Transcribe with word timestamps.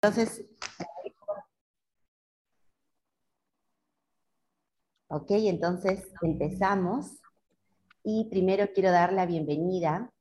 Entonces, 0.00 0.44
ok, 5.08 5.30
entonces 5.30 6.12
empezamos. 6.22 7.20
Y 8.04 8.28
primero 8.30 8.68
quiero 8.72 8.92
dar 8.92 9.12
la 9.12 9.26
bienvenida 9.26 10.12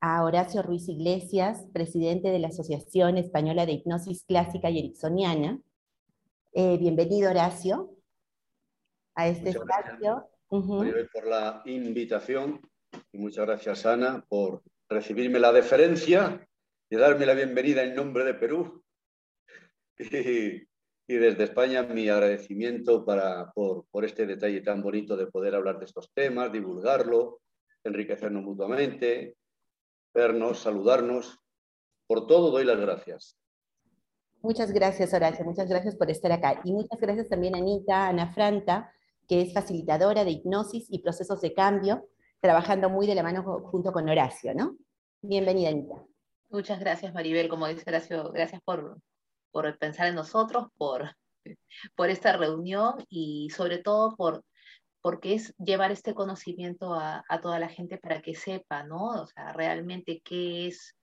a 0.00 0.24
Horacio 0.24 0.62
Ruiz 0.62 0.88
Iglesias, 0.88 1.66
presidente 1.74 2.30
de 2.30 2.38
la 2.38 2.48
Asociación 2.48 3.18
Española 3.18 3.66
de 3.66 3.72
Hipnosis 3.72 4.24
Clásica 4.24 4.70
y 4.70 4.78
Ericksoniana. 4.78 5.60
Eh, 6.52 6.78
bienvenido, 6.78 7.30
Horacio, 7.30 7.94
a 9.14 9.28
este 9.28 9.50
espacio. 9.50 10.30
Gracias, 10.50 11.08
por 11.12 11.26
la 11.26 11.62
invitación 11.66 12.60
y 13.12 13.18
muchas 13.18 13.46
gracias, 13.46 13.84
Ana, 13.84 14.24
por 14.26 14.62
recibirme 14.88 15.38
la 15.38 15.52
deferencia 15.52 16.48
y 16.88 16.96
darme 16.96 17.26
la 17.26 17.34
bienvenida 17.34 17.82
en 17.82 17.94
nombre 17.94 18.24
de 18.24 18.32
Perú. 18.32 18.82
Y, 21.08 21.16
desde 21.16 21.42
España 21.42 21.82
mi 21.82 22.08
agradecimiento 22.08 23.04
para, 23.04 23.50
por, 23.50 23.84
por 23.90 24.04
este 24.04 24.26
detalle 24.26 24.60
tan 24.60 24.80
bonito 24.80 25.16
de 25.16 25.26
poder 25.26 25.56
hablar 25.56 25.80
de 25.80 25.86
estos 25.86 26.08
temas, 26.14 26.52
divulgarlo, 26.52 27.40
enriquecernos 27.82 28.44
mutuamente, 28.44 29.36
vernos, 30.14 30.60
saludarnos. 30.60 31.40
Por 32.06 32.28
todo 32.28 32.52
doy 32.52 32.64
las 32.64 32.78
gracias. 32.78 33.36
Muchas 34.42 34.72
gracias, 34.72 35.12
Horacio. 35.12 35.44
Muchas 35.44 35.68
gracias 35.68 35.96
por 35.96 36.10
estar 36.10 36.32
acá. 36.32 36.60
Y 36.64 36.72
muchas 36.72 36.98
gracias 37.00 37.28
también 37.28 37.54
a 37.54 37.58
Anita, 37.58 38.08
Ana 38.08 38.32
Franta, 38.32 38.92
que 39.28 39.42
es 39.42 39.52
facilitadora 39.52 40.24
de 40.24 40.30
hipnosis 40.30 40.86
y 40.90 41.00
procesos 41.00 41.40
de 41.40 41.52
cambio, 41.52 42.08
trabajando 42.40 42.88
muy 42.88 43.06
de 43.06 43.16
la 43.16 43.22
mano 43.22 43.42
junto 43.42 43.92
con 43.92 44.08
Horacio, 44.08 44.54
¿no? 44.54 44.76
Bienvenida, 45.20 45.70
Anita. 45.70 46.04
Muchas 46.48 46.80
gracias, 46.80 47.12
Maribel. 47.12 47.48
Como 47.48 47.68
dice 47.68 47.84
Horacio, 47.86 48.30
gracias 48.32 48.62
por, 48.62 48.98
por 49.50 49.78
pensar 49.78 50.08
en 50.08 50.14
nosotros, 50.14 50.68
por, 50.76 51.16
por 51.96 52.10
esta 52.10 52.36
reunión 52.36 53.04
y 53.08 53.50
sobre 53.50 53.78
todo 53.78 54.16
por 54.16 54.44
porque 55.02 55.34
es 55.34 55.54
llevar 55.56 55.92
este 55.92 56.12
conocimiento 56.12 56.92
a, 56.92 57.24
a, 57.26 57.40
toda 57.40 57.58
la 57.58 57.68
gente 57.70 57.96
para 57.96 58.20
que 58.20 58.34
sepa, 58.34 58.82
¿no? 58.82 59.22
O 59.22 59.26
sea, 59.26 59.52
realmente 59.54 60.20
qué 60.22 60.66
es 60.66 60.94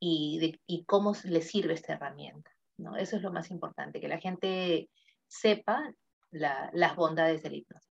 y, 0.00 0.58
y 0.66 0.84
cómo 0.84 1.14
le 1.24 1.42
sirve 1.42 1.74
esta 1.74 1.92
herramienta, 1.92 2.50
¿no? 2.78 2.96
Eso 2.96 3.16
es 3.16 3.22
lo 3.22 3.30
más 3.30 3.50
importante, 3.50 4.00
que 4.00 4.08
la 4.08 4.18
gente 4.18 4.88
sepa 5.28 5.94
la, 6.30 6.70
las 6.72 6.96
bondades 6.96 7.42
del 7.42 7.56
hipnosis. 7.56 7.90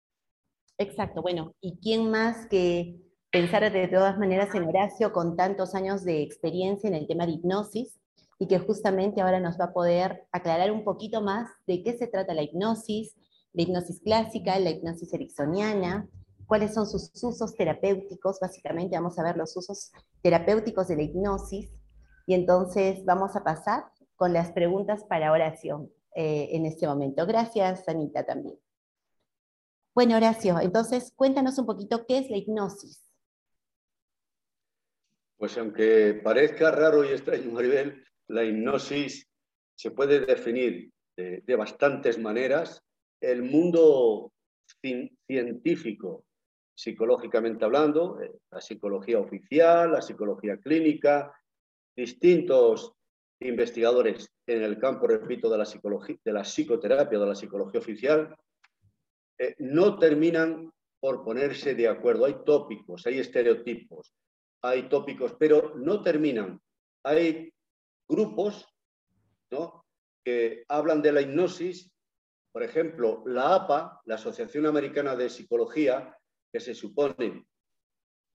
Exacto, 0.77 1.21
bueno, 1.21 1.53
¿y 1.61 1.77
quién 1.79 2.09
más 2.09 2.47
que 2.47 2.99
pensar 3.29 3.71
de 3.71 3.87
todas 3.87 4.17
maneras 4.17 4.53
en 4.55 4.67
Horacio 4.67 5.13
con 5.13 5.37
tantos 5.37 5.75
años 5.75 6.03
de 6.03 6.21
experiencia 6.21 6.87
en 6.87 6.95
el 6.95 7.07
tema 7.07 7.25
de 7.25 7.33
hipnosis 7.33 8.00
y 8.41 8.47
que 8.47 8.57
justamente 8.57 9.21
ahora 9.21 9.39
nos 9.39 9.59
va 9.59 9.65
a 9.65 9.71
poder 9.71 10.27
aclarar 10.31 10.71
un 10.71 10.83
poquito 10.83 11.21
más 11.21 11.47
de 11.67 11.83
qué 11.83 11.95
se 11.95 12.07
trata 12.07 12.33
la 12.33 12.41
hipnosis, 12.41 13.15
la 13.53 13.61
hipnosis 13.61 14.01
clásica, 14.01 14.57
la 14.57 14.71
hipnosis 14.71 15.13
ericksoniana, 15.13 16.09
cuáles 16.47 16.73
son 16.73 16.87
sus 16.87 17.11
usos 17.23 17.55
terapéuticos, 17.55 18.39
básicamente 18.39 18.95
vamos 18.95 19.19
a 19.19 19.23
ver 19.23 19.37
los 19.37 19.55
usos 19.55 19.91
terapéuticos 20.23 20.87
de 20.87 20.95
la 20.95 21.03
hipnosis 21.03 21.69
y 22.25 22.33
entonces 22.33 23.05
vamos 23.05 23.35
a 23.35 23.43
pasar 23.43 23.83
con 24.15 24.33
las 24.33 24.51
preguntas 24.51 25.03
para 25.03 25.31
Horacio 25.31 25.91
eh, 26.15 26.49
en 26.53 26.65
este 26.65 26.87
momento. 26.87 27.27
Gracias, 27.27 27.87
Anita, 27.87 28.25
también. 28.25 28.57
Bueno, 29.93 30.17
Horacio, 30.17 30.59
entonces 30.59 31.13
cuéntanos 31.15 31.59
un 31.59 31.67
poquito 31.67 32.07
qué 32.07 32.17
es 32.17 32.31
la 32.31 32.37
hipnosis. 32.37 33.05
Pues 35.37 35.55
aunque 35.59 36.19
parezca 36.23 36.71
raro 36.71 37.05
y 37.05 37.09
extraño, 37.09 37.51
Maribel, 37.51 38.03
la 38.31 38.43
hipnosis 38.43 39.27
se 39.75 39.91
puede 39.91 40.25
definir 40.25 40.91
de, 41.15 41.55
bastantes 41.55 42.17
maneras. 42.17 42.81
El 43.21 43.43
mundo 43.43 44.31
científico, 45.27 46.25
psicológicamente 46.73 47.65
hablando, 47.65 48.19
eh, 48.21 48.31
la 48.49 48.61
psicología 48.61 49.19
oficial, 49.19 49.91
la 49.91 50.01
psicología 50.01 50.57
clínica, 50.57 51.31
distintos 51.95 52.93
investigadores 53.41 54.29
en 54.47 54.63
el 54.63 54.79
campo, 54.79 55.07
repito, 55.07 55.49
de 55.49 55.57
la, 55.57 55.65
psicología, 55.65 56.15
de 56.23 56.33
la 56.33 56.43
psicoterapia, 56.43 57.19
de 57.19 57.25
la 57.25 57.35
psicología 57.35 57.79
oficial, 57.79 58.35
eh, 59.37 59.55
no 59.59 59.97
terminan 59.99 60.71
por 60.99 61.23
ponerse 61.23 61.75
de 61.75 61.87
acuerdo. 61.87 62.25
Hay 62.25 62.37
tópicos, 62.45 63.05
hay 63.05 63.19
estereotipos, 63.19 64.13
hay 64.63 64.87
tópicos, 64.87 65.35
pero 65.37 65.75
no 65.75 66.01
terminan. 66.01 66.59
Hay 67.03 67.51
grupos 68.11 68.67
¿no? 69.51 69.85
que 70.23 70.65
hablan 70.67 71.01
de 71.01 71.13
la 71.13 71.21
hipnosis, 71.21 71.89
por 72.51 72.61
ejemplo, 72.63 73.23
la 73.25 73.55
APA, 73.55 74.01
la 74.05 74.15
Asociación 74.15 74.65
Americana 74.65 75.15
de 75.15 75.29
Psicología, 75.29 76.17
que 76.51 76.59
se 76.59 76.75
supone 76.75 77.47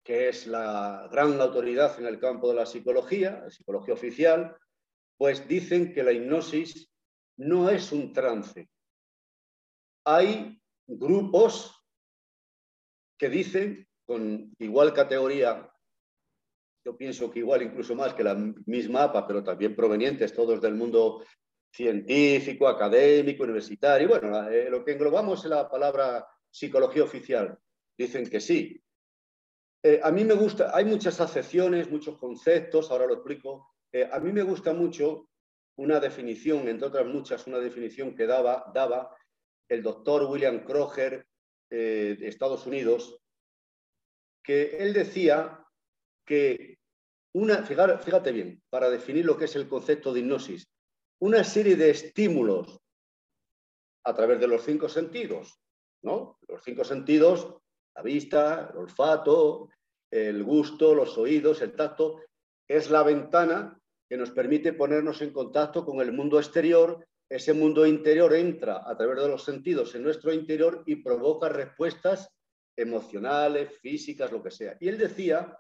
que 0.02 0.28
es 0.28 0.46
la 0.46 1.08
gran 1.12 1.38
autoridad 1.40 1.98
en 1.98 2.06
el 2.06 2.18
campo 2.18 2.48
de 2.48 2.54
la 2.54 2.64
psicología, 2.64 3.40
la 3.42 3.50
psicología 3.50 3.92
oficial, 3.92 4.56
pues 5.18 5.46
dicen 5.46 5.92
que 5.92 6.02
la 6.02 6.12
hipnosis 6.12 6.90
no 7.36 7.68
es 7.68 7.92
un 7.92 8.12
trance. 8.12 8.70
Hay 10.06 10.58
grupos 10.86 11.84
que 13.18 13.28
dicen, 13.28 13.86
con 14.06 14.54
igual 14.58 14.94
categoría, 14.94 15.70
yo 16.86 16.96
pienso 16.96 17.28
que 17.28 17.40
igual 17.40 17.62
incluso 17.62 17.96
más 17.96 18.14
que 18.14 18.22
la 18.22 18.36
misma 18.36 19.02
APA, 19.02 19.26
pero 19.26 19.42
también 19.42 19.74
provenientes 19.74 20.32
todos 20.32 20.60
del 20.60 20.76
mundo 20.76 21.24
científico, 21.74 22.68
académico, 22.68 23.42
universitario, 23.42 24.08
bueno, 24.08 24.48
eh, 24.48 24.70
lo 24.70 24.84
que 24.84 24.92
englobamos 24.92 25.42
es 25.42 25.50
la 25.50 25.68
palabra 25.68 26.24
psicología 26.48 27.02
oficial. 27.02 27.58
Dicen 27.98 28.30
que 28.30 28.38
sí. 28.38 28.80
Eh, 29.82 29.98
a 30.00 30.12
mí 30.12 30.24
me 30.24 30.34
gusta, 30.34 30.70
hay 30.72 30.84
muchas 30.84 31.20
acepciones, 31.20 31.90
muchos 31.90 32.18
conceptos, 32.18 32.88
ahora 32.92 33.06
lo 33.06 33.14
explico. 33.14 33.74
Eh, 33.92 34.08
a 34.10 34.20
mí 34.20 34.30
me 34.32 34.44
gusta 34.44 34.72
mucho 34.72 35.28
una 35.78 35.98
definición, 35.98 36.68
entre 36.68 36.86
otras 36.86 37.06
muchas, 37.06 37.48
una 37.48 37.58
definición 37.58 38.14
que 38.14 38.26
daba, 38.26 38.70
daba 38.72 39.10
el 39.68 39.82
doctor 39.82 40.22
William 40.30 40.64
Kroger 40.64 41.26
eh, 41.68 42.16
de 42.16 42.28
Estados 42.28 42.64
Unidos, 42.64 43.20
que 44.40 44.78
él 44.78 44.92
decía 44.92 45.65
que 46.26 46.78
una, 47.34 47.62
fíjate, 47.64 48.32
bien, 48.32 48.62
para 48.68 48.90
definir 48.90 49.24
lo 49.24 49.36
que 49.36 49.44
es 49.44 49.56
el 49.56 49.68
concepto 49.68 50.12
de 50.12 50.20
hipnosis, 50.20 50.66
una 51.20 51.44
serie 51.44 51.76
de 51.76 51.90
estímulos 51.90 52.78
a 54.04 54.14
través 54.14 54.40
de 54.40 54.48
los 54.48 54.62
cinco 54.62 54.88
sentidos, 54.88 55.58
¿no? 56.02 56.38
Los 56.48 56.62
cinco 56.62 56.84
sentidos, 56.84 57.56
la 57.94 58.02
vista, 58.02 58.70
el 58.72 58.78
olfato, 58.78 59.68
el 60.10 60.42
gusto, 60.44 60.94
los 60.94 61.16
oídos, 61.18 61.62
el 61.62 61.74
tacto, 61.74 62.20
es 62.68 62.90
la 62.90 63.02
ventana 63.02 63.78
que 64.08 64.16
nos 64.16 64.30
permite 64.30 64.72
ponernos 64.72 65.22
en 65.22 65.32
contacto 65.32 65.84
con 65.84 66.00
el 66.00 66.12
mundo 66.12 66.38
exterior 66.38 67.06
ese 67.28 67.52
mundo 67.52 67.86
interior 67.86 68.34
entra 68.34 68.82
a 68.88 68.96
través 68.96 69.20
de 69.20 69.28
los 69.28 69.44
sentidos 69.44 69.94
en 69.94 70.04
nuestro 70.04 70.32
interior 70.32 70.84
y 70.86 70.96
provoca 70.96 71.48
respuestas 71.48 72.30
emocionales, 72.76 73.76
físicas, 73.80 74.30
lo 74.30 74.42
que 74.42 74.52
sea. 74.52 74.76
Y 74.78 74.88
él 74.88 74.98
decía 74.98 75.58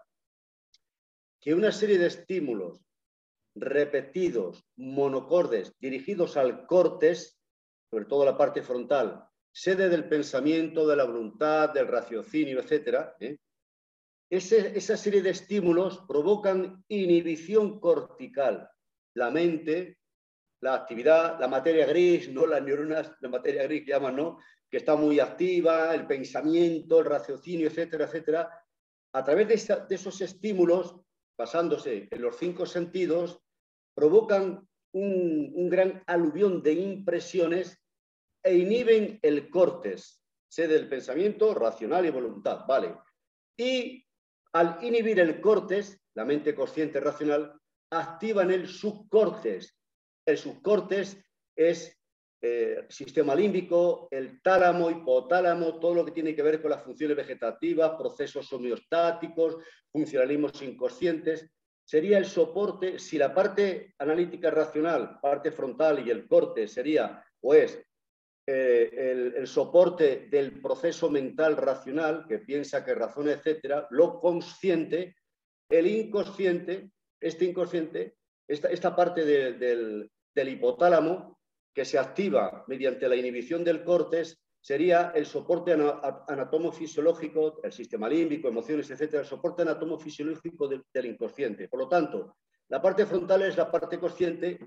que 1.46 1.54
una 1.54 1.70
serie 1.70 1.96
de 1.96 2.08
estímulos 2.08 2.84
repetidos, 3.54 4.64
monocordes, 4.74 5.72
dirigidos 5.78 6.36
al 6.36 6.66
cortes, 6.66 7.40
sobre 7.88 8.06
todo 8.06 8.24
la 8.24 8.36
parte 8.36 8.62
frontal, 8.62 9.24
sede 9.54 9.88
del 9.88 10.08
pensamiento, 10.08 10.88
de 10.88 10.96
la 10.96 11.04
voluntad, 11.04 11.70
del 11.70 11.86
raciocinio, 11.86 12.58
etc., 12.58 13.10
¿eh? 13.20 13.36
esa 14.28 14.96
serie 14.96 15.22
de 15.22 15.30
estímulos 15.30 16.02
provocan 16.08 16.84
inhibición 16.88 17.78
cortical. 17.78 18.68
La 19.14 19.30
mente 19.30 20.00
la 20.62 20.74
actividad, 20.74 21.38
la 21.38 21.46
materia 21.46 21.86
gris, 21.86 22.28
no 22.28 22.44
las 22.44 22.60
neuronas 22.60 23.12
de 23.20 23.28
materia 23.28 23.62
gris 23.62 23.84
que 23.84 23.92
llaman, 23.92 24.16
¿no? 24.16 24.38
que 24.68 24.78
está 24.78 24.96
muy 24.96 25.20
activa, 25.20 25.94
el 25.94 26.08
pensamiento, 26.08 26.98
el 26.98 27.04
raciocinio, 27.04 27.68
etcétera, 27.68 28.06
etcétera, 28.06 28.64
a 29.12 29.22
través 29.22 29.68
de, 29.68 29.94
esos 29.94 30.20
estímulos, 30.20 30.96
basándose 31.36 32.08
en 32.10 32.22
los 32.22 32.36
cinco 32.36 32.66
sentidos, 32.66 33.40
provocan 33.94 34.66
un, 34.92 35.68
gran 35.68 36.02
aluvión 36.06 36.62
de 36.62 36.72
impresiones 36.72 37.78
e 38.42 38.54
inhiben 38.54 39.18
el 39.22 39.50
cortes, 39.50 40.22
sede 40.48 40.74
del 40.74 40.88
pensamiento, 40.88 41.54
racional 41.54 42.06
y 42.06 42.10
voluntad, 42.10 42.64
¿vale? 42.66 42.96
Y 43.58 44.04
al 44.52 44.78
inhibir 44.82 45.20
el 45.20 45.40
cortes, 45.40 46.00
la 46.14 46.24
mente 46.24 46.54
consciente 46.54 47.00
racional, 47.00 47.60
activan 47.90 48.50
el 48.50 48.68
subcortes, 48.68 49.76
el 50.26 50.38
subcortes 50.38 51.22
es 51.56 51.95
eh, 52.48 52.86
sistema 52.88 53.34
límbico, 53.34 54.06
el 54.08 54.40
tálamo, 54.40 54.88
hipotálamo, 54.88 55.80
todo 55.80 55.94
lo 55.94 56.04
que 56.04 56.12
tiene 56.12 56.32
que 56.32 56.42
ver 56.42 56.62
con 56.62 56.70
las 56.70 56.84
funciones 56.84 57.16
vegetativas, 57.16 57.96
procesos 57.98 58.52
homeostáticos, 58.52 59.56
funcionalismos 59.90 60.62
inconscientes. 60.62 61.50
sería 61.84 62.18
el 62.18 62.26
soporte, 62.26 63.00
si 63.00 63.18
la 63.18 63.34
parte 63.34 63.94
analítica 63.98 64.50
racional, 64.50 65.18
parte 65.20 65.50
frontal 65.50 66.06
y 66.06 66.10
el 66.10 66.28
corte 66.28 66.68
sería 66.68 67.24
o 67.40 67.52
es 67.52 67.80
eh, 68.46 69.32
el, 69.36 69.46
soporte 69.48 70.28
del 70.30 70.60
proceso 70.60 71.10
mental 71.10 71.56
racional, 71.56 72.26
que 72.28 72.38
piensa, 72.38 72.84
que 72.84 72.94
razona, 72.94 73.32
etcétera, 73.32 73.88
lo 73.90 74.20
consciente, 74.20 75.16
el 75.68 75.86
inconsciente, 75.88 76.90
este 77.20 77.44
inconsciente, 77.44 78.16
esta, 78.46 78.94
parte 78.94 79.24
del 79.24 80.10
hipotálamo 80.48 81.35
que 81.76 81.84
se 81.84 81.98
activa 81.98 82.64
mediante 82.68 83.06
la 83.06 83.16
inhibición 83.16 83.62
del 83.62 83.84
cortes 83.84 84.40
sería 84.58 85.12
el 85.14 85.26
soporte 85.26 85.74
anatomofisiológico, 85.74 87.60
el 87.62 87.70
sistema 87.70 88.08
límbico, 88.08 88.48
emociones, 88.48 88.90
etcétera, 88.90 89.20
el 89.20 89.28
soporte 89.28 89.60
anatomofisiológico 89.60 90.68
del, 90.68 90.82
del 90.90 91.04
inconsciente. 91.04 91.68
Por 91.68 91.80
lo 91.80 91.88
tanto, 91.88 92.38
la 92.68 92.80
parte 92.80 93.04
frontal 93.04 93.42
es 93.42 93.58
la 93.58 93.70
parte 93.70 94.00
consciente 94.00 94.58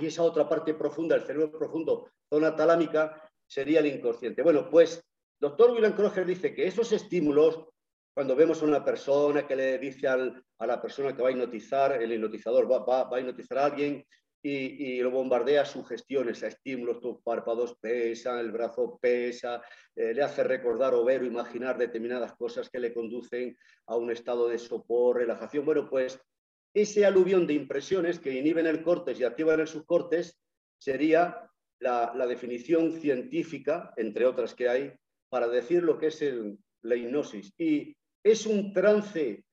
y 0.00 0.06
esa 0.06 0.22
otra 0.22 0.48
parte 0.48 0.74
profunda, 0.74 1.16
el 1.16 1.22
cerebro 1.22 1.50
profundo, 1.50 2.08
zona 2.30 2.54
talámica, 2.54 3.20
sería 3.44 3.80
el 3.80 3.86
inconsciente. 3.86 4.40
Bueno, 4.40 4.70
pues 4.70 5.02
doctor 5.40 5.72
William 5.72 5.96
Kroger 5.96 6.24
dice 6.24 6.54
que 6.54 6.68
esos 6.68 6.92
estímulos, 6.92 7.64
cuando 8.14 8.36
vemos 8.36 8.62
a 8.62 8.66
una 8.66 8.84
persona 8.84 9.44
que 9.44 9.56
le 9.56 9.78
dice 9.78 10.06
a 10.06 10.66
la 10.66 10.80
persona 10.80 11.16
que 11.16 11.20
va 11.20 11.30
a 11.30 11.32
hipnotizar, 11.32 12.00
el 12.00 12.12
hipnotizador 12.12 12.70
va, 12.70 12.78
va, 12.84 13.16
a 13.16 13.20
hipnotizar 13.20 13.58
a 13.58 13.64
alguien 13.64 14.04
y, 14.42 15.00
lo 15.00 15.10
bombardea 15.10 15.64
sugestiones, 15.64 16.42
a 16.42 16.48
estímulos, 16.48 17.00
tus 17.00 17.20
párpados 17.22 17.76
pesan, 17.80 18.38
el 18.38 18.52
brazo 18.52 18.98
pesa, 19.00 19.62
eh, 19.96 20.14
le 20.14 20.22
hace 20.22 20.44
recordar 20.44 20.94
o 20.94 21.04
ver 21.04 21.22
o 21.22 21.26
imaginar 21.26 21.76
determinadas 21.76 22.34
cosas 22.34 22.70
que 22.70 22.78
le 22.78 22.94
conducen 22.94 23.56
a 23.86 23.96
un 23.96 24.10
estado 24.10 24.48
de 24.48 24.58
sopor, 24.58 25.16
relajación. 25.16 25.64
Bueno, 25.64 25.88
pues 25.88 26.20
ese 26.72 27.04
aluvión 27.04 27.46
de 27.46 27.54
impresiones 27.54 28.18
que 28.18 28.32
inhiben 28.32 28.66
el 28.66 28.82
cortes 28.82 29.18
y 29.18 29.24
activan 29.24 29.60
el 29.60 29.66
subcortes 29.66 30.38
sería 30.78 31.50
la, 31.80 32.26
definición 32.26 32.92
científica, 32.92 33.92
entre 33.96 34.26
otras 34.26 34.54
que 34.54 34.68
hay, 34.68 34.92
para 35.28 35.48
decir 35.48 35.82
lo 35.82 35.98
que 35.98 36.08
es 36.08 36.24
la 36.82 36.96
hipnosis. 36.96 37.52
Y 37.58 37.96
es 38.22 38.46
un 38.46 38.72
trance 38.72 39.44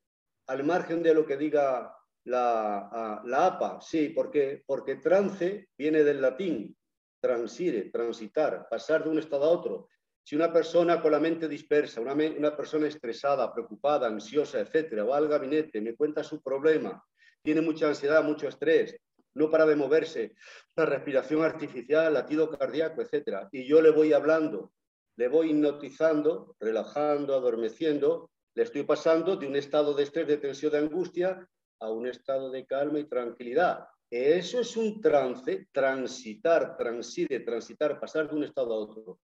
al 0.47 0.63
margen 0.63 1.01
de 1.01 1.13
lo 1.13 1.25
que 1.25 1.37
diga 1.37 1.94
la, 2.25 3.21
la 3.23 3.45
APA, 3.45 3.79
sí, 3.81 4.09
porque, 4.09 4.63
porque 4.65 4.95
trance 4.95 5.69
viene 5.77 6.03
del 6.03 6.21
latín, 6.21 6.75
transire, 7.19 7.89
transitar, 7.91 8.67
pasar 8.69 9.03
de 9.03 9.09
un 9.09 9.19
estado 9.19 9.45
a 9.45 9.49
otro. 9.49 9.89
Si 10.23 10.35
una 10.35 10.51
persona 10.51 11.01
con 11.01 11.11
la 11.11 11.19
mente 11.19 11.47
dispersa, 11.47 12.01
una, 12.01 12.13
una 12.13 12.55
persona 12.57 12.87
estresada, 12.87 13.53
preocupada, 13.53 14.07
ansiosa, 14.07 14.59
etcétera, 14.59 15.03
va 15.03 15.17
al 15.17 15.27
gabinete, 15.27 15.81
me 15.81 15.95
cuenta 15.95 16.23
su 16.23 16.41
problema, 16.41 17.03
tiene 17.43 17.61
mucha 17.61 17.87
ansiedad, 17.87 18.23
mucho 18.23 18.47
estrés, 18.47 18.97
no 19.35 19.51
para 19.51 19.65
de 19.65 19.75
moverse, 19.75 20.33
la 20.75 20.85
respiración 20.85 21.43
artificial, 21.43 22.13
latido 22.13 22.49
cardíaco, 22.49 23.01
etcétera, 23.01 23.49
y 23.51 23.67
yo 23.67 23.81
le 23.81 23.91
voy 23.91 24.13
hablando, 24.13 24.71
le 25.17 25.27
voy 25.27 25.51
hipnotizando, 25.51 26.55
relajando, 26.59 27.35
adormeciendo, 27.35 28.31
le 28.55 28.63
estoy 28.63 28.83
pasando 28.83 29.35
de 29.35 29.47
un 29.47 29.55
estado 29.55 29.93
de 29.93 30.03
estrés, 30.03 30.27
de 30.27 30.37
tensión, 30.37 30.71
de 30.71 30.79
angustia, 30.79 31.47
a 31.79 31.91
un 31.91 32.07
estado 32.07 32.51
de 32.51 32.65
calma 32.65 32.99
y 32.99 33.05
tranquilidad. 33.05 33.87
Eso 34.09 34.59
es 34.59 34.77
un 34.77 35.01
trance, 35.01 35.67
transitar, 35.71 36.77
transite, 36.77 37.39
transitar, 37.41 37.99
pasar 37.99 38.29
de 38.29 38.35
un 38.35 38.43
estado 38.43 38.73
a 38.73 38.77
otro. 38.77 39.19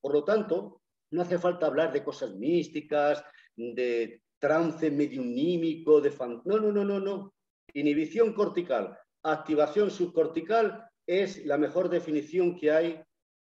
Por 0.00 0.12
lo 0.12 0.24
tanto, 0.24 0.82
no 1.10 1.22
hace 1.22 1.38
falta 1.38 1.66
hablar 1.66 1.92
de 1.92 2.04
cosas 2.04 2.34
místicas, 2.34 3.24
de 3.56 4.22
trance 4.38 4.90
mediunímico, 4.90 6.00
de 6.00 6.10
fan... 6.10 6.42
No, 6.44 6.58
no, 6.58 6.72
no, 6.72 6.84
no, 6.84 7.00
no. 7.00 7.34
Inhibición 7.74 8.32
cortical, 8.32 8.98
activación 9.22 9.90
subcortical 9.90 10.88
es 11.06 11.44
la 11.46 11.58
mejor 11.58 11.88
definición 11.88 12.56
que 12.56 12.70
hay 12.70 13.02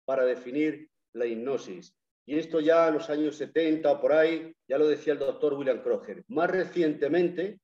para 0.05 0.23
definir 0.23 0.89
la 1.13 1.25
hipnosis. 1.25 1.95
Y 2.25 2.37
esto 2.37 2.59
ya 2.59 2.87
en 2.87 2.95
los 2.95 3.09
años 3.09 3.35
70 3.35 3.91
o 3.91 3.99
por 3.99 4.13
ahí, 4.13 4.53
ya 4.67 4.77
lo 4.77 4.87
decía 4.87 5.13
el 5.13 5.19
doctor 5.19 5.53
William 5.55 5.81
Kroger. 5.81 6.23
Más 6.29 6.49
recientemente, 6.49 7.59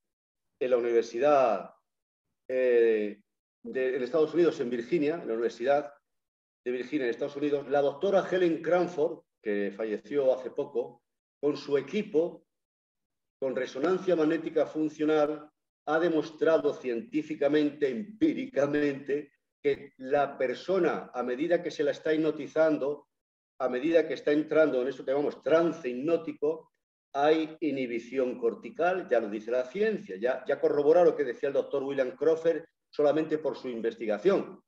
en 0.59 0.71
la 0.71 0.77
Universidad 0.77 1.73
eh, 2.47 3.21
de 3.63 4.03
Estados 4.03 4.33
Unidos, 4.33 4.59
en 4.59 4.69
Virginia, 4.69 5.15
en 5.15 5.27
la 5.27 5.33
Universidad 5.33 5.93
de 6.65 6.71
Virginia, 6.71 7.05
en 7.05 7.11
Estados 7.11 7.35
Unidos, 7.35 7.67
la 7.69 7.81
doctora 7.81 8.27
Helen 8.29 8.61
Cranford, 8.61 9.23
que 9.41 9.71
falleció 9.75 10.33
hace 10.33 10.51
poco, 10.51 11.03
con 11.39 11.55
su 11.55 11.77
equipo, 11.77 12.45
con 13.39 13.55
resonancia 13.55 14.15
magnética 14.15 14.65
funcional, 14.65 15.49
ha 15.85 15.99
demostrado 15.99 16.73
científicamente, 16.73 17.89
empíricamente, 17.89 19.31
que 19.61 19.93
la 19.97 20.37
persona, 20.37 21.11
a 21.13 21.23
medida 21.23 21.63
que 21.63 21.71
se 21.71 21.83
la 21.83 21.91
está 21.91 22.13
hipnotizando, 22.13 23.07
a 23.59 23.69
medida 23.69 24.07
que 24.07 24.13
está 24.13 24.31
entrando 24.31 24.81
en 24.81 24.89
eso 24.89 25.03
que 25.03 25.11
llamamos 25.11 25.41
trance 25.41 25.89
hipnótico, 25.89 26.71
hay 27.13 27.57
inhibición 27.59 28.37
cortical, 28.39 29.07
ya 29.09 29.19
lo 29.19 29.29
dice 29.29 29.51
la 29.51 29.65
ciencia, 29.65 30.17
ya, 30.17 30.43
ya 30.47 30.59
corrobora 30.59 31.03
lo 31.03 31.15
que 31.15 31.23
decía 31.23 31.47
el 31.47 31.53
doctor 31.53 31.83
William 31.83 32.15
Crawford 32.15 32.63
solamente 32.89 33.37
por 33.37 33.57
su 33.57 33.69
investigación, 33.69 34.61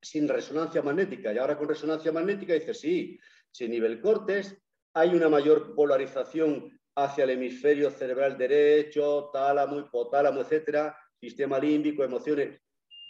sin 0.00 0.28
resonancia 0.28 0.82
magnética. 0.82 1.32
Y 1.32 1.38
ahora 1.38 1.56
con 1.56 1.68
resonancia 1.68 2.12
magnética 2.12 2.54
dice, 2.54 2.74
sí, 2.74 3.18
sin 3.50 3.70
nivel 3.70 4.00
cortes, 4.00 4.56
hay 4.94 5.14
una 5.14 5.28
mayor 5.28 5.74
polarización 5.74 6.78
hacia 6.94 7.24
el 7.24 7.30
hemisferio 7.30 7.90
cerebral 7.90 8.36
derecho, 8.36 9.30
tálamo, 9.32 9.78
hipotálamo, 9.78 10.40
etcétera, 10.40 10.96
sistema 11.18 11.58
límbico, 11.58 12.04
emociones, 12.04 12.60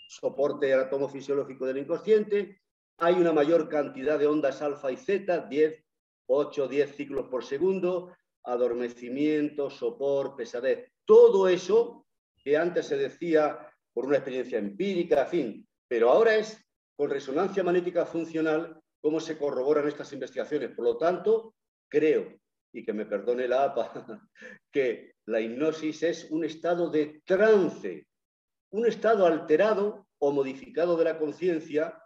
soporte 0.09 0.73
anatomofisiológico 0.73 1.67
del 1.67 1.79
inconsciente, 1.79 2.61
hay 2.99 3.15
una 3.15 3.33
mayor 3.33 3.69
cantidad 3.69 4.19
de 4.19 4.27
ondas 4.27 4.63
alfa 4.63 4.93
y 4.93 4.97
zeta, 4.97 5.47
10, 5.47 5.85
8, 6.27 6.69
10 6.69 6.95
ciclos 6.95 7.29
por 7.29 7.45
segundo, 7.45 8.15
adormecimiento, 8.45 9.71
sopor, 9.71 10.37
pesadez, 10.37 10.93
todo 11.05 11.49
eso 11.49 12.07
que 12.43 12.57
antes 12.57 12.87
se 12.87 12.97
decía 12.97 13.69
por 13.93 14.07
una 14.07 14.17
experiencia 14.17 14.59
empírica, 14.59 15.23
en 15.23 15.29
fin, 15.29 15.69
pero 15.89 16.11
ahora 16.11 16.37
es 16.37 16.59
con 16.97 17.11
resonancia 17.11 17.63
magnética 17.63 18.07
funcional 18.07 18.81
cómo 19.01 19.21
se 19.21 19.37
corroboran 19.37 19.89
estas 19.89 20.13
investigaciones. 20.13 20.71
Por 20.71 20.85
lo 20.85 20.97
tanto, 20.97 21.55
creo, 21.89 22.39
y 22.73 22.85
que 22.85 22.93
me 22.93 23.07
perdone 23.07 23.49
la 23.49 23.65
APA, 23.65 23.93
que 24.73 25.15
la 25.27 25.41
hipnosis 25.41 26.03
es 26.03 26.31
un 26.31 26.45
estado 26.45 26.89
de 26.89 27.23
trance, 27.25 28.07
un 28.71 28.87
estado 28.87 29.27
alterado 29.27 30.07
o 30.19 30.33
modificado 30.33 30.97
de 30.97 31.05
la 31.05 31.19
conciencia 31.19 32.03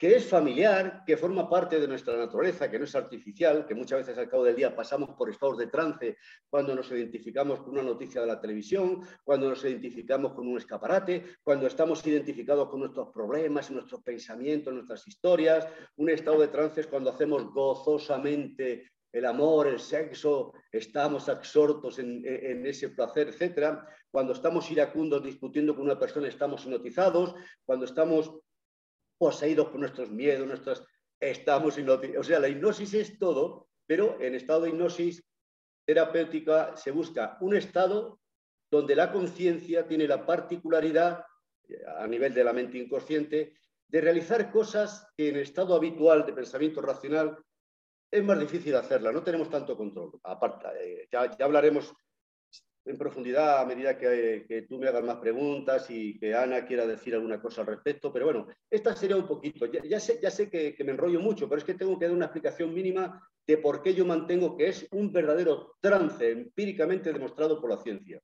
que 0.00 0.16
es 0.16 0.26
familiar, 0.26 1.02
que 1.04 1.18
forma 1.18 1.46
parte 1.46 1.78
de 1.78 1.86
nuestra 1.86 2.16
naturaleza, 2.16 2.70
que 2.70 2.78
no 2.78 2.86
es 2.86 2.94
artificial, 2.94 3.66
que 3.66 3.74
muchas 3.74 3.98
veces 3.98 4.16
al 4.16 4.30
cabo 4.30 4.44
del 4.44 4.56
día 4.56 4.74
pasamos 4.74 5.10
por 5.10 5.28
estados 5.28 5.58
de 5.58 5.66
trance 5.66 6.16
cuando 6.48 6.74
nos 6.74 6.90
identificamos 6.90 7.60
con 7.60 7.72
una 7.72 7.82
noticia 7.82 8.22
de 8.22 8.26
la 8.26 8.40
televisión, 8.40 9.02
cuando 9.22 9.50
nos 9.50 9.62
identificamos 9.62 10.32
con 10.32 10.48
un 10.48 10.56
escaparate, 10.56 11.36
cuando 11.42 11.66
estamos 11.66 12.06
identificados 12.06 12.70
con 12.70 12.80
nuestros 12.80 13.12
problemas, 13.12 13.70
nuestros 13.70 14.02
pensamientos, 14.02 14.72
nuestras 14.72 15.06
historias. 15.06 15.68
Un 15.96 16.08
estado 16.08 16.40
de 16.40 16.48
trance 16.48 16.80
es 16.80 16.86
cuando 16.86 17.10
hacemos 17.10 17.52
gozosamente 17.52 18.92
el 19.12 19.26
amor, 19.26 19.66
el 19.66 19.80
sexo, 19.80 20.54
estamos 20.72 21.28
absortos 21.28 21.98
en, 21.98 22.24
ese 22.64 22.88
placer, 22.88 23.28
etc. 23.28 23.80
Cuando 24.10 24.32
estamos 24.32 24.70
iracundos 24.70 25.22
discutiendo 25.22 25.74
con 25.74 25.84
una 25.84 25.98
persona, 25.98 26.26
estamos 26.28 26.64
hipnotizados. 26.64 27.34
Cuando 27.66 27.84
estamos 27.84 28.40
poseídos 29.20 29.68
por 29.68 29.78
nuestros 29.78 30.10
miedos, 30.10 30.48
nuestras... 30.48 30.82
Estamos 31.20 31.76
O 31.76 32.24
sea, 32.24 32.40
la 32.40 32.48
hipnosis 32.48 32.94
es 32.94 33.18
todo, 33.18 33.68
pero 33.86 34.18
en 34.22 34.34
estado 34.34 34.62
de 34.62 34.70
hipnosis 34.70 35.22
terapéutica 35.86 36.74
se 36.78 36.90
busca 36.90 37.36
un 37.42 37.54
estado 37.54 38.18
donde 38.70 38.96
la 38.96 39.12
conciencia 39.12 39.86
tiene 39.86 40.08
la 40.08 40.24
particularidad, 40.24 41.22
a 41.98 42.06
nivel 42.06 42.32
de 42.32 42.44
la 42.44 42.54
mente 42.54 42.78
inconsciente, 42.78 43.52
de 43.86 44.00
realizar 44.00 44.50
cosas 44.50 45.06
que 45.14 45.28
en 45.28 45.36
estado 45.36 45.74
habitual 45.74 46.24
de 46.24 46.32
pensamiento 46.32 46.80
racional 46.80 47.36
es 48.10 48.24
más 48.24 48.40
difícil 48.40 48.74
hacerla, 48.74 49.12
no 49.12 49.22
tenemos 49.22 49.50
tanto 49.50 49.76
control. 49.76 50.18
Aparte, 50.22 50.68
eh, 50.80 51.08
ya, 51.12 51.36
ya 51.36 51.44
hablaremos 51.44 51.92
en 52.90 52.98
profundidad 52.98 53.60
a 53.60 53.64
medida 53.64 53.96
que, 53.96 54.66
tú 54.68 54.78
me 54.78 54.88
hagas 54.88 55.04
más 55.04 55.16
preguntas 55.16 55.86
y 55.90 56.18
que 56.18 56.34
Ana 56.34 56.66
quiera 56.66 56.86
decir 56.86 57.14
alguna 57.14 57.40
cosa 57.40 57.62
al 57.62 57.68
respecto, 57.68 58.12
pero 58.12 58.26
bueno, 58.26 58.46
esta 58.68 58.94
sería 58.94 59.16
un 59.16 59.26
poquito. 59.26 59.66
Ya, 59.66 60.00
sé, 60.00 60.50
que, 60.50 60.76
me 60.84 60.92
enrollo 60.92 61.20
mucho, 61.20 61.48
pero 61.48 61.58
es 61.58 61.64
que 61.64 61.74
tengo 61.74 61.98
que 61.98 62.06
dar 62.06 62.14
una 62.14 62.26
explicación 62.26 62.74
mínima 62.74 63.26
de 63.46 63.58
por 63.58 63.82
qué 63.82 63.94
yo 63.94 64.04
mantengo 64.04 64.56
que 64.56 64.68
es 64.68 64.86
un 64.92 65.12
verdadero 65.12 65.76
trance 65.80 66.30
empíricamente 66.30 67.12
demostrado 67.12 67.60
por 67.60 67.70
la 67.70 67.78
ciencia. 67.78 68.20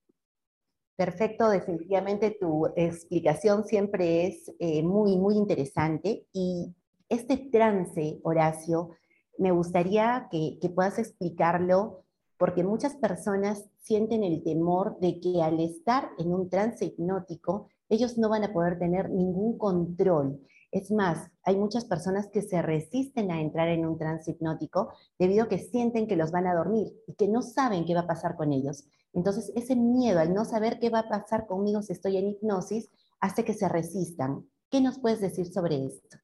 Perfecto, 0.97 1.51
definitivamente 1.51 2.37
tu 2.41 2.67
explicación 2.75 3.65
siempre 3.65 4.27
es 4.27 4.51
eh, 4.59 4.83
muy, 4.83 5.17
muy 5.17 5.37
interesante 5.37 6.27
y 6.33 6.75
este 7.09 7.37
trance, 7.53 8.19
Horacio, 8.23 8.91
me 9.39 9.51
gustaría 9.51 10.29
que, 10.31 10.59
que 10.61 10.71
puedas 10.71 10.99
explicarlo 10.99 12.06
porque 12.39 12.65
muchas 12.65 12.97
personas 12.97 13.65
sienten 13.81 14.25
el 14.25 14.43
temor 14.43 14.99
de 15.01 15.21
que 15.21 15.43
al 15.43 15.61
estar 15.61 16.11
en 16.19 16.33
un 16.33 16.49
trance 16.49 16.85
hipnótico, 16.85 17.69
ellos 17.89 18.19
no 18.19 18.29
van 18.29 18.45
a 18.45 18.53
poder 18.53 18.79
tener 18.79 19.11
ningún 19.11 19.59
control. 19.59 20.41
Es 20.73 20.91
más, 20.91 21.31
hay 21.43 21.57
muchas 21.57 21.85
personas 21.85 22.29
que 22.29 22.43
se 22.43 22.61
resisten 22.61 23.31
a 23.31 23.41
entrar 23.41 23.69
en 23.69 23.87
un 23.87 23.97
trance 23.97 24.31
hipnótico 24.31 24.93
debido 25.19 25.45
a 25.45 25.49
que 25.49 25.59
sienten 25.59 26.07
que 26.07 26.17
los 26.17 26.33
van 26.33 26.47
a 26.47 26.55
dormir 26.55 26.93
y 27.07 27.15
que 27.15 27.29
no 27.29 27.41
saben 27.43 27.85
qué 27.85 27.95
va 27.95 28.01
a 28.01 28.07
pasar 28.07 28.37
con 28.37 28.53
ellos. 28.53 28.87
Entonces, 29.13 29.53
ese 29.55 29.77
miedo 29.77 30.19
al 30.19 30.35
no 30.35 30.45
saber 30.45 30.79
qué 30.79 30.91
va 30.91 31.01
a 31.01 31.09
pasar 31.09 31.47
conmigo 31.47 31.81
si 31.83 31.93
estoy 31.93 32.19
en 32.19 32.29
hipnosis 32.29 32.91
hace 33.21 33.45
que 33.45 33.55
se 33.55 33.69
resistan. 33.69 34.47
¿Qué 34.71 34.81
nos 34.81 34.99
puedes 34.99 35.21
decir 35.21 35.47
sobre 35.47 35.87
esto? 35.87 36.19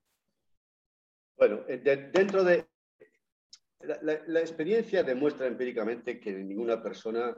Bueno, 1.38 1.60
eh, 1.68 1.78
dentro 2.12 2.44
de... 2.44 2.66
La, 3.82 4.40
experiencia 4.40 5.02
demuestra 5.02 5.46
empíricamente 5.46 6.20
que 6.20 6.32
ninguna 6.32 6.82
persona 6.82 7.34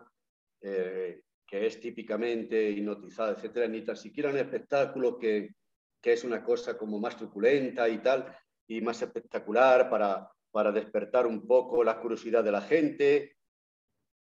eh, 0.60 1.22
que 1.46 1.66
es 1.66 1.80
típicamente 1.80 2.70
hipnotizada, 2.70 3.32
etcétera, 3.32 3.68
ni 3.68 3.82
tan 3.82 3.96
siquiera 3.96 4.30
un 4.30 4.38
espectáculo 4.38 5.18
que, 5.18 5.54
que 6.00 6.12
es 6.12 6.24
una 6.24 6.42
cosa 6.42 6.76
como 6.76 6.98
más 6.98 7.16
truculenta 7.16 7.88
y 7.88 7.98
tal, 7.98 8.36
y 8.66 8.80
más 8.80 9.00
espectacular 9.02 9.88
para, 9.90 10.30
para 10.50 10.72
despertar 10.72 11.26
un 11.26 11.46
poco 11.46 11.84
la 11.84 12.00
curiosidad 12.00 12.42
de 12.42 12.52
la 12.52 12.60
gente, 12.60 13.36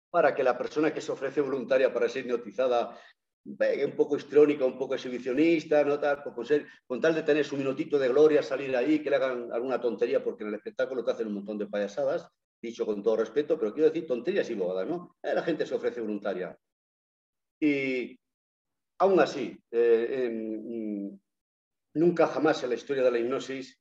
para 0.10 0.34
que 0.34 0.44
la 0.44 0.58
persona 0.58 0.94
que 0.94 1.02
se 1.02 1.12
ofrece 1.12 1.42
voluntaria 1.42 1.94
para 1.94 2.10
ser 2.10 2.26
hipnotizada 2.26 2.98
un 3.46 3.96
poco 3.96 4.18
histrónica, 4.18 4.66
un 4.66 4.78
poco 4.78 4.96
exhibicionista, 4.96 5.84
¿no? 5.84 6.00
tal, 6.00 6.24
con, 6.24 6.46
ser, 6.46 6.66
con 6.88 7.00
tal 7.00 7.14
de 7.14 7.24
tener 7.24 7.46
su 7.46 7.56
minutito 7.56 8.00
de 8.00 8.10
gloria, 8.10 8.42
salir 8.42 8.76
ahí, 8.76 9.00
que 9.00 9.10
le 9.10 9.18
hagan 9.18 9.52
alguna 9.52 9.80
tontería, 9.80 10.24
porque 10.24 10.44
en 10.44 10.50
el 10.50 10.56
espectáculo 10.56 11.04
te 11.04 11.12
hacen 11.12 11.28
un 11.28 11.36
montón 11.36 11.60
de 11.60 11.68
payasadas, 11.68 12.28
dicho 12.62 12.86
con 12.86 13.04
todo 13.04 13.18
respeto, 13.18 13.60
pero 13.60 13.74
quiero 13.74 13.90
decir 13.90 14.08
tonterías 14.08 14.50
y 14.50 14.56
bobadas, 14.56 14.88
¿no? 14.88 15.16
Eh, 15.22 15.34
la 15.36 15.44
gente 15.44 15.66
se 15.66 15.76
ofrece 15.76 16.02
voluntaria. 16.02 16.58
Y 17.60 18.18
aún 19.00 19.20
así, 19.20 19.58
eh, 19.72 20.30
mm, 20.32 21.20
nunca 21.94 22.28
jamás 22.28 22.64
en 22.64 22.70
la 22.70 22.76
historia 22.76 23.04
de 23.04 23.12
la 23.12 23.20
hipnosis 23.20 23.80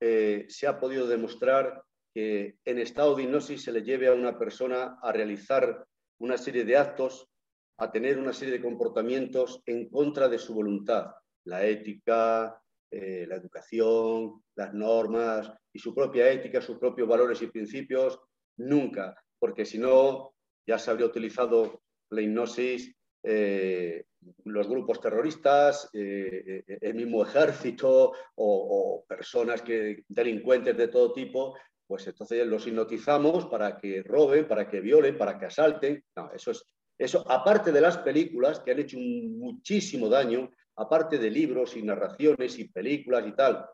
eh, 0.00 0.46
se 0.48 0.66
ha 0.66 0.80
podido 0.80 1.06
demostrar 1.06 1.84
que 2.12 2.56
en 2.64 2.78
estado 2.78 3.14
de 3.14 3.22
hipnosis 3.22 3.62
se 3.62 3.72
le 3.72 3.82
lleve 3.82 4.08
a 4.08 4.12
una 4.12 4.38
persona 4.38 4.98
a 5.00 5.12
realizar 5.12 5.86
una 6.18 6.36
serie 6.36 6.64
de 6.64 6.76
actos 6.76 7.28
a 7.78 7.90
tener 7.90 8.18
una 8.18 8.32
serie 8.32 8.54
de 8.54 8.62
comportamientos 8.62 9.62
en 9.66 9.88
contra 9.88 10.28
de 10.28 10.38
su 10.38 10.54
voluntad. 10.54 11.06
La 11.44 11.64
ética, 11.64 12.60
eh, 12.90 13.26
la 13.28 13.36
educación, 13.36 14.42
las 14.54 14.72
normas 14.72 15.52
y 15.72 15.78
su 15.78 15.94
propia 15.94 16.30
ética, 16.30 16.60
sus 16.60 16.78
propios 16.78 17.08
valores 17.08 17.42
y 17.42 17.48
principios, 17.48 18.20
nunca, 18.58 19.16
porque 19.38 19.64
si 19.64 19.78
no, 19.78 20.34
ya 20.66 20.78
se 20.78 20.90
habría 20.90 21.06
utilizado 21.06 21.82
la 22.10 22.22
hipnosis, 22.22 22.94
eh, 23.24 24.04
los 24.44 24.68
grupos 24.68 25.00
terroristas, 25.00 25.90
eh, 25.92 26.62
el 26.66 26.94
mismo 26.94 27.24
ejército 27.24 28.12
o, 28.36 29.04
personas 29.08 29.62
que, 29.62 30.04
delincuentes 30.08 30.76
de 30.76 30.88
todo 30.88 31.12
tipo, 31.12 31.56
pues 31.86 32.06
entonces 32.06 32.46
los 32.46 32.66
hipnotizamos 32.66 33.46
para 33.46 33.76
que 33.76 34.02
roben, 34.02 34.46
para 34.46 34.68
que 34.68 34.80
violen, 34.80 35.18
para 35.18 35.38
que 35.38 35.46
asalten. 35.46 36.02
No, 36.16 36.30
eso 36.32 36.52
es 36.52 36.64
eso, 36.98 37.24
aparte 37.30 37.72
de 37.72 37.80
las 37.80 37.98
películas 37.98 38.60
que 38.60 38.70
han 38.70 38.78
hecho 38.78 38.98
muchísimo 38.98 40.08
daño, 40.08 40.50
aparte 40.76 41.18
de 41.18 41.30
libros 41.30 41.76
y 41.76 41.82
narraciones 41.82 42.58
y 42.58 42.68
películas 42.68 43.26
y 43.26 43.32
tal, 43.32 43.66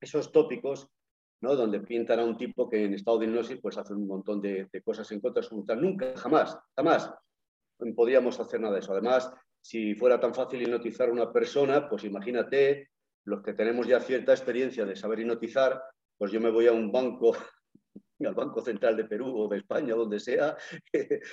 esos 0.00 0.30
tópicos, 0.32 0.88
¿no? 1.40 1.56
Donde 1.56 1.80
pintan 1.80 2.20
a 2.20 2.24
un 2.24 2.36
tipo 2.36 2.68
que 2.68 2.84
en 2.84 2.94
estado 2.94 3.18
de 3.18 3.26
hipnosis 3.26 3.58
pues 3.60 3.76
hace 3.78 3.94
un 3.94 4.06
montón 4.06 4.40
de, 4.40 4.68
cosas 4.84 5.10
en 5.12 5.20
contra 5.20 5.42
de. 5.42 5.76
Nunca, 5.76 6.16
jamás, 6.16 6.56
jamás 6.76 7.12
podíamos 7.92 8.38
hacer 8.38 8.60
nada 8.60 8.74
de 8.74 8.80
eso. 8.80 8.92
Además, 8.92 9.32
si 9.60 9.94
fuera 9.96 10.20
tan 10.20 10.34
fácil 10.34 10.62
hipnotizar 10.62 11.08
a 11.08 11.12
una 11.12 11.32
persona, 11.32 11.88
pues 11.88 12.04
imagínate, 12.04 12.90
los 13.24 13.42
que 13.42 13.54
tenemos 13.54 13.86
ya 13.86 14.00
cierta 14.00 14.32
experiencia 14.32 14.84
de 14.84 14.94
saber 14.94 15.20
hipnotizar, 15.20 15.82
pues 16.16 16.30
yo 16.30 16.40
me 16.40 16.50
voy 16.50 16.68
a 16.68 16.72
un 16.72 16.92
banco 16.92 17.36
al 18.26 18.34
Banco 18.34 18.60
Central 18.60 18.96
de 18.96 19.04
Perú 19.04 19.36
o 19.36 19.48
de 19.48 19.58
España, 19.58 19.94
donde 19.94 20.20
sea, 20.20 20.56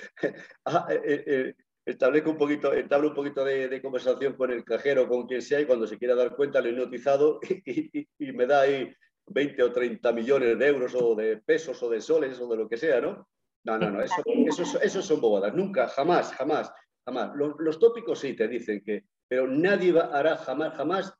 ah, 0.64 0.86
eh, 0.90 1.00
eh, 1.04 1.24
eh, 1.26 1.54
establezco 1.84 2.30
un 2.30 2.38
poquito, 2.38 2.72
establezco 2.72 3.20
un 3.20 3.24
poquito 3.24 3.44
de, 3.44 3.80
conversación 3.82 4.34
con 4.34 4.50
el 4.50 4.64
cajero, 4.64 5.08
con 5.08 5.26
quien 5.26 5.42
sea, 5.42 5.60
y 5.60 5.66
cuando 5.66 5.86
se 5.86 5.98
quiera 5.98 6.14
dar 6.14 6.34
cuenta 6.36 6.60
lo 6.60 6.68
he 6.68 6.72
hipnotizado 6.72 7.40
y, 7.66 8.32
me 8.32 8.46
da 8.46 8.62
ahí 8.62 8.92
20 9.26 9.62
o 9.62 9.72
30 9.72 10.12
millones 10.12 10.58
de 10.58 10.66
euros 10.66 10.94
o 10.94 11.14
de 11.14 11.38
pesos 11.38 11.82
o 11.82 11.90
de 11.90 12.00
soles 12.00 12.40
o 12.40 12.48
de 12.48 12.56
lo 12.56 12.68
que 12.68 12.76
sea, 12.76 13.00
¿no? 13.00 13.28
No, 13.62 13.78
no, 13.78 13.90
no, 13.90 14.02
eso, 14.02 15.02
son 15.02 15.20
bobadas. 15.20 15.54
Nunca, 15.54 15.86
jamás, 15.88 16.32
jamás, 16.32 16.72
jamás. 17.04 17.32
Los, 17.36 17.78
tópicos 17.78 18.18
sí 18.18 18.34
te 18.34 18.48
dicen 18.48 18.82
que, 18.82 19.04
pero 19.28 19.46
nadie 19.46 19.94
hará 20.00 20.38
jamás, 20.38 20.74
jamás 20.74 21.14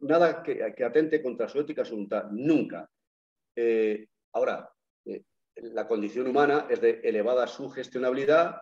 nada 0.00 0.44
que, 0.44 0.62
atente 0.84 1.20
contra 1.20 1.48
su 1.48 1.58
ética, 1.58 1.84
su 1.84 1.94
voluntad. 1.94 2.26
Nunca. 2.30 2.88
Ahora, 4.34 4.68
eh, 5.06 5.22
la 5.56 5.86
condición 5.86 6.26
humana 6.26 6.66
es 6.68 6.80
de 6.80 7.00
elevada 7.04 7.46
sugestionabilidad. 7.46 8.60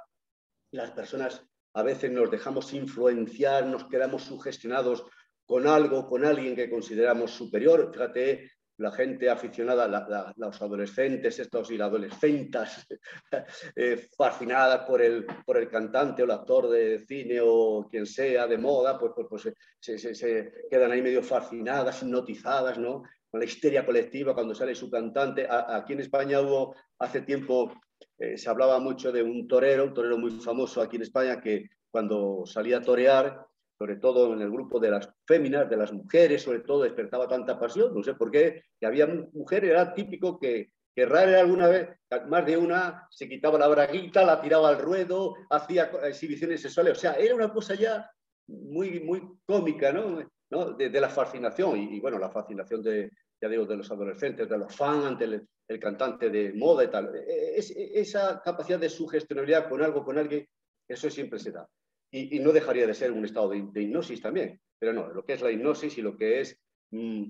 Las 0.71 0.91
personas 0.93 1.43
a 1.75 1.83
veces 1.83 2.11
nos 2.11 2.31
dejamos 2.31 2.73
influenciar, 2.75 3.67
nos 3.67 3.89
quedamos 3.89 4.23
sugestionados 4.23 5.05
con 5.47 5.67
algo, 5.67 6.07
con 6.07 6.25
alguien 6.25 6.55
que 6.55 6.71
consideramos 6.71 7.31
superior. 7.31 7.91
Fíjate, 7.91 8.51
la 8.77 8.93
gente 8.93 9.31
aficionada, 9.31 10.35
los 10.37 10.61
adolescentes, 10.61 11.39
estos 11.39 11.71
y 11.71 11.79
las 11.79 11.89
adolescentas, 11.89 12.87
eh, 13.77 14.09
fascinadas 14.17 14.87
por 14.87 15.01
el, 15.01 15.25
por 15.47 15.57
el 15.57 15.71
cantante 15.71 16.23
o 16.23 16.25
el 16.27 16.31
actor 16.33 16.69
de 16.69 16.99
cine 17.07 17.39
o 17.43 17.89
quien 17.91 18.05
sea 18.07 18.47
de 18.47 18.59
moda, 18.59 18.99
pues, 18.99 19.13
pues, 19.15 19.27
pues 19.29 19.55
se, 19.79 20.15
se, 20.15 20.53
quedan 20.71 20.93
ahí 20.93 21.01
medio 21.01 21.23
fascinadas, 21.23 22.03
hipnotizadas, 22.03 22.79
¿no? 22.79 23.03
La 23.33 23.45
histeria 23.45 23.85
colectiva 23.85 24.35
cuando 24.35 24.55
sale 24.55 24.75
su 24.75 24.91
cantante. 24.91 25.47
aquí 25.49 25.95
en 25.95 26.01
España 26.01 26.41
hubo 26.41 26.75
hace 26.99 27.23
tiempo, 27.23 27.73
eh, 28.19 28.37
se 28.37 28.51
hablaba 28.51 28.79
mucho 28.79 29.11
de 29.11 29.23
un 29.23 29.49
torero, 29.49 29.85
un 29.85 29.95
torero 29.95 30.19
muy 30.19 30.33
famoso 30.33 30.81
aquí 30.81 30.97
en 30.97 31.03
España, 31.03 31.41
que 31.41 31.69
cuando 31.91 32.45
salía 32.47 32.79
a 32.79 32.83
torear, 32.83 33.47
sobre 33.79 33.97
todo 33.97 34.33
en 34.33 34.43
el 34.43 34.51
grupo 34.51 34.79
de 34.79 34.91
las 34.91 35.09
féminas, 35.27 35.69
de 35.69 35.77
las 35.77 35.93
mujeres, 35.93 36.43
sobre 36.43 36.61
todo, 36.61 36.83
despertaba 36.83 37.27
tanta 37.27 37.59
pasión, 37.59 37.95
no 37.95 38.03
sé 38.03 38.15
por 38.15 38.31
qué, 38.31 38.65
que 38.79 38.87
había 38.87 39.07
mujeres, 39.33 39.71
era 39.71 39.95
típico 39.95 40.39
que, 40.39 40.71
que 40.95 41.07
rara 41.07 41.41
alguna 41.41 41.69
vez, 41.69 41.89
más 42.29 42.47
de 42.47 42.57
una, 42.57 43.09
se 43.11 43.29
quitaba 43.29 43.59
la 43.59 43.69
braguita, 43.69 44.25
la 44.25 44.41
tiraba 44.41 44.69
al 44.69 44.79
ruedo, 44.79 45.35
hacía 45.51 45.91
exhibiciones 46.05 46.61
sexuales, 46.61 46.99
o 46.99 47.01
sea, 47.01 47.15
era 47.15 47.35
una 47.35 47.53
cosa 47.53 47.75
ya 47.75 48.11
muy, 48.47 49.01
muy 49.01 49.23
cómica, 49.47 49.93
¿no? 49.93 50.21
De, 50.53 51.01
la 51.01 51.09
fascinación 51.09 51.79
y, 51.79 51.99
bueno, 51.99 52.19
la 52.19 52.29
fascinación 52.29 52.83
de, 52.83 53.11
ya 53.41 53.49
digo, 53.49 53.65
de 53.65 53.79
los 53.79 53.91
adolescentes, 53.91 54.51
de 54.51 54.59
los 54.59 54.77
fans 54.77 55.07
ante 55.07 55.25
el, 55.25 55.81
cantante 55.81 56.29
de 56.29 56.53
moda 56.53 56.85
y 56.85 56.89
tal. 56.89 57.11
E, 57.17 57.59
e, 57.59 58.01
esa 58.01 58.43
capacidad 58.45 58.79
de 58.79 58.91
sugestionabilidad 58.91 59.67
con 59.67 59.83
algo, 59.83 60.05
con 60.05 60.19
alguien, 60.19 60.47
eso 60.87 61.09
siempre 61.09 61.39
se 61.39 61.53
da. 61.53 61.67
Y, 62.11 62.39
no 62.41 62.53
dejaría 62.53 62.87
de 62.87 62.93
ser 62.93 63.13
un 63.13 63.25
estado 63.25 63.49
de, 63.49 63.83
hipnosis 63.83 64.21
también, 64.21 64.61
pero 64.79 64.93
no, 64.93 65.09
lo 65.09 65.25
que 65.25 65.33
es 65.33 65.41
la 65.41 65.51
hipnosis 65.51 65.97
y 65.97 66.03
lo 66.03 66.19
que 66.19 66.43
es 66.43 66.61
mm, 66.91 67.25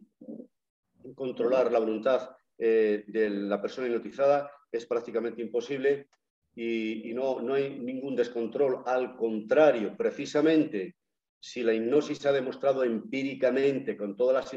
controlar 1.14 1.70
la 1.70 1.78
voluntad 1.78 2.34
eh, 2.58 3.04
de 3.06 3.30
la 3.30 3.62
persona 3.62 3.86
hipnotizada 3.86 4.50
es 4.72 4.84
prácticamente 4.86 5.40
imposible 5.40 6.08
y, 6.56 7.08
y 7.08 7.14
no, 7.14 7.40
no 7.40 7.54
hay 7.54 7.78
ningún 7.78 8.16
descontrol, 8.16 8.82
al 8.84 9.14
contrario, 9.16 9.96
precisamente 9.96 10.96
si 11.44 11.64
la 11.64 11.74
hipnosis 11.74 12.24
ha 12.24 12.32
demostrado 12.32 12.84
empíricamente, 12.84 13.96
con 13.96 14.16
todas 14.16 14.44
las 14.44 14.54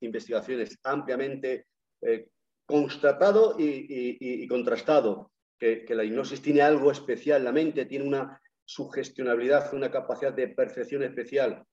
investigaciones 0.00 0.78
ampliamente 0.84 1.66
eh, 2.02 2.28
constatado 2.64 3.56
y, 3.58 4.46
contrastado, 4.46 5.32
que, 5.58 5.84
la 5.88 6.04
hipnosis 6.04 6.40
tiene 6.40 6.62
algo 6.62 6.92
especial, 6.92 7.42
la 7.42 7.50
mente 7.50 7.84
tiene 7.84 8.06
una 8.06 8.40
sugestionabilidad, 8.64 9.74
una 9.74 9.90
capacidad 9.90 10.32
de 10.32 10.46
percepción 10.46 11.02
especial 11.02 11.64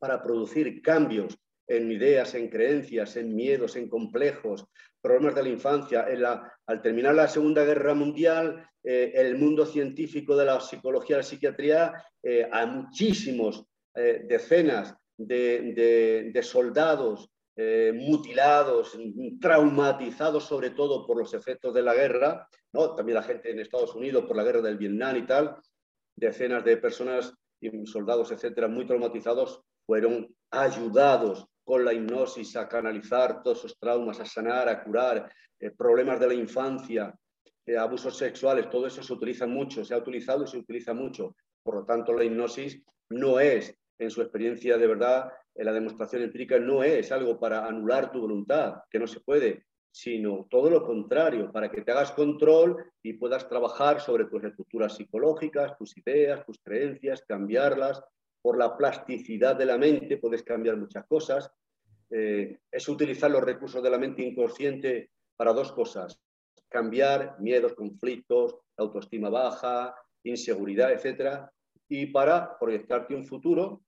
para 0.00 0.20
producir 0.20 0.82
cambios 0.82 1.38
en 1.68 1.92
ideas, 1.92 2.34
en 2.34 2.48
creencias, 2.48 3.16
en 3.16 3.34
miedos, 3.34 3.76
en 3.76 3.88
complejos, 3.88 4.64
problemas 5.00 5.34
de 5.34 5.42
la 5.42 5.48
infancia. 5.50 6.06
al 6.66 6.82
terminar 6.82 7.14
la 7.14 7.28
Segunda 7.28 7.64
Guerra 7.64 7.94
Mundial, 7.94 8.66
eh, 8.82 9.12
el 9.14 9.36
mundo 9.36 9.66
científico 9.66 10.36
de 10.36 10.46
la 10.46 10.60
psicología, 10.60 11.18
la 11.18 11.22
psiquiatría, 11.22 11.92
eh, 12.22 12.48
a 12.50 12.66
muchísimos 12.66 13.64
eh, 13.94 14.24
decenas 14.28 14.94
de, 15.16 16.40
soldados 16.42 17.28
eh, 17.56 17.92
mutilados, 17.94 18.96
traumatizados 19.40 20.44
sobre 20.44 20.70
todo 20.70 21.06
por 21.06 21.18
los 21.18 21.34
efectos 21.34 21.74
de 21.74 21.82
la 21.82 21.94
guerra, 21.94 22.48
también 22.96 23.16
la 23.16 23.22
gente 23.22 23.50
en 23.50 23.58
Estados 23.58 23.94
Unidos 23.94 24.24
por 24.26 24.36
la 24.36 24.44
guerra 24.44 24.62
del 24.62 24.78
Vietnam 24.78 25.16
y 25.16 25.26
tal, 25.26 25.56
decenas 26.14 26.64
de 26.64 26.76
personas 26.76 27.34
y 27.60 27.86
soldados, 27.86 28.30
etcétera, 28.30 28.68
muy 28.68 28.86
traumatizados, 28.86 29.60
fueron 29.86 30.32
ayudados 30.50 31.46
con 31.68 31.84
la 31.84 31.92
hipnosis 31.92 32.56
a 32.56 32.66
canalizar 32.66 33.42
todos 33.42 33.58
esos 33.58 33.78
traumas, 33.78 34.18
a 34.20 34.24
sanar, 34.24 34.70
a 34.70 34.82
curar 34.82 35.30
eh, 35.60 35.70
problemas 35.70 36.18
de 36.18 36.28
la 36.28 36.32
infancia, 36.32 37.14
eh, 37.66 37.76
abusos 37.76 38.16
sexuales, 38.16 38.70
todo 38.70 38.86
eso 38.86 39.02
se 39.02 39.12
utiliza 39.12 39.46
mucho, 39.46 39.84
se 39.84 39.92
ha 39.92 39.98
utilizado 39.98 40.44
y 40.44 40.46
se 40.46 40.56
utiliza 40.56 40.94
mucho. 40.94 41.36
Por 41.62 41.74
lo 41.74 41.84
tanto, 41.84 42.14
la 42.14 42.24
hipnosis 42.24 42.82
no 43.10 43.38
es, 43.38 43.78
en 43.98 44.10
su 44.10 44.22
experiencia 44.22 44.78
de 44.78 44.86
verdad, 44.86 45.30
en 45.54 45.66
la 45.66 45.74
demostración 45.74 46.22
empírica, 46.22 46.58
no 46.58 46.82
es 46.82 47.12
algo 47.12 47.38
para 47.38 47.66
anular 47.66 48.10
tu 48.10 48.22
voluntad, 48.22 48.76
que 48.90 48.98
no 48.98 49.06
se 49.06 49.20
puede, 49.20 49.66
sino 49.90 50.46
todo 50.48 50.70
lo 50.70 50.82
contrario, 50.86 51.52
para 51.52 51.70
que 51.70 51.82
te 51.82 51.92
hagas 51.92 52.12
control 52.12 52.82
y 53.02 53.12
puedas 53.12 53.46
trabajar 53.46 54.00
sobre 54.00 54.24
tus 54.24 54.42
estructuras 54.42 54.96
psicológicas, 54.96 55.76
tus 55.76 55.94
ideas, 55.98 56.46
tus 56.46 56.58
creencias, 56.60 57.22
cambiarlas. 57.28 58.02
Por 58.42 58.56
la 58.56 58.76
plasticidad 58.76 59.56
de 59.56 59.66
la 59.66 59.78
mente 59.78 60.16
puedes 60.16 60.42
cambiar 60.42 60.76
muchas 60.76 61.06
cosas. 61.06 61.50
Eh, 62.10 62.58
es 62.70 62.88
utilizar 62.88 63.30
los 63.30 63.42
recursos 63.42 63.82
de 63.82 63.90
la 63.90 63.98
mente 63.98 64.22
inconsciente 64.22 65.10
para 65.36 65.52
dos 65.52 65.72
cosas, 65.72 66.20
cambiar 66.68 67.36
miedos, 67.40 67.74
conflictos, 67.74 68.56
autoestima 68.76 69.28
baja, 69.28 69.94
inseguridad, 70.24 70.92
etcétera, 70.92 71.52
y 71.88 72.06
para 72.06 72.58
proyectarte 72.58 73.14
un 73.14 73.26
futuro, 73.26 73.82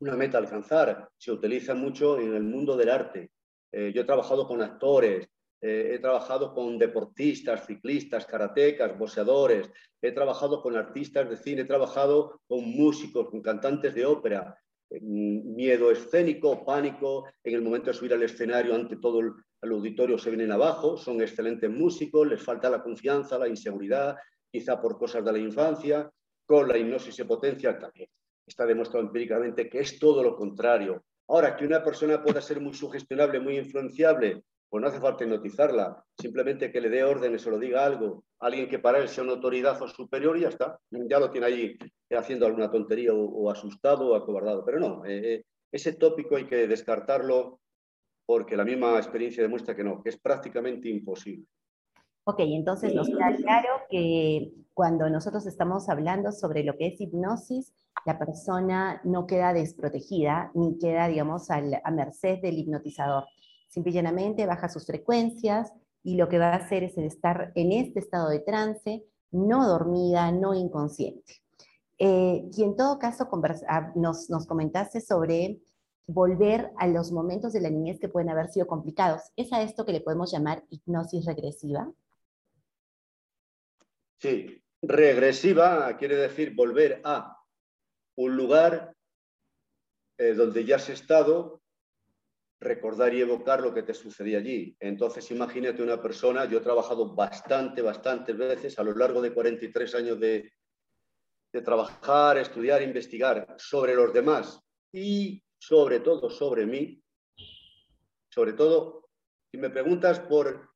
una 0.00 0.16
meta 0.16 0.38
a 0.38 0.40
alcanzar. 0.40 1.08
Se 1.16 1.32
utiliza 1.32 1.74
mucho 1.74 2.18
en 2.18 2.34
el 2.34 2.42
mundo 2.42 2.76
del 2.76 2.90
arte. 2.90 3.30
Eh, 3.72 3.92
yo 3.94 4.02
he 4.02 4.04
trabajado 4.04 4.46
con 4.46 4.62
actores, 4.62 5.28
eh, 5.66 5.94
he 5.94 5.98
trabajado 5.98 6.52
con 6.52 6.76
deportistas, 6.76 7.64
ciclistas, 7.64 8.26
karatecas, 8.26 8.98
boxeadores, 8.98 9.70
he 10.02 10.12
trabajado 10.12 10.60
con 10.60 10.76
artistas 10.76 11.26
de 11.30 11.38
cine, 11.38 11.62
he 11.62 11.64
trabajado 11.64 12.42
con 12.46 12.68
músicos, 12.68 13.30
con 13.30 13.40
cantantes 13.40 13.94
de 13.94 14.04
ópera. 14.04 14.58
Miedo 15.00 15.90
escénico, 15.90 16.66
pánico, 16.66 17.24
en 17.42 17.54
el 17.54 17.62
momento 17.62 17.86
de 17.86 17.94
subir 17.94 18.12
al 18.12 18.22
escenario 18.22 18.74
ante 18.74 18.96
todo 18.96 19.20
el, 19.20 19.32
el 19.62 19.70
auditorio 19.70 20.18
se 20.18 20.28
vienen 20.28 20.52
abajo, 20.52 20.98
son 20.98 21.22
excelentes 21.22 21.70
músicos, 21.70 22.28
les 22.28 22.42
falta 22.42 22.68
la 22.68 22.82
confianza, 22.82 23.38
la 23.38 23.48
inseguridad, 23.48 24.16
quizá 24.52 24.78
por 24.78 24.98
cosas 24.98 25.24
de 25.24 25.32
la 25.32 25.38
infancia, 25.38 26.10
con 26.44 26.68
la 26.68 26.76
hipnosis 26.76 27.18
y 27.18 27.24
potencia 27.24 27.78
también. 27.78 28.10
Está 28.46 28.66
demostrado 28.66 29.06
empíricamente 29.06 29.70
que 29.70 29.80
es 29.80 29.98
todo 29.98 30.22
lo 30.22 30.36
contrario. 30.36 31.02
Ahora, 31.26 31.56
que 31.56 31.64
una 31.64 31.82
persona 31.82 32.22
pueda 32.22 32.42
ser 32.42 32.60
muy 32.60 32.74
sugestionable, 32.74 33.40
muy 33.40 33.56
influenciable, 33.56 34.42
pues 34.74 34.82
no 34.82 34.88
hace 34.88 34.98
falta 34.98 35.22
hipnotizarla, 35.22 36.04
simplemente 36.18 36.72
que 36.72 36.80
le 36.80 36.88
dé 36.88 37.04
órdenes 37.04 37.46
o 37.46 37.50
lo 37.50 37.60
diga 37.60 37.84
algo, 37.84 38.24
alguien 38.40 38.68
que 38.68 38.80
para 38.80 38.98
él 38.98 39.06
sea 39.06 39.22
una 39.22 39.34
autoridad 39.34 39.80
o 39.80 39.86
superior 39.86 40.36
y 40.36 40.40
ya 40.40 40.48
está, 40.48 40.80
ya 40.90 41.20
lo 41.20 41.30
tiene 41.30 41.46
ahí 41.46 41.78
haciendo 42.10 42.44
alguna 42.44 42.68
tontería 42.72 43.12
o, 43.14 43.48
asustado 43.52 44.08
o 44.08 44.16
acobardado. 44.16 44.64
Pero 44.64 44.80
no, 44.80 45.04
eh, 45.04 45.34
eh, 45.34 45.44
ese 45.70 45.92
tópico 45.92 46.34
hay 46.34 46.46
que 46.46 46.66
descartarlo 46.66 47.60
porque 48.26 48.56
la 48.56 48.64
misma 48.64 48.96
experiencia 48.96 49.44
demuestra 49.44 49.76
que 49.76 49.84
no, 49.84 50.02
que 50.02 50.08
es 50.08 50.18
prácticamente 50.18 50.88
imposible. 50.88 51.46
Ok, 52.24 52.40
entonces 52.40 52.92
nos 52.96 53.06
queda 53.06 53.32
claro 53.36 53.68
que 53.88 54.54
cuando 54.72 55.08
nosotros 55.08 55.46
estamos 55.46 55.88
hablando 55.88 56.32
sobre 56.32 56.64
lo 56.64 56.76
que 56.76 56.88
es 56.88 57.00
hipnosis, 57.00 57.72
la 58.04 58.18
persona 58.18 59.00
no 59.04 59.28
queda 59.28 59.52
desprotegida 59.52 60.50
ni 60.52 60.76
queda, 60.80 61.06
digamos, 61.06 61.48
a 61.52 61.60
merced 61.92 62.40
del 62.40 62.58
hipnotizador. 62.58 63.26
Simple 63.74 64.46
baja 64.46 64.68
sus 64.68 64.86
frecuencias 64.86 65.72
y 66.04 66.14
lo 66.14 66.28
que 66.28 66.38
va 66.38 66.50
a 66.50 66.56
hacer 66.56 66.84
es 66.84 66.96
estar 66.96 67.50
en 67.56 67.72
este 67.72 67.98
estado 67.98 68.28
de 68.28 68.38
trance, 68.38 69.04
no 69.32 69.66
dormida, 69.66 70.30
no 70.30 70.54
inconsciente. 70.54 71.42
Eh, 71.98 72.48
y 72.56 72.62
en 72.62 72.76
todo 72.76 73.00
caso, 73.00 73.28
ah, 73.66 73.92
nos, 73.96 74.30
nos 74.30 74.46
comentaste 74.46 75.00
sobre 75.00 75.58
volver 76.06 76.70
a 76.78 76.86
los 76.86 77.10
momentos 77.10 77.52
de 77.52 77.62
la 77.62 77.70
niñez 77.70 77.98
que 77.98 78.08
pueden 78.08 78.30
haber 78.30 78.46
sido 78.48 78.68
complicados. 78.68 79.22
¿Es 79.34 79.52
a 79.52 79.60
esto 79.60 79.84
que 79.84 79.92
le 79.92 80.02
podemos 80.02 80.30
llamar 80.30 80.64
hipnosis 80.70 81.24
regresiva? 81.24 81.92
Sí, 84.20 84.62
regresiva 84.82 85.96
quiere 85.96 86.14
decir 86.14 86.54
volver 86.54 87.00
a 87.02 87.38
un 88.16 88.36
lugar 88.36 88.94
eh, 90.18 90.34
donde 90.34 90.64
ya 90.64 90.76
has 90.76 90.88
estado, 90.90 91.63
recordar 92.60 93.12
y 93.14 93.20
evocar 93.20 93.60
lo 93.60 93.74
que 93.74 93.82
te 93.82 93.94
sucedía 93.94 94.38
allí. 94.38 94.76
Entonces, 94.80 95.30
imagínate 95.30 95.82
una 95.82 96.00
persona, 96.00 96.44
yo 96.46 96.58
he 96.58 96.62
trabajado 96.62 97.14
bastante, 97.14 97.82
bastantes 97.82 98.36
veces 98.36 98.78
a 98.78 98.84
lo 98.84 98.94
largo 98.94 99.20
de 99.20 99.32
43 99.32 99.94
años 99.94 100.20
de, 100.20 100.52
de 101.52 101.62
trabajar, 101.62 102.38
estudiar, 102.38 102.82
investigar 102.82 103.54
sobre 103.58 103.94
los 103.94 104.12
demás 104.12 104.60
y 104.92 105.42
sobre 105.58 106.00
todo 106.00 106.28
sobre 106.28 106.66
mí, 106.66 107.02
sobre 108.28 108.52
todo, 108.52 109.08
si 109.50 109.58
me 109.58 109.70
preguntas 109.70 110.20
por 110.20 110.70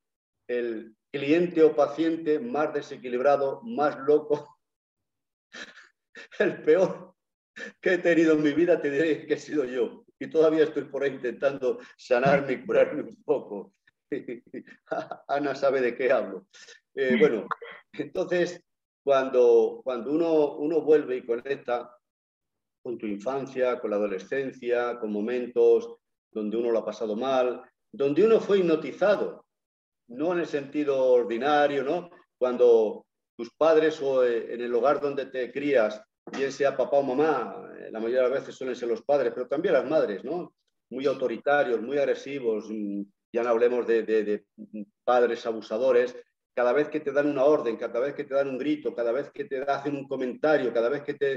el 0.46 0.96
cliente 1.10 1.62
o 1.62 1.74
paciente 1.74 2.38
más 2.38 2.72
desequilibrado, 2.72 3.60
más 3.62 3.98
loco, 3.98 4.58
el 6.38 6.62
peor 6.62 7.14
que 7.80 7.94
he 7.94 7.98
tenido 7.98 8.34
en 8.34 8.42
mi 8.42 8.52
vida, 8.52 8.80
te 8.80 8.90
diré 8.90 9.26
que 9.26 9.34
he 9.34 9.38
sido 9.38 9.64
yo. 9.64 10.04
Y 10.18 10.28
todavía 10.28 10.64
estoy 10.64 10.84
por 10.84 11.02
ahí 11.02 11.12
intentando 11.12 11.78
sanarme 11.96 12.54
y 12.54 12.64
curarme 12.64 13.02
un 13.02 13.22
poco. 13.24 13.72
Ana 15.28 15.54
sabe 15.54 15.80
de 15.80 15.96
qué 15.96 16.10
hablo. 16.10 16.46
Eh, 16.94 17.16
bueno, 17.18 17.46
entonces, 17.92 18.62
cuando, 19.04 19.80
cuando 19.84 20.12
uno, 20.12 20.56
uno 20.56 20.80
vuelve 20.82 21.16
y 21.16 21.26
conecta 21.26 21.94
con 22.82 22.98
tu 22.98 23.06
infancia, 23.06 23.78
con 23.80 23.90
la 23.90 23.96
adolescencia, 23.96 24.98
con 24.98 25.12
momentos 25.12 25.96
donde 26.30 26.56
uno 26.56 26.70
lo 26.70 26.80
ha 26.80 26.84
pasado 26.84 27.16
mal, 27.16 27.62
donde 27.92 28.24
uno 28.24 28.40
fue 28.40 28.58
hipnotizado, 28.58 29.46
no 30.08 30.32
en 30.32 30.40
el 30.40 30.46
sentido 30.46 31.12
ordinario, 31.12 31.82
¿no? 31.84 32.10
Cuando 32.38 33.06
tus 33.36 33.50
padres 33.54 34.00
o 34.02 34.24
eh, 34.24 34.54
en 34.54 34.60
el 34.60 34.74
hogar 34.74 35.00
donde 35.00 35.26
te 35.26 35.52
crías, 35.52 36.02
bien 36.30 36.52
sea 36.52 36.76
papá 36.76 36.98
o 36.98 37.02
mamá, 37.02 37.70
eh, 37.78 37.88
la 37.90 37.98
mayoría 37.98 38.24
de 38.24 38.30
las 38.30 38.40
veces 38.40 38.54
suelen 38.54 38.76
ser 38.76 38.88
los 38.88 39.02
padres, 39.02 39.32
pero 39.34 39.48
también 39.48 39.74
las 39.74 39.88
madres, 39.88 40.24
¿no? 40.24 40.54
Muy 40.90 41.06
autoritarios, 41.06 41.80
muy 41.80 41.98
agresivos, 41.98 42.66
mm, 42.68 43.02
ya 43.32 43.42
no 43.42 43.50
hablemos 43.50 43.86
de, 43.86 44.44
padres 45.04 45.44
abusadores, 45.46 46.16
cada 46.54 46.72
vez 46.72 46.88
que 46.88 47.00
te 47.00 47.12
dan 47.12 47.28
una 47.28 47.44
orden, 47.44 47.76
cada 47.76 48.00
vez 48.00 48.14
que 48.14 48.24
te 48.24 48.34
dan 48.34 48.48
un 48.48 48.58
grito, 48.58 48.94
cada 48.94 49.12
vez 49.12 49.30
que 49.30 49.44
te 49.44 49.62
hacen 49.62 49.94
un 49.96 50.08
comentario, 50.08 50.72
cada 50.72 50.88
vez 50.88 51.02
que 51.02 51.14
te 51.14 51.32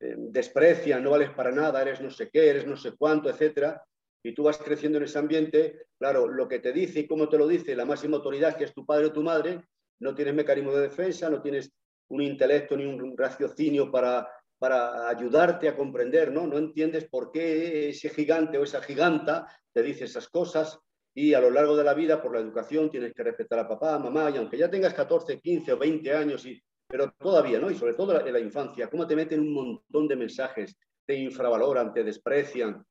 eh, 0.00 0.14
desprecian, 0.16 1.02
no 1.02 1.10
vales 1.10 1.30
para 1.30 1.50
nada, 1.50 1.80
eres 1.80 2.00
no 2.00 2.10
sé 2.10 2.28
qué, 2.30 2.50
eres 2.50 2.66
no 2.66 2.76
sé 2.76 2.92
cuánto, 2.98 3.30
etcétera, 3.30 3.82
y 4.22 4.34
tú 4.34 4.42
vas 4.42 4.58
creciendo 4.58 4.98
en 4.98 5.04
ese 5.04 5.18
ambiente, 5.18 5.86
claro, 5.98 6.28
lo 6.28 6.48
que 6.48 6.58
te 6.58 6.72
dice 6.72 7.00
y 7.00 7.06
cómo 7.06 7.28
te 7.28 7.38
lo 7.38 7.46
dice 7.46 7.74
la 7.76 7.84
máxima 7.84 8.16
autoridad, 8.16 8.56
que 8.56 8.64
es 8.64 8.74
tu 8.74 8.84
padre 8.84 9.06
o 9.06 9.12
tu 9.12 9.22
madre, 9.22 9.62
no 10.00 10.14
tienes 10.14 10.34
mecanismo 10.34 10.72
de 10.72 10.82
defensa, 10.82 11.30
no 11.30 11.40
tienes 11.40 11.72
un 12.08 12.22
intelecto 12.22 12.76
ni 12.76 12.84
un 12.84 13.16
raciocinio 13.16 13.90
para, 13.90 14.28
para 14.58 15.08
ayudarte 15.08 15.68
a 15.68 15.76
comprender, 15.76 16.32
¿no? 16.32 16.46
No 16.46 16.58
entiendes 16.58 17.06
por 17.08 17.30
qué 17.30 17.90
ese 17.90 18.10
gigante 18.10 18.58
o 18.58 18.64
esa 18.64 18.80
giganta 18.80 19.46
te 19.72 19.82
dice 19.82 20.04
esas 20.04 20.28
cosas 20.28 20.78
y 21.14 21.34
a 21.34 21.40
lo 21.40 21.50
largo 21.50 21.76
de 21.76 21.84
la 21.84 21.94
vida, 21.94 22.22
por 22.22 22.32
la 22.32 22.40
educación, 22.40 22.90
tienes 22.90 23.12
que 23.12 23.24
respetar 23.24 23.58
a 23.58 23.68
papá, 23.68 23.98
mamá, 23.98 24.30
y 24.30 24.36
aunque 24.36 24.56
ya 24.56 24.70
tengas 24.70 24.94
14, 24.94 25.40
15 25.40 25.72
o 25.72 25.78
20 25.78 26.12
años 26.12 26.46
y 26.46 26.62
pero 26.88 27.12
todavía, 27.18 27.60
¿no? 27.60 27.70
Y 27.70 27.74
sobre 27.74 27.94
todo 27.94 28.18
en 28.26 28.32
la 28.32 28.40
infancia, 28.40 28.88
cómo 28.88 29.06
te 29.06 29.14
meten 29.14 29.40
un 29.40 29.52
montón 29.52 30.08
de 30.08 30.16
mensajes, 30.16 30.74
te 31.06 31.14
infravaloran, 31.14 31.92
te 31.92 32.02
desprecian, 32.02 32.82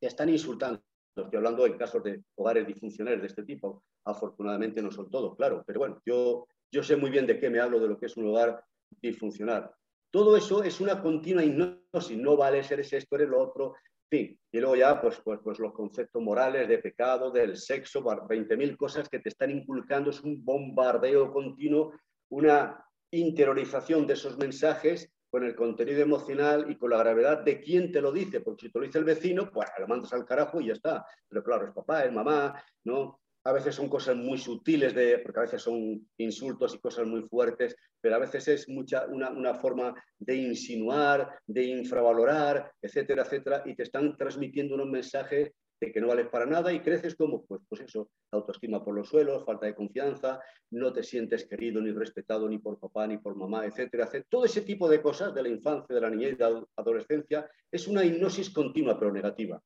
te 0.00 0.06
están 0.06 0.28
insultando. 0.28 0.80
Estoy 1.16 1.36
hablando 1.36 1.66
en 1.66 1.76
casos 1.76 2.02
de 2.04 2.22
hogares 2.36 2.66
disfuncionales 2.66 3.20
de 3.20 3.26
este 3.26 3.42
tipo. 3.42 3.82
Afortunadamente 4.04 4.80
no 4.80 4.92
son 4.92 5.10
todos, 5.10 5.36
claro, 5.36 5.64
pero 5.66 5.80
bueno, 5.80 6.00
yo, 6.06 6.46
yo 6.70 6.82
sé 6.82 6.96
muy 6.96 7.10
bien 7.10 7.26
de 7.26 7.38
qué 7.38 7.50
me 7.50 7.60
hablo, 7.60 7.80
de 7.80 7.88
lo 7.88 7.98
que 7.98 8.06
es 8.06 8.16
un 8.16 8.28
hogar 8.28 8.64
disfuncional. 8.90 9.70
Todo 10.10 10.36
eso 10.36 10.62
es 10.62 10.80
una 10.80 11.02
continua 11.02 11.44
hipnosis, 11.44 12.16
no 12.16 12.36
vale 12.36 12.62
ser 12.62 12.80
esto 12.80 13.16
eres 13.16 13.28
lo 13.28 13.40
otro, 13.40 13.74
fin. 14.08 14.38
Y 14.52 14.58
luego 14.60 14.76
ya, 14.76 15.00
pues, 15.00 15.20
pues, 15.24 15.40
pues 15.42 15.58
los 15.58 15.72
conceptos 15.72 16.22
morales 16.22 16.68
de 16.68 16.78
pecado, 16.78 17.30
del 17.30 17.56
sexo, 17.56 18.02
20.000 18.02 18.76
cosas 18.76 19.08
que 19.08 19.18
te 19.18 19.28
están 19.28 19.50
inculcando, 19.50 20.10
es 20.10 20.20
un 20.22 20.44
bombardeo 20.44 21.32
continuo, 21.32 21.92
una 22.30 22.84
interiorización 23.10 24.06
de 24.06 24.14
esos 24.14 24.36
mensajes 24.38 25.10
con 25.34 25.42
el 25.42 25.56
contenido 25.56 26.00
emocional 26.00 26.70
y 26.70 26.76
con 26.76 26.90
la 26.90 26.98
gravedad 26.98 27.42
de 27.42 27.60
quién 27.60 27.90
te 27.90 28.00
lo 28.00 28.12
dice, 28.12 28.40
porque 28.40 28.66
si 28.66 28.72
te 28.72 28.78
lo 28.78 28.84
dice 28.84 28.98
el 28.98 29.04
vecino, 29.04 29.50
pues 29.50 29.68
lo 29.80 29.88
mandas 29.88 30.12
al 30.12 30.24
carajo 30.24 30.60
y 30.60 30.68
ya 30.68 30.74
está. 30.74 31.04
Pero 31.28 31.42
claro, 31.42 31.66
es 31.66 31.74
papá, 31.74 32.04
es 32.04 32.12
mamá, 32.12 32.54
¿no? 32.84 33.20
A 33.44 33.52
veces 33.52 33.74
son 33.74 33.88
cosas 33.88 34.16
muy 34.16 34.38
sutiles, 34.38 34.94
de, 34.94 35.18
porque 35.18 35.40
a 35.40 35.42
veces 35.42 35.62
son 35.62 36.08
insultos 36.18 36.74
y 36.74 36.78
cosas 36.78 37.06
muy 37.06 37.22
fuertes, 37.22 37.76
pero 38.00 38.16
a 38.16 38.18
veces 38.18 38.48
es 38.48 38.68
mucha, 38.68 39.06
una, 39.06 39.30
una 39.30 39.54
forma 39.54 39.94
de 40.18 40.36
insinuar, 40.36 41.38
de 41.46 41.64
infravalorar, 41.64 42.72
etcétera, 42.80 43.22
etcétera, 43.22 43.62
y 43.66 43.74
te 43.74 43.82
están 43.82 44.16
transmitiendo 44.16 44.74
unos 44.74 44.88
mensajes 44.88 45.52
que 45.92 46.00
no 46.00 46.08
vales 46.08 46.28
para 46.28 46.46
nada 46.46 46.72
y 46.72 46.80
creces 46.80 47.14
como, 47.14 47.44
pues, 47.44 47.62
pues 47.68 47.82
eso, 47.82 48.10
autoestima 48.30 48.84
por 48.84 48.94
los 48.94 49.08
suelos, 49.08 49.44
falta 49.44 49.66
de 49.66 49.74
confianza, 49.74 50.40
no 50.70 50.92
te 50.92 51.02
sientes 51.02 51.46
querido 51.46 51.80
ni 51.80 51.90
respetado 51.92 52.48
ni 52.48 52.58
por 52.58 52.78
papá 52.78 53.06
ni 53.06 53.18
por 53.18 53.36
mamá, 53.36 53.66
etcétera, 53.66 54.04
etcétera. 54.04 54.26
Todo 54.28 54.44
ese 54.44 54.62
tipo 54.62 54.88
de 54.88 55.02
cosas 55.02 55.34
de 55.34 55.42
la 55.42 55.48
infancia, 55.48 55.94
de 55.94 56.00
la 56.00 56.10
niñez 56.10 56.38
de 56.38 56.50
la 56.50 56.64
adolescencia 56.76 57.48
es 57.70 57.86
una 57.88 58.04
hipnosis 58.04 58.50
continua 58.50 58.98
pero 58.98 59.12
negativa, 59.12 59.60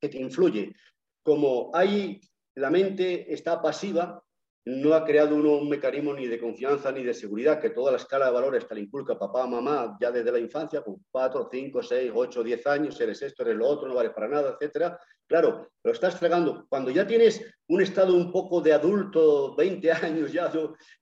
que 0.00 0.08
te 0.08 0.18
influye. 0.18 0.72
Como 1.22 1.70
hay, 1.74 2.20
la 2.56 2.70
mente 2.70 3.32
está 3.32 3.60
pasiva, 3.60 4.22
no 4.66 4.94
ha 4.94 5.04
creado 5.04 5.36
uno 5.36 5.58
un 5.58 5.68
mecanismo 5.68 6.12
ni 6.12 6.26
de 6.26 6.40
confianza 6.40 6.90
ni 6.90 7.04
de 7.04 7.14
seguridad, 7.14 7.60
que 7.60 7.70
toda 7.70 7.92
la 7.92 7.98
escala 7.98 8.26
de 8.26 8.32
valores 8.32 8.66
te 8.66 8.74
la 8.74 8.80
inculca 8.80 9.16
papá, 9.16 9.46
mamá, 9.46 9.96
ya 10.00 10.10
desde 10.10 10.32
la 10.32 10.40
infancia, 10.40 10.82
con 10.82 10.96
4, 11.08 11.48
5, 11.52 11.82
6, 11.82 12.12
8, 12.12 12.42
10 12.42 12.66
años, 12.66 13.00
eres 13.00 13.22
esto, 13.22 13.44
eres 13.44 13.56
lo 13.56 13.68
otro, 13.68 13.86
no 13.86 13.94
vale 13.94 14.10
para 14.10 14.26
nada, 14.26 14.50
etcétera. 14.58 14.98
Claro, 15.28 15.68
lo 15.84 15.92
estás 15.92 16.18
fregando. 16.18 16.66
Cuando 16.68 16.90
ya 16.90 17.06
tienes 17.06 17.44
un 17.68 17.80
estado 17.80 18.16
un 18.16 18.32
poco 18.32 18.60
de 18.60 18.72
adulto, 18.72 19.54
20 19.54 19.92
años 19.92 20.32
ya, 20.32 20.50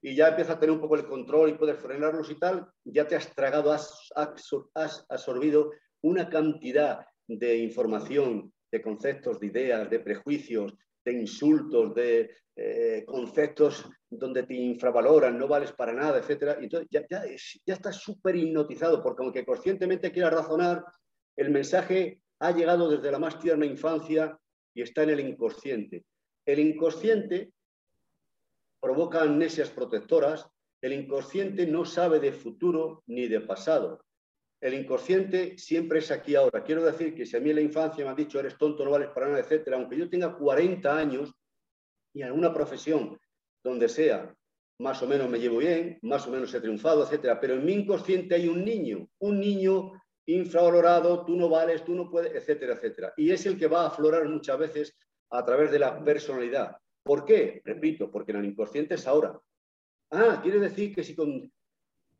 y 0.02 0.14
ya 0.14 0.28
empiezas 0.28 0.56
a 0.56 0.60
tener 0.60 0.74
un 0.74 0.80
poco 0.80 0.96
el 0.96 1.06
control 1.06 1.50
y 1.50 1.54
puedes 1.54 1.78
frenarlos 1.78 2.30
y 2.30 2.38
tal, 2.38 2.66
ya 2.84 3.06
te 3.06 3.16
has 3.16 3.34
tragado, 3.34 3.72
has 3.72 5.06
absorbido 5.08 5.70
una 6.02 6.28
cantidad 6.28 7.06
de 7.26 7.56
información, 7.56 8.52
de 8.70 8.82
conceptos, 8.82 9.40
de 9.40 9.46
ideas, 9.46 9.88
de 9.88 10.00
prejuicios, 10.00 10.74
de 11.04 11.12
insultos, 11.12 11.94
de 11.94 12.30
eh, 12.56 13.04
conceptos 13.06 13.84
donde 14.08 14.44
te 14.44 14.54
infravaloran, 14.54 15.38
no 15.38 15.48
vales 15.48 15.72
para 15.72 15.92
nada, 15.92 16.18
etc. 16.18 16.56
Entonces 16.60 16.88
ya, 16.90 17.04
ya, 17.10 17.24
ya 17.66 17.74
estás 17.74 17.96
súper 17.96 18.36
hipnotizado, 18.36 19.02
porque 19.02 19.22
aunque 19.22 19.44
conscientemente 19.44 20.12
quieras 20.12 20.34
razonar, 20.34 20.84
el 21.36 21.50
mensaje 21.50 22.20
ha 22.38 22.52
llegado 22.52 22.88
desde 22.88 23.10
la 23.10 23.18
más 23.18 23.38
tierna 23.38 23.66
infancia 23.66 24.38
y 24.72 24.82
está 24.82 25.02
en 25.02 25.10
el 25.10 25.20
inconsciente. 25.20 26.04
El 26.46 26.58
inconsciente 26.58 27.52
provoca 28.80 29.22
amnesias 29.22 29.70
protectoras, 29.70 30.46
el 30.82 30.92
inconsciente 30.92 31.66
no 31.66 31.84
sabe 31.84 32.20
de 32.20 32.32
futuro 32.32 33.02
ni 33.06 33.26
de 33.28 33.40
pasado. 33.40 34.03
El 34.64 34.72
inconsciente 34.72 35.59
siempre 35.59 35.98
es 35.98 36.11
aquí 36.11 36.35
ahora. 36.35 36.64
Quiero 36.64 36.83
decir 36.83 37.14
que 37.14 37.27
si 37.27 37.37
a 37.37 37.40
mí 37.40 37.50
en 37.50 37.57
la 37.57 37.61
infancia 37.61 38.03
me 38.03 38.09
han 38.09 38.16
dicho 38.16 38.40
eres 38.40 38.57
tonto, 38.57 38.83
no 38.83 38.92
vales 38.92 39.11
para 39.11 39.27
nada, 39.27 39.40
etcétera, 39.40 39.77
aunque 39.77 39.94
yo 39.94 40.09
tenga 40.09 40.35
40 40.35 40.96
años 40.96 41.35
y 42.14 42.22
en 42.22 42.29
alguna 42.29 42.55
profesión 42.55 43.20
donde 43.62 43.90
sea, 43.90 44.35
más 44.79 45.03
o 45.03 45.07
menos 45.07 45.29
me 45.29 45.38
llevo 45.38 45.59
bien, 45.59 45.98
más 46.00 46.27
o 46.27 46.31
menos 46.31 46.55
he 46.55 46.62
triunfado, 46.62 47.05
etcétera, 47.05 47.38
pero 47.38 47.53
en 47.53 47.64
mi 47.66 47.74
inconsciente 47.74 48.37
hay 48.37 48.48
un 48.48 48.64
niño, 48.64 49.07
un 49.18 49.38
niño 49.38 49.92
infravalorado, 50.24 51.27
tú 51.27 51.37
no 51.37 51.50
vales, 51.50 51.85
tú 51.85 51.94
no 51.94 52.09
puedes, 52.09 52.35
etcétera, 52.35 52.72
etcétera. 52.72 53.12
Y 53.18 53.33
es 53.33 53.44
el 53.44 53.59
que 53.59 53.66
va 53.66 53.83
a 53.83 53.88
aflorar 53.88 54.27
muchas 54.27 54.59
veces 54.59 54.96
a 55.29 55.44
través 55.44 55.72
de 55.72 55.79
la 55.79 56.03
personalidad. 56.03 56.74
¿Por 57.03 57.27
qué? 57.27 57.61
Repito, 57.66 58.11
porque 58.11 58.33
en 58.33 58.38
el 58.38 58.46
inconsciente 58.46 58.94
es 58.94 59.07
ahora. 59.07 59.38
Ah, 60.11 60.40
quiere 60.42 60.59
decir 60.59 60.94
que 60.94 61.05
si 61.05 61.14
con 61.14 61.53